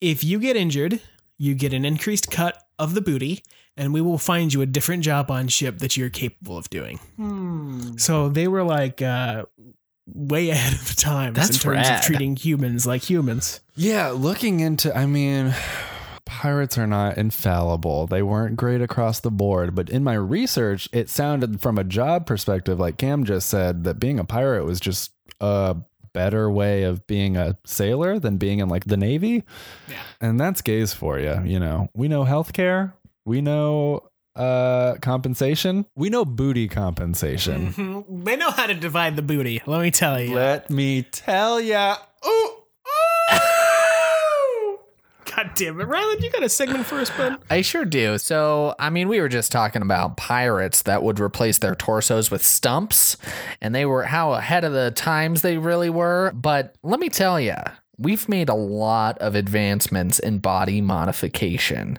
If 0.00 0.22
you 0.24 0.38
get 0.38 0.56
injured, 0.56 1.00
you 1.38 1.54
get 1.54 1.72
an 1.72 1.84
increased 1.84 2.30
cut 2.30 2.62
of 2.78 2.94
the 2.94 3.00
booty." 3.00 3.42
And 3.78 3.92
we 3.92 4.00
will 4.00 4.16
find 4.16 4.54
you 4.54 4.62
a 4.62 4.66
different 4.66 5.04
job 5.04 5.30
on 5.30 5.48
ship 5.48 5.80
that 5.80 5.98
you're 5.98 6.08
capable 6.08 6.56
of 6.56 6.70
doing. 6.70 6.98
So 7.98 8.30
they 8.30 8.48
were 8.48 8.62
like 8.62 9.02
uh, 9.02 9.44
way 10.06 10.48
ahead 10.50 10.72
of 10.72 10.88
the 10.88 10.94
times 10.94 11.36
That's 11.36 11.50
in 11.50 11.56
terms 11.56 11.86
rad. 11.88 11.98
of 11.98 12.04
treating 12.06 12.36
humans 12.36 12.86
like 12.86 13.02
humans. 13.02 13.60
Yeah, 13.74 14.08
looking 14.10 14.60
into, 14.60 14.96
I 14.96 15.04
mean, 15.04 15.54
pirates 16.24 16.78
are 16.78 16.86
not 16.86 17.18
infallible. 17.18 18.06
They 18.06 18.22
weren't 18.22 18.56
great 18.56 18.80
across 18.80 19.20
the 19.20 19.30
board. 19.30 19.74
But 19.74 19.90
in 19.90 20.02
my 20.02 20.14
research, 20.14 20.88
it 20.92 21.10
sounded 21.10 21.60
from 21.60 21.76
a 21.76 21.84
job 21.84 22.26
perspective, 22.26 22.80
like 22.80 22.96
Cam 22.96 23.24
just 23.24 23.48
said, 23.48 23.84
that 23.84 24.00
being 24.00 24.18
a 24.18 24.24
pirate 24.24 24.64
was 24.64 24.80
just 24.80 25.12
a 25.40 25.76
better 26.16 26.50
way 26.50 26.84
of 26.84 27.06
being 27.06 27.36
a 27.36 27.58
sailor 27.66 28.18
than 28.18 28.38
being 28.38 28.60
in 28.60 28.70
like 28.70 28.86
the 28.86 28.96
Navy. 28.96 29.44
Yeah. 29.86 29.96
And 30.18 30.40
that's 30.40 30.62
gays 30.62 30.94
for 30.94 31.18
you. 31.18 31.42
You 31.44 31.60
know, 31.60 31.90
we 31.94 32.08
know 32.08 32.24
healthcare, 32.24 32.94
we 33.26 33.42
know 33.42 34.08
uh 34.34 34.94
compensation, 35.02 35.84
we 35.94 36.08
know 36.08 36.24
booty 36.24 36.68
compensation. 36.68 38.04
They 38.24 38.36
know 38.36 38.50
how 38.50 38.66
to 38.66 38.74
divide 38.74 39.16
the 39.16 39.22
booty. 39.22 39.60
Let 39.66 39.82
me 39.82 39.90
tell 39.90 40.18
you. 40.18 40.34
Let 40.34 40.70
me 40.70 41.02
tell 41.02 41.60
ya. 41.60 41.96
Ooh. 42.26 42.55
God 45.36 45.50
damn 45.54 45.78
it, 45.80 45.84
Ryland! 45.84 46.22
You 46.22 46.30
got 46.30 46.42
a 46.42 46.48
segment 46.48 46.86
for 46.86 46.96
us, 46.96 47.10
bud? 47.10 47.36
I 47.50 47.60
sure 47.60 47.84
do. 47.84 48.16
So, 48.16 48.74
I 48.78 48.88
mean, 48.88 49.06
we 49.06 49.20
were 49.20 49.28
just 49.28 49.52
talking 49.52 49.82
about 49.82 50.16
pirates 50.16 50.82
that 50.82 51.02
would 51.02 51.20
replace 51.20 51.58
their 51.58 51.74
torsos 51.74 52.30
with 52.30 52.42
stumps, 52.42 53.18
and 53.60 53.74
they 53.74 53.84
were 53.84 54.04
how 54.04 54.32
ahead 54.32 54.64
of 54.64 54.72
the 54.72 54.92
times 54.92 55.42
they 55.42 55.58
really 55.58 55.90
were. 55.90 56.32
But 56.34 56.74
let 56.82 57.00
me 57.00 57.10
tell 57.10 57.38
you, 57.38 57.56
we've 57.98 58.28
made 58.28 58.48
a 58.48 58.54
lot 58.54 59.18
of 59.18 59.34
advancements 59.34 60.18
in 60.18 60.38
body 60.38 60.80
modification 60.80 61.98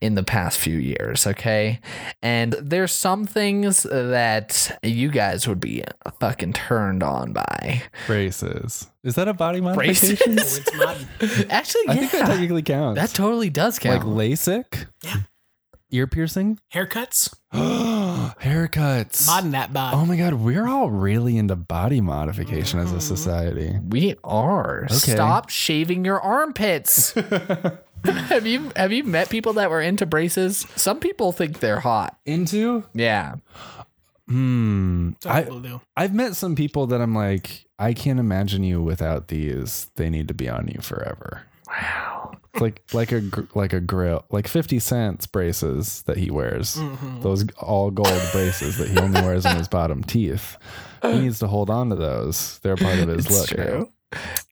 in 0.00 0.14
the 0.14 0.22
past 0.22 0.58
few 0.58 0.78
years, 0.78 1.26
okay? 1.26 1.80
And 2.22 2.52
there's 2.54 2.92
some 2.92 3.26
things 3.26 3.82
that 3.84 4.78
you 4.82 5.10
guys 5.10 5.46
would 5.46 5.60
be 5.60 5.84
fucking 6.20 6.52
turned 6.54 7.02
on 7.02 7.32
by. 7.32 7.82
Braces. 8.06 8.90
Is 9.02 9.14
that 9.16 9.28
a 9.28 9.34
body 9.34 9.60
modification? 9.60 10.34
Braces? 10.36 10.58
It's 10.58 10.74
modern. 10.76 11.50
Actually, 11.50 11.84
I 11.88 11.96
think 11.96 12.12
that 12.12 12.26
technically 12.26 12.62
counts. 12.62 13.00
that 13.00 13.10
totally 13.10 13.50
does 13.50 13.78
count. 13.78 13.96
like 13.96 14.02
count. 14.04 14.16
LASIK. 14.16 14.86
Yeah. 15.02 15.16
Ear 15.94 16.08
piercing. 16.08 16.58
Haircuts, 16.74 17.32
Haircuts. 17.52 19.28
modern 19.28 19.52
that 19.52 19.72
bod. 19.72 19.94
Oh 19.94 20.04
my 20.04 20.16
god, 20.16 20.34
we're 20.34 20.66
all 20.66 20.90
really 20.90 21.38
into 21.38 21.54
body 21.54 22.00
modification 22.00 22.80
as 22.80 22.90
a 22.90 23.00
society. 23.00 23.78
We 23.88 24.16
are. 24.24 24.86
Okay. 24.86 25.12
Stop 25.12 25.50
shaving 25.50 26.04
your 26.04 26.20
armpits. 26.20 27.12
have 28.04 28.44
you 28.44 28.72
have 28.74 28.90
you 28.90 29.04
met 29.04 29.30
people 29.30 29.52
that 29.52 29.70
were 29.70 29.80
into 29.80 30.04
braces? 30.04 30.66
Some 30.74 30.98
people 30.98 31.30
think 31.30 31.60
they're 31.60 31.78
hot. 31.78 32.18
Into? 32.26 32.82
Yeah. 32.92 33.36
Hmm. 34.26 35.10
Some 35.22 35.32
I, 35.32 35.42
people 35.44 35.60
do. 35.60 35.80
I've 35.96 36.12
met 36.12 36.34
some 36.34 36.56
people 36.56 36.88
that 36.88 37.00
I'm 37.00 37.14
like, 37.14 37.66
I 37.78 37.92
can't 37.92 38.18
imagine 38.18 38.64
you 38.64 38.82
without 38.82 39.28
these. 39.28 39.92
They 39.94 40.10
need 40.10 40.26
to 40.26 40.34
be 40.34 40.48
on 40.48 40.66
you 40.66 40.80
forever. 40.80 41.42
Wow. 41.68 42.32
It's 42.54 42.60
like 42.62 42.82
like 42.92 43.12
a 43.12 43.22
like 43.54 43.72
a 43.72 43.80
grill, 43.80 44.24
like 44.30 44.46
fifty 44.48 44.78
cents 44.78 45.26
braces 45.26 46.02
that 46.02 46.16
he 46.16 46.30
wears. 46.30 46.76
Mm-hmm. 46.76 47.20
Those 47.20 47.44
all 47.58 47.90
gold 47.90 48.22
braces 48.32 48.78
that 48.78 48.88
he 48.88 48.98
only 48.98 49.20
wears 49.20 49.44
in 49.44 49.56
his 49.56 49.68
bottom 49.68 50.02
teeth. 50.04 50.56
He 51.02 51.18
needs 51.20 51.38
to 51.40 51.46
hold 51.48 51.68
on 51.68 51.90
to 51.90 51.96
those. 51.96 52.58
They're 52.60 52.76
part 52.76 52.98
of 52.98 53.08
his 53.08 53.26
It's 53.26 53.50
look. 53.50 53.58
now. 53.58 53.64
true. 53.64 53.88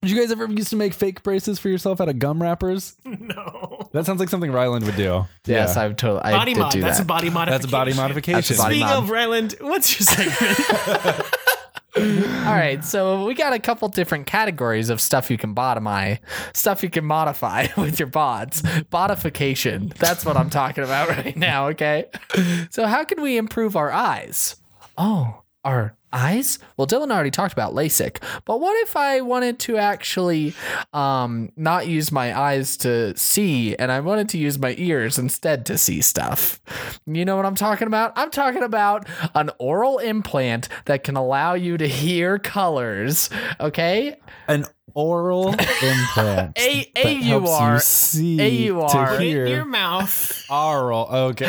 Did 0.02 0.10
you 0.10 0.20
guys 0.20 0.32
ever 0.32 0.46
used 0.46 0.70
to 0.70 0.76
make 0.76 0.92
fake 0.92 1.22
braces 1.22 1.58
for 1.60 1.68
yourself 1.68 2.00
out 2.00 2.08
of 2.08 2.18
gum 2.18 2.42
wrappers? 2.42 2.96
No. 3.04 3.88
That 3.92 4.06
sounds 4.06 4.20
like 4.20 4.28
something 4.30 4.50
Ryland 4.50 4.84
would 4.86 4.96
do. 4.96 5.26
Yes, 5.46 5.76
Yeah. 5.76 5.82
I've 5.82 5.96
totally. 5.96 6.22
I 6.22 6.32
Body 6.32 6.54
did 6.54 6.60
mod. 6.60 6.72
do 6.72 6.80
That's 6.80 6.96
that. 6.98 7.04
a 7.04 7.06
body 7.06 7.30
modification. 7.30 7.52
That's 7.62 7.64
a 7.72 7.76
body 7.76 7.94
modification. 7.94 8.54
A 8.56 8.58
body 8.58 8.74
Speaking 8.76 8.88
mod. 8.88 9.04
of 9.04 9.10
Ryland, 9.10 9.54
what's 9.60 10.00
your 10.00 10.06
segment? 10.06 11.26
All 11.94 12.02
right, 12.54 12.82
so 12.82 13.26
we 13.26 13.34
got 13.34 13.52
a 13.52 13.58
couple 13.58 13.86
different 13.88 14.26
categories 14.26 14.88
of 14.88 14.98
stuff 14.98 15.30
you 15.30 15.36
can 15.36 15.54
bottomify, 15.54 16.20
stuff 16.54 16.82
you 16.82 16.88
can 16.88 17.04
modify 17.04 17.66
with 17.76 17.98
your 17.98 18.08
bots. 18.08 18.62
Botification. 18.62 19.92
That's 19.94 20.24
what 20.24 20.36
I'm 20.36 20.48
talking 20.48 20.84
about 20.84 21.08
right 21.10 21.36
now, 21.36 21.68
okay? 21.68 22.06
So 22.70 22.86
how 22.86 23.04
can 23.04 23.20
we 23.20 23.36
improve 23.36 23.76
our 23.76 23.92
eyes? 23.92 24.56
Oh, 24.96 25.41
our 25.64 25.96
eyes? 26.12 26.58
Well, 26.76 26.86
Dylan 26.86 27.10
already 27.10 27.30
talked 27.30 27.52
about 27.52 27.72
LASIK, 27.74 28.22
but 28.44 28.60
what 28.60 28.76
if 28.82 28.96
I 28.96 29.20
wanted 29.20 29.58
to 29.60 29.78
actually 29.78 30.54
um, 30.92 31.50
not 31.56 31.86
use 31.86 32.12
my 32.12 32.38
eyes 32.38 32.76
to 32.78 33.16
see 33.16 33.74
and 33.76 33.90
I 33.90 34.00
wanted 34.00 34.28
to 34.30 34.38
use 34.38 34.58
my 34.58 34.74
ears 34.78 35.18
instead 35.18 35.64
to 35.66 35.78
see 35.78 36.00
stuff? 36.00 36.60
You 37.06 37.24
know 37.24 37.36
what 37.36 37.46
I'm 37.46 37.54
talking 37.54 37.86
about? 37.86 38.12
I'm 38.16 38.30
talking 38.30 38.62
about 38.62 39.08
an 39.34 39.50
oral 39.58 39.98
implant 39.98 40.68
that 40.84 41.04
can 41.04 41.16
allow 41.16 41.54
you 41.54 41.78
to 41.78 41.88
hear 41.88 42.38
colors, 42.38 43.30
okay? 43.60 44.16
An 44.48 44.66
oral 44.94 45.48
implant. 45.82 46.58
A- 46.58 46.90
that 46.94 47.22
helps 47.22 47.60
you 47.60 47.78
see 47.80 48.68
to 48.68 48.74
Put 48.74 48.94
it 48.94 49.14
in 49.16 49.20
hear. 49.22 49.46
your 49.46 49.64
mouth. 49.64 50.44
Oral. 50.50 51.06
Okay. 51.10 51.46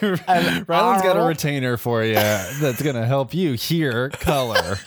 Ryland's 0.02 0.66
got 0.66 1.04
a 1.16 1.20
oral. 1.20 1.26
retainer 1.28 1.76
for 1.76 2.02
you 2.04 2.14
that's 2.14 2.82
gonna 2.82 3.06
help 3.06 3.34
you 3.34 3.52
hear 3.54 4.10
color. 4.10 4.78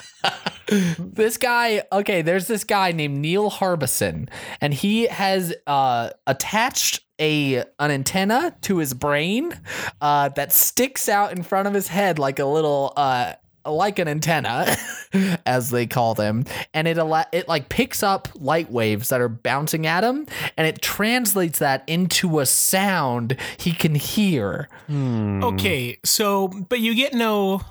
this 0.99 1.37
guy 1.37 1.81
okay 1.93 2.21
there's 2.21 2.47
this 2.47 2.65
guy 2.65 2.91
named 2.91 3.17
Neil 3.19 3.49
Harbisson 3.49 4.27
and 4.59 4.73
he 4.73 5.07
has 5.07 5.53
uh 5.65 6.09
attached 6.25 7.01
a 7.19 7.59
an 7.79 7.89
antenna 7.91 8.53
to 8.63 8.77
his 8.79 8.93
brain 8.93 9.57
uh 10.01 10.27
that 10.29 10.51
sticks 10.51 11.07
out 11.07 11.31
in 11.31 11.41
front 11.43 11.69
of 11.69 11.73
his 11.73 11.87
head 11.87 12.19
like 12.19 12.39
a 12.39 12.45
little 12.45 12.91
uh 12.97 13.33
like 13.69 13.99
an 13.99 14.07
antenna 14.07 14.75
as 15.45 15.69
they 15.69 15.85
call 15.85 16.13
them 16.13 16.45
and 16.73 16.87
it 16.87 16.97
al- 16.97 17.25
it 17.31 17.47
like 17.47 17.69
picks 17.69 18.03
up 18.03 18.27
light 18.35 18.71
waves 18.71 19.09
that 19.09 19.21
are 19.21 19.29
bouncing 19.29 19.85
at 19.85 20.03
him 20.03 20.25
and 20.57 20.67
it 20.67 20.81
translates 20.81 21.59
that 21.59 21.83
into 21.87 22.39
a 22.39 22.45
sound 22.45 23.37
he 23.57 23.71
can 23.71 23.95
hear. 23.95 24.69
Hmm. 24.87 25.43
Okay, 25.43 25.99
so 26.03 26.47
but 26.47 26.79
you 26.79 26.95
get 26.95 27.13
no 27.13 27.61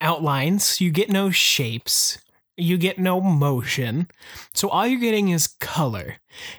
outlines, 0.00 0.80
you 0.80 0.90
get 0.90 1.10
no 1.10 1.30
shapes, 1.30 2.18
you 2.56 2.76
get 2.76 2.98
no 2.98 3.20
motion. 3.20 4.08
So 4.52 4.68
all 4.68 4.86
you're 4.86 5.00
getting 5.00 5.30
is 5.30 5.46
color. 5.46 6.16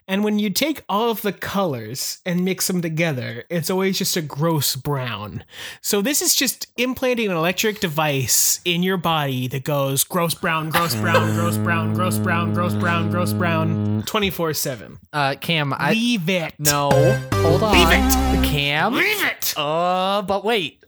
And 0.08 0.24
when 0.24 0.39
you 0.39 0.50
take 0.50 0.84
all 0.89 1.10
of 1.10 1.22
the 1.22 1.32
colors 1.34 2.20
and 2.26 2.44
mix 2.46 2.68
them 2.68 2.82
together, 2.82 3.44
it's 3.50 3.70
always 3.70 3.98
just 3.98 4.16
a 4.18 4.22
gross 4.22 4.76
brown. 4.76 5.44
So 5.82 6.02
this 6.02 6.22
is 6.22 6.36
just 6.36 6.68
implanting 6.78 7.30
an 7.30 7.38
electric 7.38 7.80
device 7.80 8.60
in 8.66 8.84
your 8.84 8.98
body 8.98 9.48
that 9.50 9.64
goes 9.64 10.04
gross 10.04 10.34
brown, 10.34 10.70
gross 10.70 10.96
brown, 10.96 11.34
gross 11.36 11.58
brown, 11.58 11.94
gross 11.94 12.18
brown, 12.18 12.54
gross 12.54 12.74
brown, 12.74 13.10
gross 13.12 13.34
brown 13.34 14.04
24/7. 14.04 14.98
uh 15.12 15.36
cam 15.41 15.74
i 15.74 15.91
Leave 15.91 16.30
it. 16.30 16.54
no 16.60 16.89
hold 17.34 17.64
on 17.64 17.74
Leave 17.74 17.88
it. 17.89 18.46
cam 18.46 18.94
Leave 18.94 19.24
it. 19.26 19.54
Uh, 19.58 20.22
but 20.22 20.44
wait. 20.44 20.84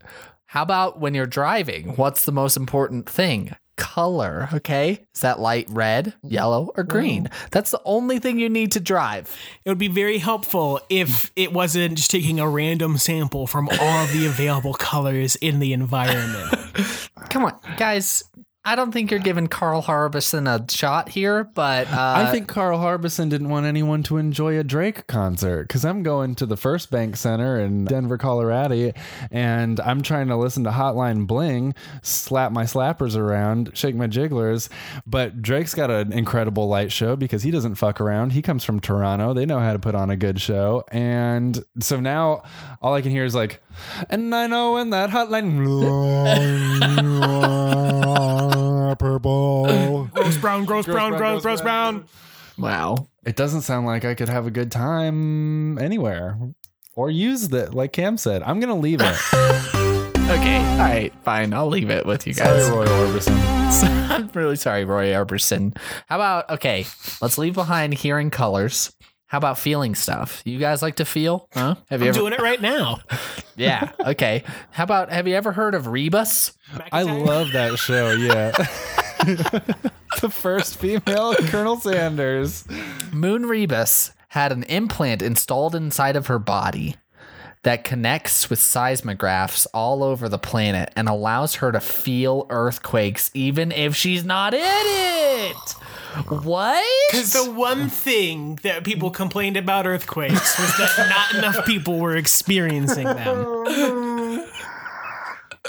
How 0.48 0.62
about 0.62 1.00
when 1.00 1.14
you're 1.14 1.26
driving? 1.26 1.96
What's 1.98 2.24
the 2.24 2.32
most 2.32 2.56
important 2.56 3.10
thing? 3.10 3.56
Color, 3.78 4.50
okay? 4.54 5.06
Is 5.14 5.22
that 5.22 5.40
light 5.40 5.68
red, 5.70 6.08
mm-hmm. 6.08 6.28
yellow, 6.28 6.72
or 6.76 6.84
green? 6.84 7.26
Mm-hmm. 7.26 7.48
That's 7.52 7.72
the 7.72 7.82
only 7.86 8.20
thing 8.20 8.40
you 8.40 8.50
need 8.50 8.72
to 8.74 8.80
drive. 8.80 9.36
It 9.64 9.70
would 9.70 9.78
be 9.78 9.88
very 9.88 10.18
helpful 10.18 10.80
if 10.90 11.32
it 11.36 11.52
wasn't 11.52 11.96
just 11.96 12.12
taking 12.12 12.40
a 12.40 12.48
random 12.48 12.98
sample 12.98 13.48
from 13.48 13.68
all 13.80 14.04
of 14.04 14.12
the 14.14 14.26
available 14.28 14.74
colors 14.74 15.36
in 15.36 15.60
the 15.60 15.74
environment. 15.74 16.54
Come 17.30 17.46
on, 17.46 17.60
guys. 17.78 18.24
I 18.68 18.76
don't 18.76 18.92
think 18.92 19.12
you're 19.12 19.20
giving 19.20 19.46
Carl 19.46 19.84
Harbisson 19.84 20.48
a 20.50 20.72
shot 20.74 21.10
here, 21.10 21.44
but 21.44 21.88
uh, 21.88 22.14
I 22.18 22.32
think 22.32 22.48
Carl 22.48 22.80
Harbisson 22.80 23.30
didn't 23.30 23.50
want 23.50 23.68
anyone 23.68 24.02
to 24.04 24.18
enjoy 24.18 24.58
a 24.58 24.64
Drake 24.64 25.06
concert 25.06 25.68
because 25.68 25.86
I'm 25.86 26.02
going 26.02 26.34
to 26.36 26.48
the 26.48 26.58
First 26.58 26.90
Bank 26.90 27.16
Center 27.16 27.60
in 27.60 27.86
Denver, 27.86 28.18
Colorado, 28.18 28.92
and 29.30 29.80
I'm 29.82 30.02
trying 30.02 30.30
to 30.30 30.36
listen 30.36 30.64
to 30.64 30.72
Hotline 30.72 31.28
Bling, 31.28 31.76
slap 32.02 32.52
my 32.52 32.64
slappers 32.64 33.16
around, 33.16 33.70
shake 33.76 33.94
my 33.94 34.08
jigglers. 34.08 34.68
But 35.06 35.44
Drake's 35.44 35.76
got 35.76 35.92
an 35.92 36.12
incredible 36.12 36.68
light 36.68 36.92
show 36.92 37.16
because 37.16 37.44
he 37.44 37.52
doesn't 37.52 37.76
fuck 37.76 38.02
around. 38.02 38.32
He 38.32 38.42
comes 38.42 38.64
from 38.64 38.80
Toronto. 38.80 39.36
They 39.36 39.46
know 39.46 39.60
how 39.60 39.74
to 39.74 39.80
put 39.80 39.94
on 39.94 40.10
a 40.10 40.18
good 40.18 40.42
show. 40.42 40.84
And 40.92 41.64
so 41.80 42.00
now 42.00 42.42
all 42.82 42.96
I 42.96 43.04
can 43.04 43.12
hear 43.12 43.26
is 43.26 43.36
like, 43.36 43.62
and 44.10 44.34
I 44.34 44.48
know 44.48 44.74
when 44.74 44.90
that 44.90 45.12
hotline. 45.12 45.66
Purple. 48.94 50.10
gross 50.14 50.38
brown, 50.38 50.66
gross 50.66 50.86
brown, 50.86 51.12
brown, 51.12 51.18
gross, 51.18 51.42
gross 51.42 51.42
gross 51.42 51.62
brown. 51.62 52.06
wow. 52.58 53.08
it 53.26 53.36
doesn't 53.36 53.62
sound 53.62 53.88
like 53.88 54.06
I 54.06 54.14
could 54.14 54.30
have 54.30 54.46
a 54.46 54.52
good 54.52 54.72
time 54.72 55.80
anywhere 55.80 56.38
or 56.96 57.10
use 57.10 57.50
that, 57.50 57.74
like 57.74 57.94
Cam 57.94 58.18
said. 58.18 58.44
I'm 58.44 58.60
gonna 58.60 58.78
leave 58.78 59.02
it. 59.02 59.16
Okay, 60.26 60.58
all 60.58 60.78
right, 60.80 61.14
fine. 61.24 61.54
I'll 61.54 61.68
leave 61.68 61.92
it 61.92 62.04
with 62.04 62.26
you 62.26 62.34
guys. 62.34 62.66
Sorry, 62.66 62.88
guys. 62.88 62.98
Roy 62.98 63.08
Orbison. 63.08 64.10
I'm 64.10 64.28
really 64.34 64.56
sorry, 64.56 64.84
Roy 64.84 65.10
Orbison. 65.10 65.78
How 66.08 66.16
about 66.16 66.50
okay? 66.50 66.88
Let's 67.22 67.38
leave 67.38 67.54
behind 67.54 67.94
hearing 67.94 68.32
colors. 68.32 68.92
How 69.36 69.40
about 69.40 69.60
feeling 69.60 69.96
stuff? 69.96 70.42
You 70.46 70.58
guys 70.60 70.82
like 70.82 70.96
to 70.96 71.04
feel? 71.04 71.50
Huh? 71.54 71.76
Have 71.90 72.00
you 72.00 72.06
I'm 72.06 72.10
ever? 72.12 72.20
doing 72.20 72.32
it 72.32 72.40
right 72.40 72.62
now. 72.62 73.02
Yeah. 73.58 73.92
Okay. 74.00 74.44
How 74.72 74.84
about 74.84 75.12
have 75.14 75.30
you 75.30 75.36
ever 75.36 75.54
heard 75.54 75.76
of 75.76 75.86
Ribas? 75.86 76.52
I 76.92 77.04
love 77.04 77.54
that 77.54 77.78
show. 77.78 78.12
Yeah. 78.12 78.52
the 80.22 80.30
first 80.30 80.78
female 80.78 81.36
Colonel 81.36 81.78
Sanders. 81.78 82.66
Moon 83.14 83.44
Ribas 83.44 84.12
had 84.30 84.52
an 84.52 84.64
implant 84.64 85.22
installed 85.22 85.74
inside 85.74 86.18
of 86.18 86.28
her 86.28 86.38
body 86.40 86.98
that 87.64 87.86
connects 87.86 88.50
with 88.50 88.60
seismographs 88.60 89.66
all 89.74 90.04
over 90.04 90.28
the 90.28 90.38
planet 90.38 90.92
and 90.98 91.08
allows 91.08 91.56
her 91.56 91.72
to 91.72 91.80
feel 91.80 92.46
earthquakes 92.50 93.32
even 93.34 93.72
if 93.72 93.96
she's 93.96 94.26
not 94.26 94.54
in 94.54 94.60
it. 94.62 95.76
What? 96.24 96.84
Because 97.12 97.34
the 97.34 97.52
one 97.52 97.90
thing 97.90 98.60
that 98.64 98.84
people 98.84 99.10
complained 99.12 99.58
about 99.58 99.86
earthquakes 99.86 100.60
was 100.60 100.78
that 100.78 101.08
not 101.10 101.36
enough 101.38 101.66
people 101.66 102.00
were 102.00 102.16
experiencing 102.16 103.06
them. 103.06 104.46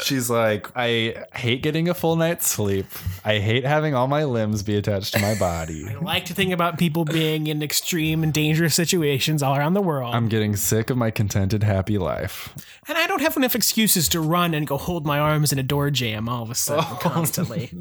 She's 0.03 0.29
like, 0.29 0.69
I 0.77 1.25
hate 1.35 1.63
getting 1.63 1.89
a 1.89 1.95
full 1.95 2.17
night's 2.17 2.49
sleep. 2.49 2.87
I 3.25 3.39
hate 3.39 3.65
having 3.65 3.95
all 3.95 4.07
my 4.07 4.25
limbs 4.25 4.63
be 4.63 4.77
attached 4.77 5.15
to 5.15 5.21
my 5.21 5.35
body. 5.39 5.87
I 5.89 5.95
like 5.95 6.27
to 6.27 6.35
think 6.35 6.53
about 6.53 6.79
people 6.79 7.05
being 7.05 7.47
in 7.47 7.63
extreme 7.63 8.23
and 8.23 8.33
dangerous 8.33 8.75
situations 8.75 9.43
all 9.43 9.57
around 9.57 9.75
the 9.75 9.81
world. 9.83 10.15
I'm 10.15 10.29
getting 10.29 10.55
sick 10.55 10.91
of 10.91 10.97
my 10.97 11.11
contented, 11.11 11.63
happy 11.63 11.99
life. 11.99 12.55
and 12.89 12.99
I 12.99 13.07
don't 13.07 13.23
have 13.23 13.37
enough 13.37 13.55
excuses 13.55 14.09
to 14.11 14.21
run 14.21 14.55
and 14.55 14.67
go 14.67 14.77
hold 14.77 15.07
my 15.07 15.19
arms 15.19 15.53
in 15.53 15.59
a 15.59 15.63
door 15.63 15.91
jam 15.91 16.29
all 16.29 16.43
of 16.43 16.51
a 16.51 16.55
sudden 16.55 16.85
oh, 16.89 16.99
constantly. 17.01 17.71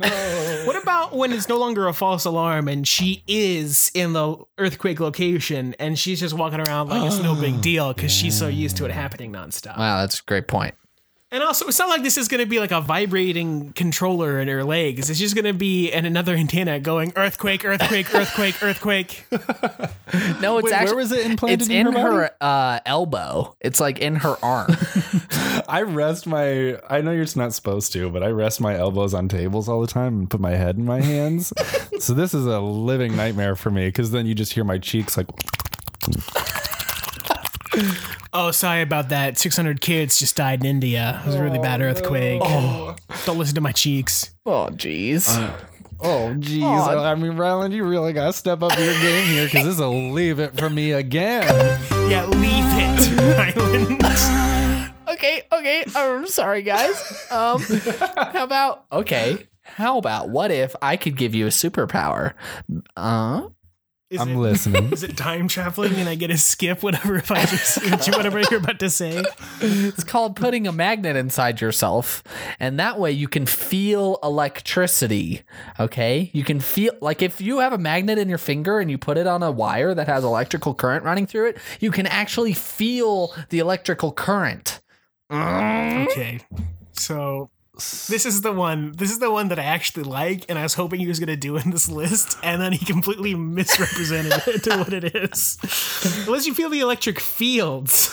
What 0.66 0.82
about 0.82 1.16
when 1.16 1.32
it's 1.32 1.48
no 1.48 1.58
longer 1.58 1.88
a 1.88 1.94
false 1.94 2.26
alarm 2.26 2.68
and 2.68 2.88
she 2.88 3.24
is 3.28 3.92
in 3.94 4.14
the 4.14 4.38
earthquake 4.58 5.00
location 5.00 5.76
and 5.80 5.98
she's 5.98 6.20
just 6.20 6.34
walking 6.34 6.60
around 6.60 6.90
like 6.90 7.04
it's 7.06 7.20
no 7.20 7.36
big 7.36 7.62
deal 7.70 7.94
because 7.94 8.12
she's 8.12 8.38
so 8.38 8.48
used 8.48 8.78
to 8.78 8.86
it 8.86 8.92
happening 8.92 9.32
nonstop? 9.32 9.78
Wow, 9.78 10.02
that's 10.02 10.20
a 10.20 10.24
great 10.24 10.48
point. 10.48 10.74
And 11.36 11.44
also, 11.44 11.68
it's 11.68 11.78
not 11.78 11.90
like 11.90 12.02
this 12.02 12.18
is 12.18 12.30
going 12.30 12.40
to 12.40 12.46
be 12.46 12.62
like 12.62 12.72
a 12.72 12.80
vibrating 12.80 13.74
controller 13.74 14.40
in 14.40 14.48
her 14.48 14.64
legs. 14.64 15.10
It's 15.10 15.20
just 15.20 15.36
going 15.36 15.44
to 15.44 15.54
be 15.54 15.92
an 15.92 16.06
another 16.06 16.34
antenna 16.34 16.80
going 16.80 17.12
earthquake, 17.18 17.66
earthquake, 17.66 18.16
earthquake, 18.16 18.64
earthquake. 18.64 19.26
No, 20.40 20.60
it's 20.60 20.72
Wait, 20.72 20.86
where 20.86 20.96
was 20.96 21.12
it 21.12 21.26
implanted 21.26 21.62
It's 21.62 21.70
in 21.70 21.88
in 21.88 21.94
her 21.94 22.28
her, 22.28 22.32
uh, 22.40 22.80
elbow. 22.86 23.58
It's 23.60 23.82
like 23.82 24.00
in 24.00 24.16
her 24.18 24.36
arm. 24.42 24.68
I 25.68 25.82
rest 25.82 26.26
my. 26.26 26.80
I 26.90 27.02
know 27.02 27.12
you're 27.12 27.26
not 27.36 27.54
supposed 27.54 27.92
to, 27.94 28.10
but 28.10 28.24
I 28.24 28.30
rest 28.30 28.62
my 28.62 28.76
elbows 28.76 29.14
on 29.14 29.28
tables 29.28 29.68
all 29.68 29.82
the 29.82 29.88
time 29.88 30.20
and 30.20 30.30
put 30.30 30.40
my 30.40 30.52
head 30.52 30.78
in 30.78 30.86
my 30.86 31.02
hands. 31.02 31.52
so 32.00 32.14
this 32.14 32.34
is 32.34 32.46
a 32.46 32.62
living 32.62 33.18
nightmare 33.18 33.58
for 33.58 33.72
me 33.72 33.88
because 33.88 34.12
then 34.12 34.26
you 34.26 34.36
just 34.36 34.54
hear 34.54 34.64
my 34.64 34.78
cheeks 34.78 35.18
like. 35.18 35.28
Oh, 38.34 38.52
sorry 38.52 38.82
about 38.82 39.10
that. 39.10 39.38
600 39.38 39.80
kids 39.80 40.20
just 40.20 40.36
died 40.36 40.60
in 40.62 40.66
India. 40.66 41.22
It 41.24 41.28
was 41.28 41.36
a 41.36 41.44
really 41.44 41.60
bad 41.60 41.82
earthquake. 41.82 42.42
Don't 43.26 43.38
listen 43.38 43.56
to 43.56 43.62
my 43.62 43.72
cheeks. 43.72 44.32
oh, 44.46 44.68
jeez. 44.72 45.30
Oh, 46.02 46.34
jeez. 46.38 46.64
I 47.06 47.16
mean, 47.16 47.38
Ryland, 47.38 47.74
you 47.74 47.86
really 47.86 48.12
got 48.12 48.26
to 48.28 48.34
step 48.34 48.62
up 48.62 48.78
your 48.78 48.94
game 49.00 49.26
here 49.28 49.46
because 49.46 49.66
this 49.66 49.80
will 49.80 50.12
leave 50.12 50.40
it 50.40 50.58
for 50.58 50.70
me 50.70 50.92
again. 50.92 51.44
Yeah, 52.10 52.26
leave 52.26 52.66
it, 52.68 53.56
Ryland. 53.56 54.94
okay, 55.08 55.44
okay. 55.52 55.86
I'm 55.96 56.28
sorry, 56.28 56.62
guys. 56.62 57.28
Um, 57.32 57.62
how 57.62 58.44
about 58.44 58.86
okay? 58.92 59.48
How 59.64 59.98
about 59.98 60.30
what 60.30 60.52
if 60.52 60.76
I 60.82 60.98
could 60.98 61.16
give 61.16 61.34
you 61.34 61.46
a 61.48 61.50
superpower? 61.50 62.34
Uh, 62.98 63.48
Is 64.12 64.22
I'm 64.22 64.34
it, 64.34 64.38
listening. 64.38 64.94
Is 64.94 65.02
it 65.02 65.18
time 65.18 65.48
traveling 65.48 65.96
and 65.96 66.08
I 66.08 66.14
get 66.14 66.28
to 66.28 66.38
skip 66.38 66.84
whatever 66.84 67.16
if 67.16 67.32
I 67.32 67.44
just 67.46 67.78
whatever 68.16 68.40
you're 68.40 68.60
about 68.60 68.78
to 68.80 68.90
say? 68.92 69.24
it's 69.62 70.04
called 70.04 70.36
putting 70.36 70.68
a 70.68 70.72
magnet 70.72 71.16
inside 71.16 71.60
yourself, 71.60 72.22
and 72.60 72.80
that 72.80 73.00
way 73.00 73.12
you 73.12 73.28
can 73.28 73.48
feel 73.48 74.20
electricity. 74.22 75.42
Okay, 75.80 76.30
you 76.34 76.44
can 76.44 76.60
feel 76.60 76.94
like 77.02 77.24
if 77.24 77.42
you 77.42 77.60
have 77.60 77.74
a 77.74 77.80
magnet 77.80 78.20
in 78.20 78.30
your 78.30 78.38
finger 78.38 78.80
and 78.80 78.92
you 78.92 79.00
put 79.00 79.18
it 79.18 79.26
on 79.26 79.42
a 79.42 79.52
wire 79.52 79.96
that 79.96 80.08
has 80.08 80.24
electrical 80.24 80.76
current 80.76 81.04
running 81.04 81.26
through 81.26 81.50
it, 81.50 81.58
you 81.80 81.90
can 81.90 82.06
actually 82.06 82.54
feel 82.54 83.34
the 83.50 83.58
electrical 83.58 84.12
current. 84.12 84.82
Okay. 85.32 86.42
So 86.94 87.50
This 87.76 88.26
is 88.26 88.42
the 88.42 88.52
one. 88.54 88.94
This 88.94 89.12
is 89.12 89.20
the 89.20 89.30
one 89.32 89.50
that 89.50 89.60
I 89.60 89.64
actually 89.64 90.04
like, 90.04 90.46
and 90.50 90.58
I 90.58 90.64
was 90.64 90.74
hoping 90.76 91.00
he 91.00 91.08
was 91.08 91.20
going 91.20 91.28
to 91.28 91.36
do 91.36 91.58
in 91.58 91.72
this 91.72 91.90
list, 91.90 92.38
and 92.44 92.62
then 92.62 92.72
he 92.72 92.86
completely 92.86 93.36
misrepresented 93.36 94.34
it 94.48 94.64
to 94.64 94.78
what 94.78 94.94
it 94.94 95.04
is. 95.16 95.58
Unless 96.28 96.48
you 96.48 96.54
feel 96.54 96.70
the 96.70 96.80
electric 96.80 97.20
fields, 97.20 98.10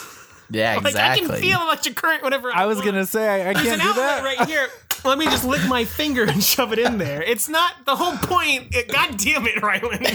Yeah, 0.50 0.74
like 0.82 0.94
I 0.96 1.14
can 1.16 1.24
exactly. 1.26 1.40
feel 1.40 1.60
electric 1.62 1.94
current 1.94 2.22
whenever 2.24 2.50
I, 2.52 2.62
I 2.62 2.66
was 2.66 2.78
want. 2.78 2.86
gonna 2.86 3.06
say 3.06 3.28
I, 3.28 3.50
I 3.50 3.52
There's 3.52 3.66
can't 3.66 3.80
an 3.80 3.86
do 3.86 3.90
outlet 3.90 4.22
that. 4.22 4.38
right 4.38 4.48
here. 4.48 4.68
Let 5.04 5.18
me 5.18 5.24
just 5.26 5.44
lick 5.44 5.66
my 5.68 5.84
finger 5.84 6.22
and 6.24 6.42
shove 6.42 6.72
it 6.72 6.78
in 6.78 6.98
there. 6.98 7.22
It's 7.22 7.48
not 7.48 7.72
the 7.86 7.96
whole 7.96 8.16
point. 8.18 8.74
It, 8.74 8.86
God 8.88 9.16
damn 9.16 9.44
it, 9.46 9.60
Ryland. 9.62 10.06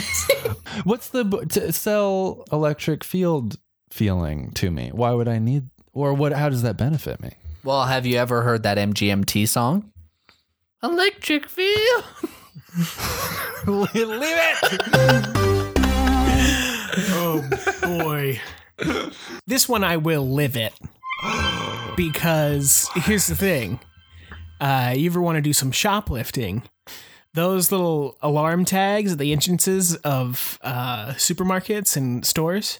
What's 0.85 1.09
the 1.09 1.25
b- 1.25 1.45
to 1.49 1.73
sell 1.73 2.45
electric 2.53 3.03
field 3.03 3.57
feeling 3.89 4.51
to 4.51 4.71
me? 4.71 4.89
Why 4.93 5.11
would 5.11 5.27
I 5.27 5.39
need 5.39 5.69
or 5.93 6.13
what? 6.13 6.31
How 6.33 6.47
does 6.49 6.61
that 6.61 6.77
benefit 6.77 7.21
me? 7.21 7.31
Well, 7.67 7.83
have 7.83 8.05
you 8.05 8.15
ever 8.15 8.43
heard 8.43 8.63
that 8.63 8.77
MGMT 8.77 9.45
song? 9.45 9.91
Electric 10.81 11.49
feel. 11.49 12.03
Leave 13.65 13.89
it. 13.93 14.57
Oh 17.09 17.43
boy. 17.81 18.39
This 19.45 19.67
one 19.67 19.83
I 19.83 19.97
will 19.97 20.25
live 20.25 20.55
it. 20.55 20.73
Because 21.97 22.87
here's 22.95 23.27
the 23.27 23.35
thing. 23.35 23.81
Uh, 24.61 24.93
you 24.95 25.09
ever 25.09 25.21
want 25.21 25.35
to 25.35 25.41
do 25.41 25.51
some 25.51 25.73
shoplifting? 25.73 26.63
Those 27.33 27.69
little 27.69 28.17
alarm 28.21 28.63
tags 28.63 29.11
at 29.11 29.17
the 29.17 29.33
entrances 29.33 29.97
of 29.97 30.57
uh, 30.61 31.15
supermarkets 31.17 31.97
and 31.97 32.25
stores, 32.25 32.79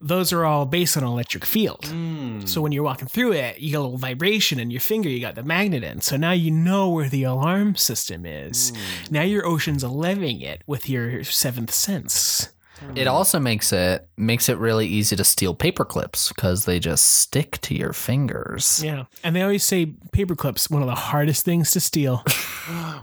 those 0.00 0.32
are 0.32 0.44
all 0.44 0.66
based 0.66 0.96
on 0.96 1.02
an 1.02 1.08
electric 1.08 1.44
field. 1.44 1.82
Mm. 1.82 2.46
So 2.46 2.60
when 2.60 2.72
you're 2.72 2.82
walking 2.82 3.08
through 3.08 3.32
it, 3.32 3.58
you 3.58 3.70
get 3.70 3.78
a 3.78 3.80
little 3.80 3.98
vibration 3.98 4.60
in 4.60 4.70
your 4.70 4.80
finger, 4.80 5.08
you 5.08 5.20
got 5.20 5.34
the 5.34 5.42
magnet 5.42 5.82
in. 5.82 6.00
So 6.00 6.16
now 6.16 6.32
you 6.32 6.50
know 6.50 6.90
where 6.90 7.08
the 7.08 7.24
alarm 7.24 7.76
system 7.76 8.26
is. 8.26 8.72
Mm. 8.72 9.10
Now 9.10 9.22
you're 9.22 9.46
Ocean's 9.46 9.82
Eleven 9.82 10.42
it 10.42 10.62
with 10.66 10.88
your 10.88 11.24
seventh 11.24 11.72
sense. 11.72 12.48
It 12.94 13.06
also 13.06 13.38
makes 13.38 13.72
it 13.72 14.08
makes 14.16 14.48
it 14.48 14.58
really 14.58 14.86
easy 14.86 15.16
to 15.16 15.24
steal 15.24 15.54
paper 15.54 15.84
clips 15.84 16.28
because 16.28 16.64
they 16.64 16.78
just 16.78 17.06
stick 17.06 17.58
to 17.62 17.74
your 17.74 17.92
fingers. 17.92 18.82
Yeah. 18.84 19.04
And 19.24 19.34
they 19.34 19.42
always 19.42 19.64
say 19.64 19.86
paper 20.12 20.34
clips 20.34 20.70
one 20.70 20.82
of 20.82 20.88
the 20.88 20.94
hardest 20.94 21.44
things 21.44 21.70
to 21.72 21.80
steal. 21.80 22.24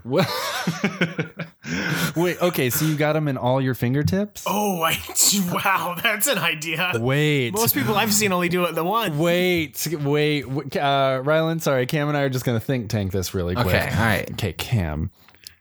What? 0.04 0.30
Wait. 2.16 2.42
Okay. 2.42 2.70
So 2.70 2.84
you 2.86 2.96
got 2.96 3.14
them 3.14 3.30
in 3.30 3.38
all 3.38 3.62
your 3.62 3.74
fingertips? 3.74 4.44
Oh, 4.46 4.82
I, 4.82 4.98
wow, 5.54 5.96
that's 6.02 6.28
an 6.28 6.38
idea. 6.38 6.92
Wait. 7.00 7.52
Most 7.54 7.74
people 7.74 7.96
I've 7.96 8.14
seen 8.14 8.34
only 8.34 8.50
do 8.50 8.66
it 8.66 8.76
the 8.76 8.84
one. 8.84 9.18
Wait, 9.18 9.88
wait, 10.02 10.50
wait, 10.50 10.76
uh, 10.76 11.22
Ryland. 11.24 11.64
Sorry, 11.64 11.86
Cam 11.86 12.10
and 12.10 12.18
I 12.18 12.22
are 12.24 12.30
just 12.30 12.44
gonna 12.44 12.60
think 12.60 12.90
tank 12.90 13.14
this 13.14 13.34
really 13.34 13.56
quick. 13.56 13.68
Okay, 13.68 13.90
all 13.90 14.06
right. 14.06 14.30
Okay, 14.34 14.52
Cam, 14.54 15.12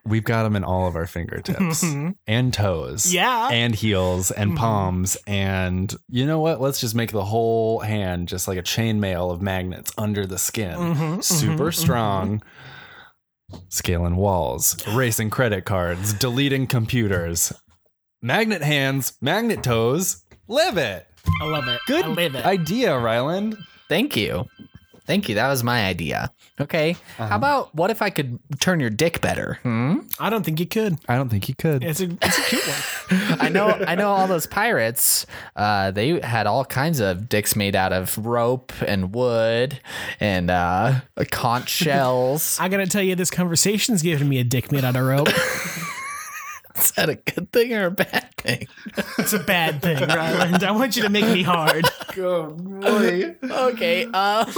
we've 0.05 0.25
got 0.25 0.43
them 0.43 0.57
in 0.57 0.65
all 0.65 0.87
of 0.87 0.97
our 0.97 1.07
fingertips 1.07 1.59
mm-hmm. 1.85 2.11
and 2.27 2.53
toes, 2.53 3.13
Yeah. 3.13 3.49
and 3.51 3.75
heels 3.75 4.31
and 4.31 4.51
mm-hmm. 4.51 4.59
palms, 4.59 5.17
and 5.27 5.95
you 6.09 6.27
know 6.27 6.41
what? 6.41 6.61
Let's 6.61 6.81
just 6.81 6.95
make 6.95 7.13
the 7.13 7.25
whole 7.25 7.81
hand 7.81 8.29
just 8.29 8.49
like 8.49 8.59
a 8.59 8.63
chainmail 8.63 9.31
of 9.31 9.43
magnets 9.43 9.93
under 9.97 10.27
the 10.27 10.39
skin, 10.39 10.77
mm-hmm. 10.77 11.21
super 11.21 11.73
strong. 11.73 12.43
Scaling 13.69 14.17
walls, 14.17 14.77
erasing 14.87 15.29
credit 15.29 15.67
cards, 15.67 16.15
deleting 16.15 16.67
computers, 16.67 17.53
magnet 18.23 18.63
hands, 18.63 19.13
magnet 19.21 19.63
toes. 19.63 20.25
Live 20.49 20.79
it. 20.79 21.07
I 21.43 21.45
love 21.45 21.69
it. 21.69 21.79
Good 21.87 22.07
I 22.07 22.09
live 22.09 22.35
it. 22.35 22.47
idea, 22.47 22.99
Ryland. 22.99 23.59
Thank 23.91 24.17
you. 24.17 24.47
Thank 25.07 25.29
you. 25.29 25.35
That 25.35 25.49
was 25.49 25.65
my 25.65 25.87
idea. 25.87 26.33
Okay. 26.61 26.97
How 27.17 27.37
about 27.37 27.75
what 27.75 27.91
if 27.91 28.03
I 28.03 28.11
could 28.11 28.39
turn 28.61 28.79
your 28.79 28.91
dick 28.91 29.21
better? 29.21 29.59
Hmm? 29.63 30.01
I 30.21 30.31
don't 30.31 30.45
think 30.45 30.61
you 30.61 30.67
could. 30.67 30.99
I 31.09 31.17
don't 31.17 31.29
think 31.29 31.45
he 31.45 31.55
could. 31.55 31.83
It's 31.83 32.01
a 32.01 32.11
it's 32.23 32.39
a 32.39 32.43
cute 32.43 32.63
one. 32.67 33.39
I 33.41 33.49
know 33.49 33.69
I 33.87 33.95
know 33.95 34.11
all 34.11 34.27
those 34.27 34.47
pirates, 34.47 35.27
uh, 35.57 35.91
they 35.91 36.21
had 36.21 36.47
all 36.47 36.65
kinds 36.65 37.01
of 37.01 37.29
dicks 37.29 37.57
made 37.57 37.75
out 37.75 37.93
of 37.93 38.17
rope 38.25 38.73
and 38.87 39.15
wood 39.15 39.81
and 40.21 40.51
uh, 40.51 41.01
conch 41.31 41.69
shells. 41.69 42.59
I 42.61 42.69
gotta 42.69 42.87
tell 42.87 43.03
you, 43.03 43.15
this 43.17 43.31
conversation's 43.31 44.03
giving 44.03 44.29
me 44.29 44.39
a 44.39 44.45
dick 44.45 44.71
made 44.71 44.85
out 44.85 44.97
of 44.97 45.05
rope. 45.05 45.29
Is 46.77 46.91
that 46.93 47.09
a 47.09 47.15
good 47.17 47.53
thing 47.53 47.73
or 47.75 47.87
a 47.87 47.91
bad 47.91 48.29
thing? 48.37 48.67
It's 49.19 49.33
a 49.33 49.39
bad 49.39 49.83
thing, 49.83 49.99
Ryland. 49.99 50.65
I 50.65 50.71
want 50.73 50.97
you 50.97 51.03
to 51.03 51.09
make 51.09 51.25
me 51.27 51.43
hard. 51.43 51.85
Good 52.15 52.57
boy. 52.81 53.37
okay. 53.43 54.07
Uh, 54.13 54.51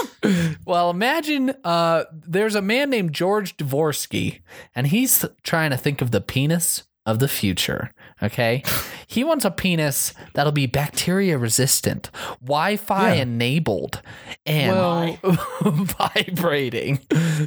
well, 0.65 0.91
imagine 0.91 1.55
uh, 1.65 2.05
there's 2.13 2.55
a 2.55 2.63
man 2.63 2.91
named 2.91 3.13
George 3.13 3.57
Dvorsky, 3.57 4.41
and 4.75 4.87
he's 4.87 5.25
trying 5.43 5.71
to 5.71 5.77
think 5.77 6.01
of 6.03 6.11
the 6.13 6.21
penis 6.21 6.85
of 7.07 7.19
the 7.19 7.29
future. 7.29 7.91
Okay. 8.23 8.63
He 9.07 9.23
wants 9.25 9.45
a 9.45 9.51
penis 9.51 10.15
that'll 10.33 10.53
be 10.53 10.67
bacteria 10.67 11.37
resistant, 11.37 12.11
Wi 12.41 12.77
Fi 12.77 13.15
Yeah. 13.17 13.23
enabled, 13.23 14.01
and 14.47 15.19
vibrating. 15.63 17.01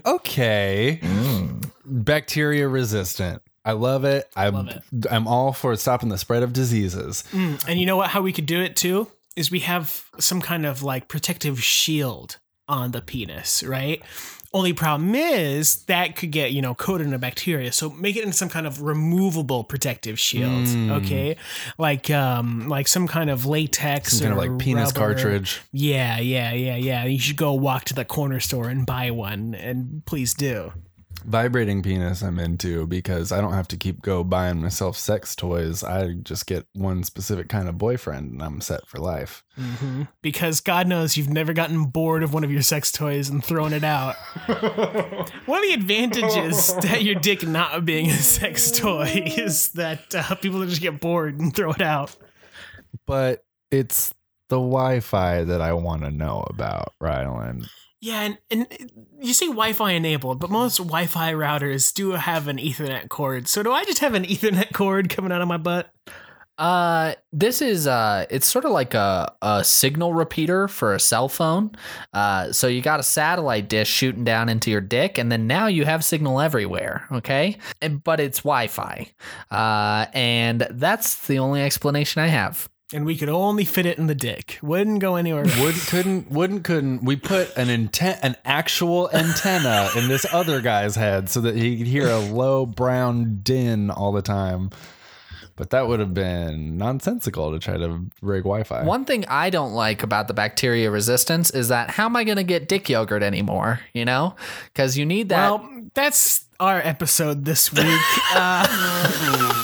Okay. 0.06 1.00
Bacteria 1.86 2.68
resistant. 2.68 3.42
I 3.68 3.74
love 3.74 4.06
it. 4.06 4.30
I'm 4.36 4.54
Love 4.54 4.70
it. 4.70 4.84
I'm 5.12 5.28
all 5.28 5.52
for 5.52 5.76
stopping 5.76 6.08
the 6.10 6.18
spread 6.18 6.42
of 6.42 6.54
diseases. 6.54 7.24
And 7.34 7.78
you 7.80 7.86
know 7.86 7.98
what? 7.98 8.10
How 8.12 8.22
we 8.22 8.32
could 8.32 8.46
do 8.46 8.62
it 8.62 8.76
too 8.78 9.12
is 9.36 9.52
we 9.52 9.60
have 9.60 10.06
some 10.20 10.42
kind 10.42 10.66
of 10.66 10.82
like 10.84 11.10
protective 11.10 11.62
shield 11.62 12.38
on 12.70 12.92
the 12.92 13.02
penis, 13.02 13.64
right? 13.64 14.02
Only 14.54 14.72
problem 14.72 15.14
is 15.14 15.84
that 15.84 16.16
could 16.16 16.32
get 16.32 16.54
you 16.54 16.62
know 16.62 16.74
coated 16.74 17.06
in 17.08 17.14
a 17.14 17.20
bacteria. 17.20 17.74
So 17.74 17.90
make 17.90 18.16
it 18.16 18.24
in 18.24 18.32
some 18.32 18.48
kind 18.48 18.66
of 18.66 18.82
removable 18.82 19.66
protective 19.66 20.18
shield, 20.18 20.66
okay? 21.04 21.36
Like 21.78 22.10
um 22.10 22.70
like 22.70 22.88
some 22.88 23.08
kind 23.08 23.30
of 23.30 23.46
latex, 23.46 24.14
Some 24.14 24.30
kind 24.30 24.40
of 24.40 24.46
or 24.46 24.50
like 24.52 24.60
penis 24.60 24.88
rubber. 24.96 25.14
cartridge. 25.14 25.62
Yeah, 25.74 26.20
yeah, 26.20 26.54
yeah, 26.54 26.78
yeah. 26.78 27.04
You 27.04 27.20
should 27.20 27.36
go 27.36 27.54
walk 27.54 27.84
to 27.86 27.94
the 27.94 28.06
corner 28.06 28.40
store 28.40 28.70
and 28.70 28.86
buy 28.86 29.12
one, 29.12 29.54
and 29.54 30.04
please 30.06 30.34
do. 30.34 30.72
Vibrating 31.26 31.84
penis 31.84 32.22
I'm 32.22 32.40
into 32.40 32.88
because 32.88 33.32
I 33.32 33.42
don't 33.42 33.54
have 33.54 33.68
to 33.70 33.78
keep 33.78 34.02
go 34.02 34.24
buying 34.24 34.62
myself 34.62 34.98
sex 34.98 35.36
toys. 35.36 35.84
I 35.84 36.14
just 36.24 36.48
get 36.48 36.66
one 36.74 37.04
specific 37.04 37.50
kind 37.50 37.68
of 37.68 37.78
boyfriend 37.78 38.32
and 38.32 38.42
I'm 38.42 38.62
set 38.62 38.88
for 38.88 39.00
life. 39.00 39.44
Because 40.22 40.62
God 40.62 40.88
knows 40.88 41.18
you've 41.18 41.30
never 41.30 41.54
gotten 41.54 41.86
bored 41.86 42.24
of 42.24 42.34
one 42.34 42.44
of 42.44 42.52
your 42.52 42.62
sex 42.62 42.92
toys 42.92 43.30
and 43.30 43.44
thrown 43.44 43.74
it 43.74 43.84
out. 43.84 44.16
one 45.46 45.60
of 45.60 45.66
the 45.66 45.74
advantages 45.74 46.74
that 46.76 47.04
your 47.04 47.16
dick 47.16 47.46
not 47.46 47.84
being 47.84 48.10
a 48.10 48.14
sex 48.14 48.72
toy 48.72 49.24
is 49.38 49.72
that 49.72 50.16
uh, 50.16 50.36
people 50.36 50.66
just 50.66 50.82
get 50.82 51.02
bored 51.02 51.40
and 51.40 51.54
throw 51.56 51.72
it 51.72 51.82
out. 51.82 52.16
But 53.06 53.44
it's 53.72 54.14
the 54.50 54.58
Wi-Fi 54.58 55.44
that 55.44 55.62
I 55.62 55.74
want 55.74 56.04
to 56.04 56.12
know 56.12 56.46
about, 56.50 56.94
Ryland. 57.02 57.68
Yeah, 58.00 58.22
and, 58.22 58.38
and 58.52 58.92
you 59.20 59.34
say 59.34 59.48
Wi-Fi 59.48 59.92
enabled, 59.92 60.40
but 60.40 60.52
most 60.52 60.78
Wi-Fi 60.78 61.34
routers 61.34 61.92
do 61.94 62.12
have 62.12 62.48
an 62.48 62.58
Ethernet 62.58 63.10
cord. 63.10 63.48
So 63.48 63.64
do 63.64 63.72
I 63.72 63.86
just 63.86 64.00
have 64.00 64.14
an 64.14 64.24
Ethernet 64.24 64.72
cord 64.74 65.10
coming 65.10 65.32
out 65.32 65.42
of 65.42 65.48
my 65.48 65.58
butt? 65.58 65.92
Uh, 66.58 67.14
this 67.32 67.62
is 67.62 67.86
uh, 67.86 68.26
it's 68.30 68.48
sort 68.48 68.66
of 68.66 68.72
like 68.72 68.94
a, 68.94 69.32
a 69.42 69.64
signal 69.64 70.14
repeater 70.14 70.68
for 70.68 70.96
a 70.96 71.00
cell 71.00 71.30
phone. 71.30 71.72
Uh, 72.14 72.52
so 72.52 72.68
you 72.68 72.82
got 72.82 73.00
a 73.00 73.04
satellite 73.04 73.70
dish 73.70 73.90
shooting 73.90 74.24
down 74.24 74.50
into 74.50 74.72
your 74.72 74.82
dick, 74.82 75.18
and 75.18 75.32
then 75.32 75.46
now 75.46 75.68
you 75.68 75.86
have 75.86 76.04
signal 76.04 76.42
everywhere. 76.42 77.08
Okay, 77.12 77.58
and, 77.82 78.04
but 78.04 78.20
it's 78.20 78.40
Wi-Fi. 78.40 79.08
Uh, 79.52 80.06
and 80.14 80.68
that's 80.72 81.28
the 81.28 81.40
only 81.40 81.62
explanation 81.62 82.22
I 82.22 82.28
have. 82.28 82.68
And 82.94 83.06
we 83.06 83.18
could 83.18 83.28
only 83.28 83.66
fit 83.66 83.86
it 83.86 83.98
in 83.98 84.08
the 84.08 84.16
dick. 84.16 84.60
Wouldn't 84.62 85.00
go 85.00 85.18
anywhere. 85.18 85.44
else. 85.44 85.60
Would 85.60 85.76
couldn't 85.76 86.32
wouldn't 86.32 86.64
couldn't 86.64 87.04
we 87.04 87.18
put 87.18 87.56
an 87.58 87.70
intent 87.70 88.20
an 88.24 88.38
actual 88.46 89.10
antenna 89.14 89.90
in 89.98 90.08
this 90.08 90.26
other 90.32 90.62
guy's 90.62 90.96
head 90.96 91.30
so 91.30 91.42
that 91.42 91.56
he 91.56 91.78
could 91.78 91.88
hear 91.88 92.08
a 92.08 92.20
low 92.20 92.66
brown 92.66 93.42
din 93.44 93.92
all 93.92 94.14
the 94.14 94.22
time. 94.22 94.70
But 95.58 95.72
that 95.72 95.88
would 95.88 96.00
have 96.00 96.14
been 96.14 96.78
nonsensical 96.78 97.52
to 97.52 97.60
try 97.60 97.78
to 97.78 98.06
rig 98.22 98.44
Wi-Fi. 98.44 98.84
One 98.84 99.06
thing 99.06 99.26
I 99.28 99.50
don't 99.50 99.74
like 99.74 100.04
about 100.04 100.28
the 100.28 100.34
bacteria 100.36 100.90
resistance 100.92 101.50
is 101.50 101.68
that 101.70 101.90
how 101.90 102.06
am 102.06 102.16
I 102.16 102.24
going 102.24 102.38
to 102.38 102.44
get 102.44 102.70
dick 102.70 102.88
yogurt 102.88 103.24
anymore? 103.24 103.82
You 103.92 104.06
know, 104.06 104.36
because 104.72 104.98
you 104.98 105.06
need 105.06 105.30
that. 105.30 105.50
Well, 105.50 105.68
that's 105.96 106.46
our 106.60 106.80
episode 106.80 107.44
this 107.44 107.74
week. 107.74 107.84
Uh, 108.34 108.68
this 109.08 109.22
is 109.34 109.57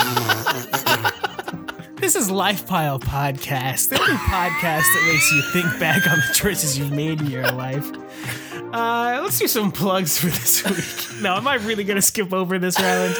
Life 2.33 2.65
Pile 2.65 2.99
Podcast, 2.99 3.89
the 3.89 3.99
only 3.99 4.13
podcast 4.15 4.81
that 4.81 5.09
makes 5.11 5.31
you 5.31 5.41
think 5.51 5.79
back 5.79 6.07
on 6.09 6.17
the 6.17 6.33
choices 6.33 6.77
you've 6.77 6.91
made 6.91 7.21
in 7.21 7.27
your 7.27 7.49
life. 7.51 7.91
Uh, 8.73 9.19
let's 9.21 9.37
do 9.37 9.47
some 9.47 9.71
plugs 9.71 10.17
for 10.17 10.25
this 10.27 10.63
week. 11.13 11.21
No, 11.21 11.35
am 11.35 11.47
I 11.47 11.55
really 11.55 11.83
going 11.83 11.95
to 11.97 12.01
skip 12.01 12.33
over 12.33 12.57
this 12.57 12.79
round? 12.79 13.15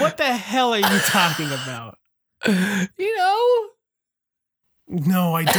What 0.00 0.16
the 0.16 0.24
hell 0.24 0.72
are 0.72 0.78
you 0.78 0.98
talking 1.04 1.48
about? 1.48 1.98
you 2.46 3.16
know, 3.16 3.66
No, 4.88 5.34
I 5.34 5.44
don't. 5.44 5.54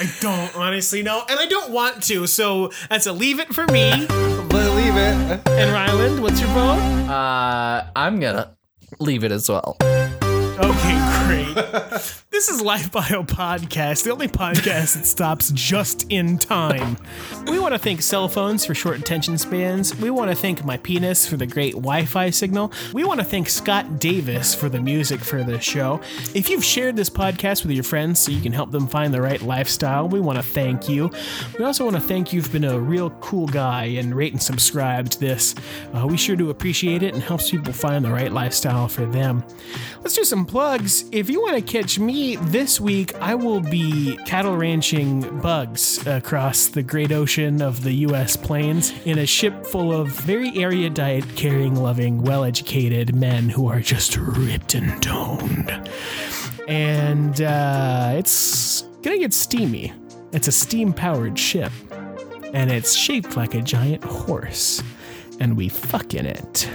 I 0.00 0.12
don't, 0.20 0.56
honestly, 0.56 1.02
no. 1.02 1.22
And 1.30 1.40
I 1.40 1.46
don't 1.46 1.72
want 1.72 2.02
to, 2.04 2.26
so 2.26 2.70
that's 2.90 3.06
a 3.06 3.12
leave 3.12 3.40
it 3.40 3.54
for 3.54 3.64
me. 3.66 3.92
Leave 3.94 4.50
leave 4.74 4.96
it. 4.96 5.48
And 5.48 5.72
Ryland, 5.72 6.22
what's 6.22 6.38
your 6.40 6.50
vote? 6.50 6.78
Uh, 7.08 7.86
I'm 7.96 8.20
gonna 8.20 8.56
leave 9.00 9.24
it 9.24 9.32
as 9.32 9.48
well. 9.48 9.76
Okay, 9.82 10.98
great. 11.26 12.21
This 12.32 12.48
is 12.48 12.62
Life 12.62 12.90
Pile 12.90 13.24
Podcast, 13.24 14.04
the 14.04 14.10
only 14.10 14.26
podcast 14.26 14.94
that 14.94 15.04
stops 15.04 15.50
just 15.50 16.06
in 16.10 16.38
time. 16.38 16.96
We 17.46 17.58
want 17.58 17.74
to 17.74 17.78
thank 17.78 18.00
cell 18.00 18.26
phones 18.26 18.64
for 18.64 18.74
short 18.74 18.98
attention 18.98 19.36
spans. 19.36 19.94
We 19.96 20.08
want 20.08 20.30
to 20.30 20.34
thank 20.34 20.64
my 20.64 20.78
penis 20.78 21.26
for 21.26 21.36
the 21.36 21.46
great 21.46 21.74
Wi 21.74 22.06
Fi 22.06 22.30
signal. 22.30 22.72
We 22.94 23.04
want 23.04 23.20
to 23.20 23.24
thank 23.26 23.50
Scott 23.50 24.00
Davis 24.00 24.54
for 24.54 24.70
the 24.70 24.80
music 24.80 25.20
for 25.20 25.44
the 25.44 25.60
show. 25.60 26.00
If 26.34 26.48
you've 26.48 26.64
shared 26.64 26.96
this 26.96 27.10
podcast 27.10 27.64
with 27.64 27.72
your 27.72 27.84
friends 27.84 28.20
so 28.20 28.32
you 28.32 28.40
can 28.40 28.52
help 28.52 28.70
them 28.70 28.88
find 28.88 29.12
the 29.12 29.20
right 29.20 29.42
lifestyle, 29.42 30.08
we 30.08 30.18
want 30.18 30.38
to 30.38 30.42
thank 30.42 30.88
you. 30.88 31.10
We 31.58 31.66
also 31.66 31.84
want 31.84 31.96
to 31.96 32.02
thank 32.02 32.32
you've 32.32 32.50
been 32.50 32.64
a 32.64 32.80
real 32.80 33.10
cool 33.20 33.46
guy 33.46 33.84
and 33.84 34.14
rate 34.14 34.32
and 34.32 34.42
subscribe 34.42 35.10
to 35.10 35.20
this. 35.20 35.54
Uh, 35.92 36.06
we 36.06 36.16
sure 36.16 36.36
do 36.36 36.48
appreciate 36.48 37.02
it 37.02 37.12
and 37.12 37.22
helps 37.22 37.50
people 37.50 37.74
find 37.74 38.02
the 38.02 38.10
right 38.10 38.32
lifestyle 38.32 38.88
for 38.88 39.04
them. 39.04 39.44
Let's 40.00 40.16
do 40.16 40.24
some 40.24 40.46
plugs. 40.46 41.04
If 41.12 41.28
you 41.28 41.42
want 41.42 41.56
to 41.56 41.62
catch 41.62 41.98
me 41.98 42.21
this 42.22 42.80
week, 42.80 43.14
I 43.16 43.34
will 43.34 43.60
be 43.60 44.16
cattle 44.26 44.56
ranching 44.56 45.40
bugs 45.40 46.06
across 46.06 46.68
the 46.68 46.82
great 46.82 47.10
ocean 47.10 47.60
of 47.60 47.82
the 47.82 47.92
U.S. 48.06 48.36
plains 48.36 48.92
in 49.04 49.18
a 49.18 49.26
ship 49.26 49.66
full 49.66 49.92
of 49.92 50.08
very 50.08 50.56
erudite, 50.56 51.24
caring, 51.34 51.74
loving, 51.74 52.22
well 52.22 52.44
educated 52.44 53.16
men 53.16 53.48
who 53.48 53.66
are 53.66 53.80
just 53.80 54.16
ripped 54.16 54.74
and 54.74 55.02
toned. 55.02 55.90
And 56.68 57.42
uh, 57.42 58.12
it's 58.14 58.82
gonna 59.02 59.18
get 59.18 59.34
steamy. 59.34 59.92
It's 60.32 60.46
a 60.46 60.52
steam 60.52 60.92
powered 60.92 61.36
ship, 61.36 61.72
and 62.54 62.70
it's 62.70 62.94
shaped 62.94 63.36
like 63.36 63.54
a 63.54 63.62
giant 63.62 64.04
horse, 64.04 64.80
and 65.40 65.56
we 65.56 65.68
fuck 65.68 66.14
in 66.14 66.26
it. 66.26 66.70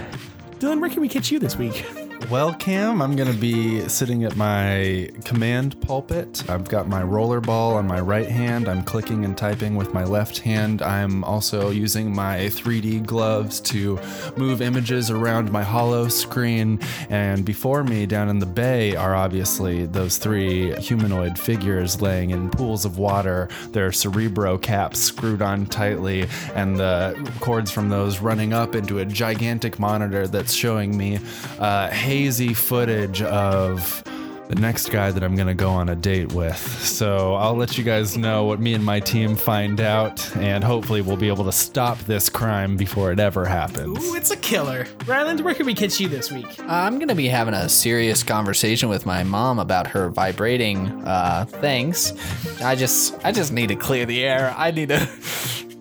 Dylan, 0.58 0.80
where 0.80 0.90
can 0.90 1.00
we 1.00 1.08
catch 1.08 1.30
you 1.30 1.38
this 1.38 1.56
week? 1.56 1.86
Well, 2.26 2.52
Cam, 2.52 3.00
I'm 3.00 3.16
going 3.16 3.32
to 3.32 3.38
be 3.38 3.88
sitting 3.88 4.24
at 4.24 4.36
my 4.36 5.08
command 5.24 5.80
pulpit. 5.80 6.44
I've 6.50 6.68
got 6.68 6.86
my 6.86 7.02
roller 7.02 7.40
ball 7.40 7.76
on 7.76 7.86
my 7.86 8.00
right 8.00 8.26
hand. 8.26 8.68
I'm 8.68 8.82
clicking 8.82 9.24
and 9.24 9.38
typing 9.38 9.76
with 9.76 9.94
my 9.94 10.04
left 10.04 10.40
hand. 10.40 10.82
I'm 10.82 11.24
also 11.24 11.70
using 11.70 12.14
my 12.14 12.40
3D 12.40 13.06
gloves 13.06 13.60
to 13.62 13.98
move 14.36 14.60
images 14.60 15.10
around 15.10 15.50
my 15.50 15.62
hollow 15.62 16.08
screen. 16.08 16.80
And 17.08 17.46
before 17.46 17.82
me, 17.82 18.04
down 18.04 18.28
in 18.28 18.40
the 18.40 18.46
bay, 18.46 18.94
are 18.94 19.14
obviously 19.14 19.86
those 19.86 20.18
three 20.18 20.74
humanoid 20.74 21.38
figures 21.38 22.02
laying 22.02 22.30
in 22.30 22.50
pools 22.50 22.84
of 22.84 22.98
water, 22.98 23.48
their 23.70 23.90
cerebro 23.90 24.58
caps 24.58 24.98
screwed 24.98 25.40
on 25.40 25.64
tightly, 25.64 26.26
and 26.54 26.76
the 26.76 27.32
cords 27.40 27.70
from 27.70 27.88
those 27.88 28.18
running 28.18 28.52
up 28.52 28.74
into 28.74 28.98
a 28.98 29.06
gigantic 29.06 29.78
monitor 29.78 30.26
that's 30.26 30.52
showing 30.52 30.94
me 30.94 31.20
uh, 31.58 31.88
hazy 32.08 32.54
footage 32.54 33.20
of 33.20 34.02
the 34.48 34.54
next 34.54 34.88
guy 34.88 35.10
that 35.10 35.22
I'm 35.22 35.36
gonna 35.36 35.54
go 35.54 35.68
on 35.68 35.90
a 35.90 35.94
date 35.94 36.32
with. 36.32 36.56
So 36.56 37.34
I'll 37.34 37.54
let 37.54 37.76
you 37.76 37.84
guys 37.84 38.16
know 38.16 38.44
what 38.44 38.60
me 38.60 38.72
and 38.72 38.82
my 38.82 38.98
team 38.98 39.36
find 39.36 39.78
out, 39.78 40.34
and 40.38 40.64
hopefully 40.64 41.02
we'll 41.02 41.18
be 41.18 41.28
able 41.28 41.44
to 41.44 41.52
stop 41.52 41.98
this 42.04 42.30
crime 42.30 42.78
before 42.78 43.12
it 43.12 43.20
ever 43.20 43.44
happens. 43.44 43.98
Ooh, 44.02 44.14
it's 44.14 44.30
a 44.30 44.38
killer. 44.38 44.86
Ryland, 45.04 45.40
where 45.40 45.52
can 45.52 45.66
we 45.66 45.74
catch 45.74 46.00
you 46.00 46.08
this 46.08 46.32
week? 46.32 46.46
I'm 46.60 46.98
gonna 46.98 47.14
be 47.14 47.28
having 47.28 47.52
a 47.52 47.68
serious 47.68 48.22
conversation 48.22 48.88
with 48.88 49.04
my 49.04 49.22
mom 49.22 49.58
about 49.58 49.86
her 49.88 50.08
vibrating 50.08 50.88
uh, 51.04 51.44
things. 51.46 52.14
I 52.62 52.74
just, 52.74 53.22
I 53.22 53.32
just 53.32 53.52
need 53.52 53.68
to 53.68 53.76
clear 53.76 54.06
the 54.06 54.24
air. 54.24 54.54
I 54.56 54.70
need 54.70 54.88
to 54.88 55.06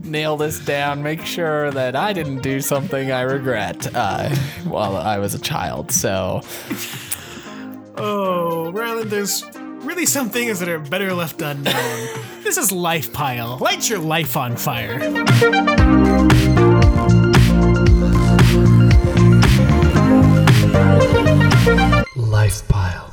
nail 0.08 0.38
this 0.38 0.60
down, 0.60 1.03
make 1.03 1.26
sure 1.26 1.72
that 1.72 1.95
I 1.95 2.14
didn't 2.14 2.41
do 2.41 2.62
something 2.62 3.12
I 3.12 3.22
regret 3.22 3.93
uh, 3.95 4.30
while 4.66 4.95
I 4.95 5.18
was 5.18 5.34
a 5.34 5.39
child. 5.39 5.91
So. 5.91 6.41
Oh, 7.97 8.72
Ryland, 8.72 9.10
there's 9.10 9.43
really 9.55 10.05
some 10.05 10.30
things 10.30 10.60
that 10.60 10.70
are 10.70 10.80
better 10.80 11.14
left 11.14 11.41
unknown. 11.41 12.08
this 12.43 12.58
is 12.58 12.72
Life 12.72 13.12
Pile. 13.14 13.58
Light 13.60 13.89
your 13.89 13.99
life 13.99 14.38
on 14.38 14.55
fire. 14.55 14.99
Life 22.16 22.68
Pile. 22.68 23.07